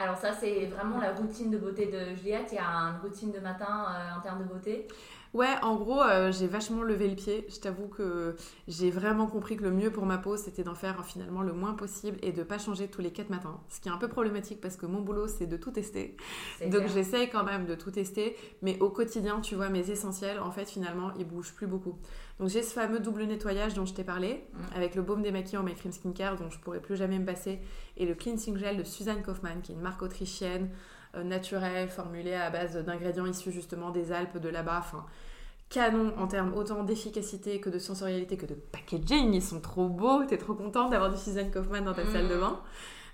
Alors 0.00 0.16
ça, 0.16 0.32
c'est 0.32 0.64
vraiment 0.64 0.98
la 0.98 1.12
routine 1.12 1.50
de 1.50 1.58
beauté 1.58 1.84
de 1.84 2.16
Juliette. 2.16 2.48
Il 2.52 2.54
y 2.54 2.58
a 2.58 2.64
une 2.64 3.00
routine 3.02 3.32
de 3.32 3.38
matin 3.38 3.84
euh, 3.86 4.18
en 4.18 4.22
termes 4.22 4.42
de 4.42 4.48
beauté. 4.48 4.88
Ouais, 5.34 5.54
en 5.62 5.76
gros, 5.76 6.02
euh, 6.02 6.32
j'ai 6.32 6.46
vachement 6.46 6.82
levé 6.82 7.06
le 7.06 7.14
pied. 7.14 7.46
Je 7.50 7.60
t'avoue 7.60 7.86
que 7.86 8.34
j'ai 8.66 8.90
vraiment 8.90 9.26
compris 9.26 9.58
que 9.58 9.62
le 9.62 9.70
mieux 9.70 9.90
pour 9.90 10.06
ma 10.06 10.16
peau, 10.16 10.38
c'était 10.38 10.64
d'en 10.64 10.74
faire 10.74 11.04
finalement 11.04 11.42
le 11.42 11.52
moins 11.52 11.74
possible 11.74 12.16
et 12.22 12.32
de 12.32 12.42
pas 12.42 12.58
changer 12.58 12.88
tous 12.88 13.02
les 13.02 13.12
4 13.12 13.28
matins. 13.28 13.60
Ce 13.68 13.78
qui 13.78 13.88
est 13.90 13.92
un 13.92 13.98
peu 13.98 14.08
problématique 14.08 14.60
parce 14.62 14.76
que 14.76 14.86
mon 14.86 15.02
boulot, 15.02 15.28
c'est 15.28 15.46
de 15.46 15.58
tout 15.58 15.70
tester. 15.70 16.16
Donc 16.66 16.88
j'essaye 16.88 17.28
quand 17.28 17.44
même 17.44 17.66
de 17.66 17.74
tout 17.74 17.90
tester, 17.90 18.36
mais 18.62 18.80
au 18.80 18.88
quotidien, 18.88 19.40
tu 19.40 19.54
vois, 19.54 19.68
mes 19.68 19.90
essentiels, 19.90 20.40
en 20.40 20.50
fait, 20.50 20.68
finalement, 20.68 21.12
ils 21.18 21.26
bougent 21.26 21.52
plus 21.52 21.66
beaucoup. 21.66 21.98
Donc 22.40 22.48
j'ai 22.48 22.62
ce 22.62 22.72
fameux 22.72 22.98
double 23.00 23.24
nettoyage 23.24 23.74
dont 23.74 23.84
je 23.86 23.92
t'ai 23.94 24.02
parlé, 24.02 24.44
Mm. 24.54 24.58
avec 24.76 24.94
le 24.96 25.02
baume 25.02 25.22
démaquillant 25.22 25.62
My 25.62 25.74
Cream 25.74 25.92
Skincare 25.92 26.36
dont 26.36 26.50
je 26.50 26.58
pourrais 26.58 26.80
plus 26.80 26.96
jamais 26.96 27.18
me 27.18 27.26
passer, 27.26 27.60
et 27.98 28.06
le 28.06 28.14
cleansing 28.14 28.56
gel 28.56 28.76
de 28.78 28.82
Suzanne 28.82 29.22
Kaufmann, 29.22 29.60
qui 29.62 29.72
est 29.72 29.74
une 29.76 29.80
marque 29.82 30.00
autrichienne, 30.02 30.70
euh, 31.16 31.22
naturelle, 31.22 31.88
formulée 31.88 32.34
à 32.34 32.50
base 32.50 32.76
d'ingrédients 32.76 33.26
issus 33.26 33.52
justement 33.52 33.90
des 33.90 34.10
Alpes 34.10 34.38
de 34.38 34.48
là-bas. 34.48 34.78
Enfin, 34.78 35.04
canon 35.68 36.12
en 36.18 36.26
termes 36.26 36.54
autant 36.54 36.82
d'efficacité 36.82 37.60
que 37.60 37.68
de 37.70 37.78
sensorialité 37.78 38.36
que 38.36 38.46
de 38.46 38.54
packaging. 38.54 39.34
Ils 39.34 39.42
sont 39.42 39.60
trop 39.60 39.88
beaux. 39.88 40.24
T'es 40.24 40.38
trop 40.38 40.54
contente 40.54 40.90
d'avoir 40.90 41.10
du 41.10 41.16
Suzanne 41.18 41.50
Kaufmann 41.50 41.84
dans 41.84 41.94
ta 41.94 42.04
Mm. 42.04 42.12
salle 42.12 42.28
de 42.28 42.36
bain. 42.36 42.58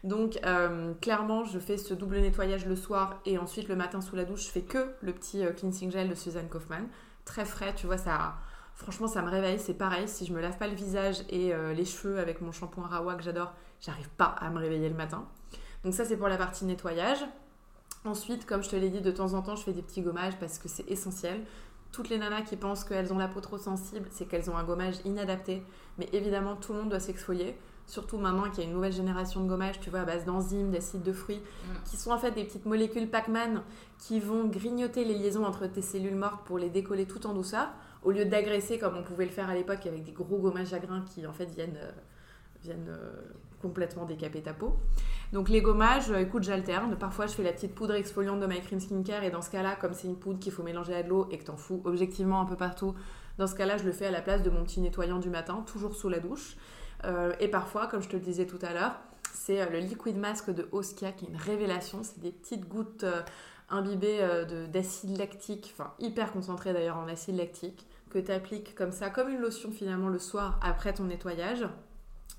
Donc 0.04 0.38
euh, 0.46 0.92
clairement, 1.00 1.42
je 1.44 1.58
fais 1.58 1.78
ce 1.78 1.94
double 1.94 2.18
nettoyage 2.20 2.64
le 2.66 2.76
soir 2.76 3.20
et 3.26 3.38
ensuite 3.38 3.66
le 3.68 3.74
matin 3.76 4.00
sous 4.00 4.14
la 4.14 4.24
douche, 4.24 4.44
je 4.46 4.50
fais 4.50 4.62
que 4.62 4.92
le 5.02 5.12
petit 5.12 5.44
euh, 5.44 5.50
cleansing 5.52 5.90
gel 5.90 6.08
de 6.08 6.14
Suzanne 6.14 6.48
Kaufmann. 6.48 6.86
Très 7.24 7.44
frais, 7.44 7.74
tu 7.74 7.86
vois, 7.86 7.98
ça... 7.98 8.36
Franchement, 8.76 9.08
ça 9.08 9.22
me 9.22 9.30
réveille, 9.30 9.58
c'est 9.58 9.74
pareil. 9.74 10.06
Si 10.06 10.26
je 10.26 10.32
me 10.32 10.40
lave 10.40 10.58
pas 10.58 10.68
le 10.68 10.74
visage 10.74 11.24
et 11.30 11.54
euh, 11.54 11.72
les 11.72 11.84
cheveux 11.86 12.18
avec 12.18 12.40
mon 12.42 12.52
shampoing 12.52 12.86
Rawa 12.86 13.14
que 13.14 13.22
j'adore, 13.22 13.52
j'arrive 13.80 14.10
pas 14.10 14.26
à 14.38 14.50
me 14.50 14.58
réveiller 14.58 14.88
le 14.88 14.94
matin. 14.94 15.26
Donc 15.82 15.94
ça, 15.94 16.04
c'est 16.04 16.16
pour 16.16 16.28
la 16.28 16.36
partie 16.36 16.64
nettoyage. 16.66 17.24
Ensuite, 18.04 18.44
comme 18.46 18.62
je 18.62 18.68
te 18.68 18.76
l'ai 18.76 18.90
dit, 18.90 19.00
de 19.00 19.10
temps 19.10 19.34
en 19.34 19.42
temps, 19.42 19.56
je 19.56 19.62
fais 19.64 19.72
des 19.72 19.82
petits 19.82 20.02
gommages 20.02 20.38
parce 20.38 20.58
que 20.58 20.68
c'est 20.68 20.88
essentiel. 20.90 21.40
Toutes 21.90 22.10
les 22.10 22.18
nanas 22.18 22.42
qui 22.42 22.56
pensent 22.56 22.84
qu'elles 22.84 23.12
ont 23.12 23.18
la 23.18 23.28
peau 23.28 23.40
trop 23.40 23.56
sensible, 23.58 24.06
c'est 24.10 24.26
qu'elles 24.26 24.50
ont 24.50 24.56
un 24.56 24.64
gommage 24.64 24.96
inadapté. 25.06 25.62
Mais 25.98 26.08
évidemment, 26.12 26.54
tout 26.56 26.72
le 26.74 26.80
monde 26.80 26.90
doit 26.90 27.00
s'exfolier. 27.00 27.56
Surtout 27.86 28.18
maintenant 28.18 28.50
qu'il 28.50 28.58
y 28.58 28.66
a 28.66 28.68
une 28.68 28.74
nouvelle 28.74 28.92
génération 28.92 29.42
de 29.42 29.48
gommages, 29.48 29.80
tu 29.80 29.88
vois, 29.90 30.00
à 30.00 30.04
base 30.04 30.24
d'enzymes, 30.24 30.70
d'acides 30.70 31.02
de 31.02 31.12
fruits, 31.12 31.38
Mm. 31.40 31.88
qui 31.88 31.96
sont 31.96 32.10
en 32.10 32.18
fait 32.18 32.32
des 32.32 32.44
petites 32.44 32.66
molécules 32.66 33.08
Pac-Man 33.08 33.62
qui 33.98 34.20
vont 34.20 34.44
grignoter 34.44 35.04
les 35.04 35.14
liaisons 35.14 35.44
entre 35.46 35.66
tes 35.66 35.82
cellules 35.82 36.16
mortes 36.16 36.44
pour 36.44 36.58
les 36.58 36.68
décoller 36.68 37.06
tout 37.06 37.26
en 37.26 37.32
douceur, 37.32 37.68
au 38.06 38.12
lieu 38.12 38.24
d'agresser 38.24 38.78
comme 38.78 38.96
on 38.96 39.02
pouvait 39.02 39.26
le 39.26 39.30
faire 39.30 39.50
à 39.50 39.54
l'époque 39.54 39.84
avec 39.84 40.04
des 40.04 40.12
gros 40.12 40.38
gommages 40.38 40.72
à 40.72 40.78
grains 40.78 41.04
qui 41.12 41.26
en 41.26 41.32
fait 41.32 41.46
viennent, 41.46 41.76
euh, 41.82 41.90
viennent 42.62 42.88
euh, 42.88 43.10
complètement 43.60 44.04
décaper 44.04 44.40
ta 44.40 44.54
peau. 44.54 44.76
Donc 45.32 45.48
les 45.48 45.60
gommages, 45.60 46.10
euh, 46.12 46.18
écoute, 46.18 46.44
j'alterne. 46.44 46.96
Parfois, 46.96 47.26
je 47.26 47.34
fais 47.34 47.42
la 47.42 47.52
petite 47.52 47.74
poudre 47.74 47.94
exfoliante 47.94 48.38
de 48.38 48.46
My 48.46 48.60
Cream 48.60 48.78
Skincare 48.78 49.24
et 49.24 49.30
dans 49.30 49.42
ce 49.42 49.50
cas-là, 49.50 49.74
comme 49.74 49.92
c'est 49.92 50.06
une 50.06 50.16
poudre 50.16 50.38
qu'il 50.38 50.52
faut 50.52 50.62
mélanger 50.62 50.94
à 50.94 51.02
de 51.02 51.08
l'eau 51.08 51.26
et 51.32 51.38
que 51.38 51.44
t'en 51.44 51.56
fous 51.56 51.82
objectivement 51.84 52.40
un 52.40 52.46
peu 52.46 52.56
partout, 52.56 52.94
dans 53.38 53.48
ce 53.48 53.56
cas-là, 53.56 53.76
je 53.76 53.84
le 53.84 53.92
fais 53.92 54.06
à 54.06 54.12
la 54.12 54.22
place 54.22 54.42
de 54.42 54.50
mon 54.50 54.62
petit 54.62 54.80
nettoyant 54.80 55.18
du 55.18 55.28
matin, 55.28 55.64
toujours 55.66 55.94
sous 55.94 56.08
la 56.08 56.20
douche. 56.20 56.56
Et 57.38 57.48
parfois, 57.48 57.86
comme 57.86 58.02
je 58.02 58.08
te 58.08 58.16
le 58.16 58.22
disais 58.22 58.46
tout 58.46 58.58
à 58.62 58.72
l'heure, 58.72 58.94
c'est 59.34 59.68
le 59.70 59.78
liquid 59.78 60.16
mask 60.16 60.50
de 60.50 60.66
Oskia 60.72 61.12
qui 61.12 61.26
est 61.26 61.28
une 61.28 61.36
révélation. 61.36 62.02
C'est 62.02 62.18
des 62.18 62.30
petites 62.30 62.66
gouttes 62.66 63.04
imbibées 63.68 64.26
de- 64.48 64.66
d'acide 64.66 65.18
lactique, 65.18 65.74
enfin 65.76 65.92
hyper 65.98 66.32
concentré 66.32 66.72
d'ailleurs 66.72 66.96
en 66.96 67.08
acide 67.08 67.36
lactique, 67.36 67.86
que 68.10 68.18
tu 68.18 68.30
appliques 68.32 68.74
comme 68.74 68.92
ça, 68.92 69.10
comme 69.10 69.28
une 69.28 69.40
lotion 69.40 69.70
finalement 69.70 70.08
le 70.08 70.18
soir 70.18 70.58
après 70.62 70.92
ton 70.92 71.04
nettoyage. 71.04 71.66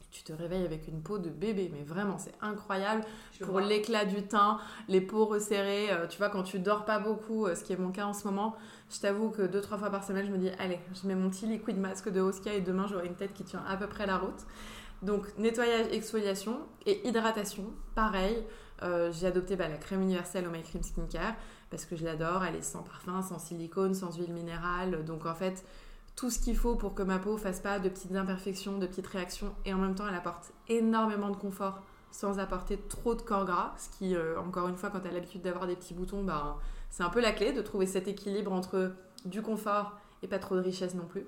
Tu 0.10 0.24
te 0.24 0.34
réveilles 0.34 0.66
avec 0.66 0.88
une 0.88 1.02
peau 1.04 1.20
de 1.20 1.30
bébé, 1.30 1.70
mais 1.72 1.84
vraiment 1.84 2.18
c'est 2.18 2.34
incroyable 2.42 3.04
Je 3.34 3.44
pour 3.44 3.60
l'éclat 3.60 4.06
du 4.06 4.24
teint, 4.24 4.58
les 4.88 5.02
peaux 5.02 5.26
resserrées. 5.26 5.92
euh, 5.92 6.08
tu 6.08 6.18
vois, 6.18 6.30
quand 6.30 6.44
tu 6.44 6.60
dors 6.60 6.86
pas 6.86 6.98
beaucoup, 6.98 7.46
euh, 7.46 7.54
ce 7.56 7.64
qui 7.64 7.74
est 7.74 7.78
mon 7.78 7.92
cas 7.92 8.06
en 8.06 8.14
ce 8.14 8.26
moment, 8.26 8.56
je 8.90 9.00
t'avoue 9.00 9.30
que 9.30 9.44
deux, 9.44 9.62
trois 9.62 9.78
fois 9.78 9.90
par 9.92 10.04
semaine, 10.04 10.26
je 10.26 10.32
me 10.32 10.38
dis, 10.38 10.50
allez, 10.60 10.80
je 10.94 11.08
mets 11.08 11.14
mon 11.14 11.30
petit 11.30 11.46
liquid 11.46 11.78
masque 11.78 12.10
de 12.10 12.22
Oskia 12.22 12.54
et 12.54 12.62
demain, 12.62 12.88
j'aurai 12.88 13.06
une 13.06 13.16
tête 13.16 13.34
qui 13.34 13.44
tient 13.44 13.64
à 13.68 13.76
peu 13.76 13.86
près 13.88 14.08
la 14.08 14.18
route. 14.18 14.46
Donc, 15.04 15.26
nettoyage, 15.38 15.88
exfoliation 15.92 16.58
et 16.88 17.08
hydratation, 17.08 17.66
pareil. 17.94 18.44
euh, 18.84 19.12
j'ai 19.12 19.28
adopté 19.28 19.56
bah, 19.56 19.68
la 19.68 19.78
crème 19.78 20.02
universelle 20.02 20.48
au 20.48 20.52
My 20.52 20.64
Cream 20.64 20.82
Skincare 20.82 21.36
parce 21.70 21.86
que 21.86 21.96
je 21.96 22.06
l'adore. 22.06 22.44
Elle 22.44 22.56
est 22.56 22.62
sans 22.62 22.84
parfum, 22.84 23.22
sans 23.22 23.40
silicone, 23.40 23.94
sans 23.94 24.18
huile 24.18 24.34
minérale. 24.34 25.06
Donc, 25.06 25.26
en 25.26 25.36
fait, 25.36 25.64
tout 26.16 26.30
ce 26.30 26.40
qu'il 26.40 26.58
faut 26.58 26.76
pour 26.76 26.96
que 26.96 27.04
ma 27.04 27.20
peau 27.20 27.38
fasse 27.38 27.60
pas 27.60 27.80
de 27.80 27.90
petites 27.90 28.16
imperfections, 28.16 28.78
de 28.78 28.88
petites 28.88 29.08
réactions. 29.08 29.54
Et 29.66 29.74
en 29.74 29.78
même 29.78 29.96
temps, 29.96 30.08
elle 30.08 30.16
apporte 30.16 30.52
énormément 30.68 31.30
de 31.30 31.38
confort 31.38 31.82
sans 32.12 32.40
apporter 32.40 32.78
trop 32.90 33.14
de 33.14 33.22
corps 33.22 33.46
gras. 33.46 33.76
Ce 33.78 33.96
qui, 33.98 34.16
euh, 34.16 34.40
encore 34.40 34.68
une 34.68 34.76
fois, 34.76 34.90
quand 34.90 35.00
tu 35.00 35.08
as 35.08 35.12
l'habitude 35.12 35.44
d'avoir 35.44 35.68
des 35.68 35.76
petits 35.76 35.94
boutons, 35.94 36.24
bah, 36.24 36.58
c'est 36.90 37.04
un 37.04 37.10
peu 37.10 37.22
la 37.22 37.32
clé 37.32 37.54
de 37.54 37.62
trouver 37.62 37.86
cet 37.86 38.08
équilibre 38.08 38.52
entre 38.52 38.94
du 39.26 39.44
confort 39.44 39.94
et 40.24 40.28
pas 40.28 40.40
trop 40.40 40.56
de 40.56 40.62
richesse 40.62 40.96
non 40.96 41.06
plus. 41.06 41.26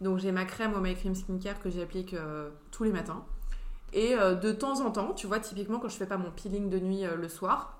Donc 0.00 0.18
j'ai 0.18 0.32
ma 0.32 0.46
crème 0.46 0.74
au 0.74 0.80
My 0.80 0.94
Cream 0.94 1.14
Skincare 1.14 1.60
que 1.60 1.70
j'applique 1.70 2.14
euh, 2.14 2.48
tous 2.70 2.84
les 2.84 2.92
matins. 2.92 3.24
Et 3.92 4.14
euh, 4.14 4.34
de 4.34 4.52
temps 4.52 4.80
en 4.80 4.90
temps, 4.90 5.12
tu 5.12 5.26
vois, 5.26 5.38
typiquement 5.38 5.78
quand 5.78 5.88
je 5.88 5.96
fais 5.96 6.06
pas 6.06 6.16
mon 6.16 6.30
peeling 6.30 6.70
de 6.70 6.78
nuit 6.78 7.02
le 7.02 7.28
soir, 7.28 7.78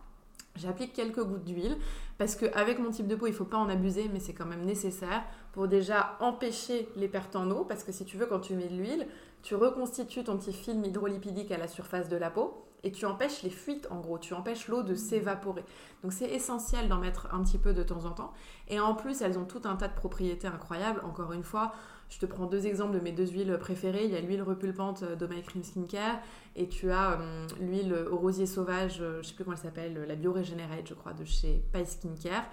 J'applique 0.56 0.92
quelques 0.92 1.22
gouttes 1.22 1.44
d'huile 1.44 1.78
parce 2.18 2.36
qu'avec 2.36 2.78
mon 2.78 2.90
type 2.90 3.06
de 3.06 3.14
peau, 3.14 3.26
il 3.26 3.30
ne 3.30 3.36
faut 3.36 3.44
pas 3.44 3.56
en 3.56 3.68
abuser, 3.68 4.10
mais 4.12 4.20
c'est 4.20 4.34
quand 4.34 4.46
même 4.46 4.64
nécessaire 4.64 5.24
pour 5.52 5.66
déjà 5.66 6.16
empêcher 6.20 6.88
les 6.96 7.08
pertes 7.08 7.36
en 7.36 7.50
eau. 7.50 7.64
Parce 7.64 7.84
que 7.84 7.92
si 7.92 8.04
tu 8.04 8.16
veux, 8.16 8.26
quand 8.26 8.40
tu 8.40 8.54
mets 8.54 8.68
de 8.68 8.76
l'huile, 8.76 9.06
tu 9.42 9.54
reconstitues 9.54 10.24
ton 10.24 10.36
petit 10.36 10.52
film 10.52 10.84
hydrolipidique 10.84 11.50
à 11.50 11.58
la 11.58 11.68
surface 11.68 12.08
de 12.08 12.16
la 12.16 12.30
peau 12.30 12.66
et 12.84 12.92
tu 12.92 13.06
empêches 13.06 13.42
les 13.42 13.50
fuites 13.50 13.86
en 13.90 14.00
gros, 14.00 14.18
tu 14.18 14.34
empêches 14.34 14.68
l'eau 14.68 14.82
de 14.82 14.94
s'évaporer. 14.94 15.64
Donc 16.02 16.12
c'est 16.12 16.30
essentiel 16.30 16.88
d'en 16.88 16.98
mettre 16.98 17.32
un 17.32 17.42
petit 17.42 17.58
peu 17.58 17.72
de 17.72 17.82
temps 17.82 18.04
en 18.04 18.10
temps. 18.10 18.32
Et 18.68 18.80
en 18.80 18.94
plus, 18.94 19.22
elles 19.22 19.38
ont 19.38 19.44
tout 19.44 19.62
un 19.64 19.76
tas 19.76 19.88
de 19.88 19.94
propriétés 19.94 20.48
incroyables. 20.48 21.00
Encore 21.04 21.32
une 21.32 21.44
fois, 21.44 21.72
je 22.12 22.18
te 22.18 22.26
prends 22.26 22.44
deux 22.44 22.66
exemples 22.66 22.92
de 22.92 23.00
mes 23.00 23.12
deux 23.12 23.26
huiles 23.26 23.56
préférées. 23.58 24.04
Il 24.04 24.10
y 24.10 24.16
a 24.16 24.20
l'huile 24.20 24.42
repulpante 24.42 25.02
de 25.02 25.26
My 25.26 25.42
Cream 25.42 25.62
Skincare 25.62 26.18
et 26.56 26.68
tu 26.68 26.90
as 26.90 27.12
euh, 27.12 27.46
l'huile 27.58 27.94
au 28.10 28.18
rosier 28.18 28.44
sauvage, 28.44 29.00
euh, 29.00 29.14
je 29.14 29.18
ne 29.18 29.22
sais 29.22 29.34
plus 29.34 29.44
comment 29.44 29.56
elle 29.56 29.62
s'appelle, 29.62 30.04
la 30.06 30.14
Bio 30.14 30.34
je 30.42 30.94
crois, 30.94 31.14
de 31.14 31.24
chez 31.24 31.64
Pie 31.72 31.86
Skincare. 31.86 32.44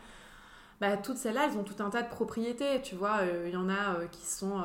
Bah, 0.79 0.95
toutes 0.95 1.17
celles-là, 1.17 1.49
elles 1.49 1.57
ont 1.57 1.65
tout 1.65 1.83
un 1.83 1.89
tas 1.89 2.03
de 2.03 2.07
propriétés. 2.07 2.81
Tu 2.81 2.95
vois, 2.95 3.17
euh, 3.23 3.47
il 3.47 3.53
y 3.53 3.57
en 3.57 3.67
a 3.67 4.05
qui 4.11 4.25
sont 4.25 4.63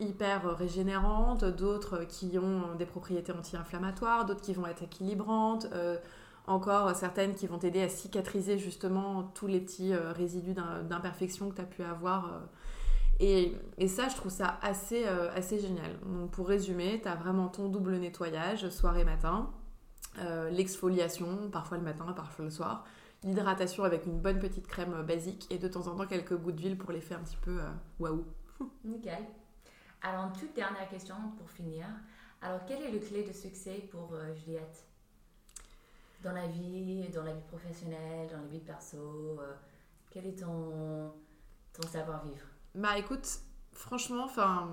hyper 0.00 0.56
régénérantes, 0.56 1.44
d'autres 1.44 2.04
qui 2.04 2.38
ont 2.38 2.74
des 2.76 2.86
propriétés 2.86 3.30
anti-inflammatoires, 3.30 4.24
d'autres 4.24 4.40
qui 4.40 4.54
vont 4.54 4.66
être 4.66 4.82
équilibrantes 4.82 5.68
encore 6.46 6.96
certaines 6.96 7.34
qui 7.34 7.46
vont 7.46 7.58
t'aider 7.58 7.82
à 7.82 7.88
cicatriser 7.88 8.58
justement 8.58 9.30
tous 9.34 9.46
les 9.46 9.60
petits 9.60 9.94
résidus 9.94 10.54
d'imperfection 10.88 11.50
que 11.50 11.56
tu 11.56 11.60
as 11.60 11.66
pu 11.66 11.82
avoir 11.84 12.40
et, 13.20 13.88
ça, 13.88 14.08
je 14.08 14.16
trouve 14.16 14.32
ça 14.32 14.58
assez, 14.62 15.06
euh, 15.06 15.30
assez 15.34 15.58
génial. 15.58 15.98
Donc, 16.06 16.30
pour 16.30 16.48
résumer, 16.48 17.00
tu 17.02 17.08
as 17.08 17.14
vraiment 17.14 17.48
ton 17.48 17.68
double 17.68 17.96
nettoyage, 17.96 18.66
soir-matin, 18.70 19.50
euh, 20.18 20.48
l'exfoliation, 20.48 21.50
parfois 21.50 21.76
le 21.76 21.82
matin, 21.82 22.12
parfois 22.14 22.46
le 22.46 22.50
soir, 22.50 22.86
l'hydratation 23.22 23.84
avec 23.84 24.06
une 24.06 24.18
bonne 24.18 24.38
petite 24.38 24.66
crème 24.66 25.02
basique 25.02 25.46
et 25.50 25.58
de 25.58 25.68
temps 25.68 25.86
en 25.86 25.96
temps 25.96 26.06
quelques 26.06 26.34
gouttes 26.34 26.56
d'huile 26.56 26.78
pour 26.78 26.92
l'effet 26.92 27.14
un 27.14 27.20
petit 27.20 27.36
peu 27.36 27.60
euh, 27.60 27.70
waouh. 27.98 28.24
Nickel. 28.84 29.26
Alors, 30.00 30.32
toute 30.32 30.54
dernière 30.54 30.88
question 30.88 31.14
pour 31.36 31.50
finir. 31.50 31.84
Alors, 32.40 32.64
quelle 32.64 32.80
est 32.82 32.90
le 32.90 33.00
clé 33.00 33.22
de 33.22 33.34
succès 33.34 33.86
pour 33.90 34.14
Juliette? 34.34 34.86
Dans 36.22 36.32
la 36.32 36.46
vie, 36.46 37.06
dans 37.14 37.22
la 37.22 37.34
vie 37.34 37.44
professionnelle, 37.48 38.28
dans 38.30 38.38
la 38.38 38.46
vie 38.46 38.60
perso 38.60 39.38
Quel 40.10 40.26
est 40.26 40.38
ton, 40.38 41.12
ton 41.74 41.86
savoir-vivre? 41.86 42.46
Bah 42.74 42.98
écoute, 42.98 43.26
franchement, 43.72 44.24
enfin. 44.24 44.68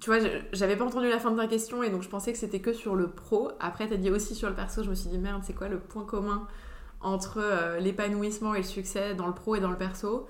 Tu 0.00 0.10
vois, 0.10 0.18
j'avais 0.52 0.76
pas 0.76 0.84
entendu 0.84 1.08
la 1.08 1.20
fin 1.20 1.30
de 1.30 1.36
ta 1.36 1.46
question 1.46 1.84
et 1.84 1.90
donc 1.90 2.02
je 2.02 2.08
pensais 2.08 2.32
que 2.32 2.38
c'était 2.38 2.60
que 2.60 2.72
sur 2.72 2.96
le 2.96 3.08
pro. 3.08 3.52
Après, 3.60 3.86
t'as 3.86 3.96
dit 3.96 4.10
aussi 4.10 4.34
sur 4.34 4.48
le 4.48 4.56
perso, 4.56 4.82
je 4.82 4.90
me 4.90 4.94
suis 4.96 5.08
dit 5.08 5.18
merde, 5.18 5.42
c'est 5.44 5.54
quoi 5.54 5.68
le 5.68 5.78
point 5.78 6.04
commun 6.04 6.48
entre 7.00 7.38
euh, 7.38 7.78
l'épanouissement 7.78 8.54
et 8.54 8.58
le 8.58 8.64
succès 8.64 9.14
dans 9.14 9.28
le 9.28 9.34
pro 9.34 9.54
et 9.54 9.60
dans 9.60 9.70
le 9.70 9.76
perso? 9.78 10.26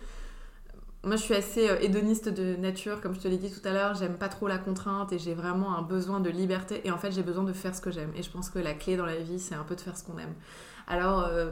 Moi, 1.02 1.16
je 1.16 1.22
suis 1.22 1.34
assez 1.34 1.70
euh, 1.70 1.78
hédoniste 1.80 2.28
de 2.28 2.56
nature, 2.56 3.00
comme 3.00 3.14
je 3.14 3.20
te 3.20 3.28
l'ai 3.28 3.38
dit 3.38 3.50
tout 3.50 3.66
à 3.66 3.72
l'heure. 3.72 3.94
J'aime 3.94 4.18
pas 4.18 4.28
trop 4.28 4.48
la 4.48 4.58
contrainte 4.58 5.12
et 5.12 5.18
j'ai 5.18 5.32
vraiment 5.34 5.76
un 5.78 5.82
besoin 5.82 6.20
de 6.20 6.28
liberté. 6.28 6.82
Et 6.84 6.90
en 6.90 6.98
fait, 6.98 7.10
j'ai 7.12 7.22
besoin 7.22 7.44
de 7.44 7.52
faire 7.54 7.74
ce 7.74 7.80
que 7.80 7.90
j'aime. 7.90 8.12
Et 8.16 8.22
je 8.22 8.30
pense 8.30 8.50
que 8.50 8.58
la 8.58 8.74
clé 8.74 8.96
dans 8.96 9.06
la 9.06 9.16
vie, 9.16 9.38
c'est 9.38 9.54
un 9.54 9.64
peu 9.64 9.76
de 9.76 9.80
faire 9.80 9.96
ce 9.96 10.04
qu'on 10.04 10.18
aime. 10.18 10.34
Alors. 10.86 11.20
Euh, 11.20 11.50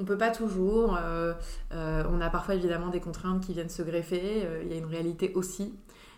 on 0.00 0.04
peut 0.04 0.18
pas 0.18 0.30
toujours. 0.30 0.96
Euh, 0.96 1.34
euh, 1.72 2.02
on 2.10 2.20
a 2.20 2.30
parfois 2.30 2.54
évidemment 2.54 2.88
des 2.88 3.00
contraintes 3.00 3.44
qui 3.44 3.52
viennent 3.52 3.68
se 3.68 3.82
greffer. 3.82 4.42
Euh, 4.44 4.62
il 4.64 4.70
y 4.70 4.74
a 4.74 4.78
une 4.78 4.86
réalité 4.86 5.32
aussi. 5.34 5.74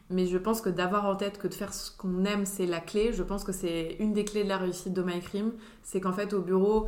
Mais 0.09 0.27
je 0.27 0.39
pense 0.39 0.61
que 0.61 0.69
d'avoir 0.69 1.07
en 1.07 1.17
tête 1.17 1.39
que 1.39 1.49
de 1.49 1.55
faire 1.55 1.75
ce 1.75 1.91
qu'on 1.97 2.25
aime, 2.25 2.47
c'est 2.47 2.67
la 2.67 2.81
clé. 2.81 3.13
Je 3.13 3.23
pense 3.23 3.45
que 3.45 3.53
c'est 3.53 3.97
une 3.99 4.13
des 4.13 4.25
clés 4.25 4.45
de 4.45 4.49
la 4.49 4.59
réussite 4.59 4.93
de 4.93 5.03
MyCrim. 5.03 5.53
C'est 5.83 6.01
qu'en 6.01 6.13
fait, 6.13 6.33
au 6.33 6.43
bureau, 6.43 6.87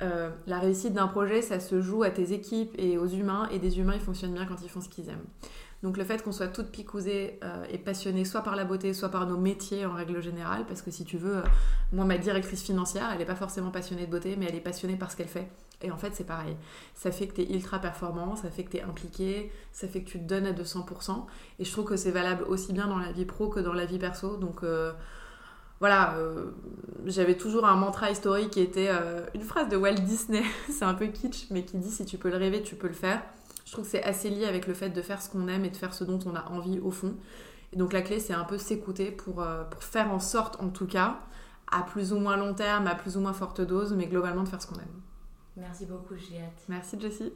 la 0.00 0.58
réussite 0.60 0.94
d'un 0.94 1.08
projet, 1.08 1.42
ça 1.42 1.58
se 1.58 1.82
joue 1.82 2.04
à 2.04 2.10
tes 2.10 2.32
équipes 2.32 2.72
et 2.78 2.96
aux 2.96 3.08
humains. 3.08 3.48
Et 3.50 3.58
des 3.58 3.80
humains, 3.80 3.94
ils 3.94 4.00
fonctionnent 4.00 4.32
bien 4.32 4.46
quand 4.46 4.62
ils 4.62 4.70
font 4.70 4.80
ce 4.80 4.88
qu'ils 4.88 5.08
aiment. 5.08 5.26
Donc 5.82 5.96
le 5.96 6.04
fait 6.04 6.22
qu'on 6.22 6.32
soit 6.32 6.48
toutes 6.48 6.70
picousées 6.70 7.38
et 7.70 7.78
passionnées 7.78 8.24
soit 8.24 8.42
par 8.42 8.56
la 8.56 8.64
beauté, 8.64 8.94
soit 8.94 9.10
par 9.10 9.26
nos 9.26 9.36
métiers 9.36 9.84
en 9.84 9.92
règle 9.92 10.22
générale, 10.22 10.64
parce 10.66 10.80
que 10.80 10.90
si 10.90 11.04
tu 11.04 11.18
veux, 11.18 11.42
moi 11.92 12.04
ma 12.04 12.16
directrice 12.16 12.62
financière, 12.62 13.08
elle 13.12 13.18
n'est 13.18 13.26
pas 13.26 13.36
forcément 13.36 13.70
passionnée 13.70 14.06
de 14.06 14.10
beauté, 14.10 14.36
mais 14.36 14.46
elle 14.48 14.56
est 14.56 14.60
passionnée 14.60 14.96
par 14.96 15.10
ce 15.10 15.16
qu'elle 15.16 15.28
fait. 15.28 15.48
Et 15.82 15.90
en 15.90 15.96
fait 15.96 16.14
c'est 16.14 16.26
pareil. 16.26 16.56
Ça 16.94 17.10
fait 17.10 17.26
que 17.26 17.34
tu 17.34 17.42
es 17.42 17.54
ultra 17.54 17.78
performant, 17.78 18.36
ça 18.36 18.50
fait 18.50 18.64
que 18.64 18.70
tu 18.70 18.76
es 18.78 18.82
impliqué, 18.82 19.52
ça 19.72 19.88
fait 19.88 20.02
que 20.02 20.10
tu 20.10 20.18
te 20.18 20.24
donnes 20.24 20.46
à 20.46 20.52
200%. 20.52 21.26
Et 21.58 21.64
je 21.64 21.72
trouve 21.72 21.84
que 21.84 21.96
c'est 21.96 22.10
valable 22.10 22.44
aussi 22.44 22.72
bien 22.72 22.86
dans 22.86 22.98
la 22.98 23.12
vie 23.12 23.24
pro 23.24 23.48
que 23.48 23.60
dans 23.60 23.74
la 23.74 23.86
vie 23.86 23.98
perso. 23.98 24.36
Donc... 24.36 24.62
Euh, 24.62 24.92
voilà, 25.80 26.16
j'avais 27.06 27.36
toujours 27.36 27.64
un 27.64 27.76
mantra 27.76 28.10
historique 28.10 28.50
qui 28.50 28.60
était 28.60 28.90
une 29.32 29.42
phrase 29.42 29.68
de 29.68 29.76
Walt 29.76 29.94
Disney, 29.94 30.42
c'est 30.68 30.84
un 30.84 30.94
peu 30.94 31.06
kitsch, 31.06 31.46
mais 31.52 31.64
qui 31.64 31.76
dit 31.76 31.92
si 31.92 32.04
tu 32.04 32.18
peux 32.18 32.30
le 32.30 32.36
rêver, 32.36 32.62
tu 32.62 32.74
peux 32.74 32.88
le 32.88 32.94
faire 32.94 33.22
je 33.68 33.74
trouve 33.74 33.84
que 33.84 33.90
c'est 33.90 34.02
assez 34.02 34.30
lié 34.30 34.46
avec 34.46 34.66
le 34.66 34.72
fait 34.72 34.88
de 34.88 35.02
faire 35.02 35.20
ce 35.20 35.28
qu'on 35.28 35.46
aime 35.46 35.66
et 35.66 35.68
de 35.68 35.76
faire 35.76 35.92
ce 35.92 36.02
dont 36.02 36.18
on 36.24 36.34
a 36.34 36.48
envie 36.48 36.80
au 36.80 36.90
fond. 36.90 37.14
Et 37.74 37.76
donc 37.76 37.92
la 37.92 38.00
clé, 38.00 38.18
c'est 38.18 38.32
un 38.32 38.44
peu 38.44 38.56
s'écouter 38.56 39.10
pour, 39.10 39.42
euh, 39.42 39.62
pour 39.64 39.84
faire 39.84 40.10
en 40.10 40.20
sorte, 40.20 40.58
en 40.62 40.70
tout 40.70 40.86
cas, 40.86 41.20
à 41.70 41.82
plus 41.82 42.14
ou 42.14 42.18
moins 42.18 42.38
long 42.38 42.54
terme, 42.54 42.86
à 42.86 42.94
plus 42.94 43.18
ou 43.18 43.20
moins 43.20 43.34
forte 43.34 43.60
dose, 43.60 43.92
mais 43.92 44.06
globalement 44.06 44.42
de 44.42 44.48
faire 44.48 44.62
ce 44.62 44.68
qu'on 44.68 44.76
aime. 44.76 45.02
Merci 45.58 45.86
beaucoup, 45.86 46.16
Juliette. 46.16 46.64
Merci, 46.68 46.98
Jessie. 47.00 47.32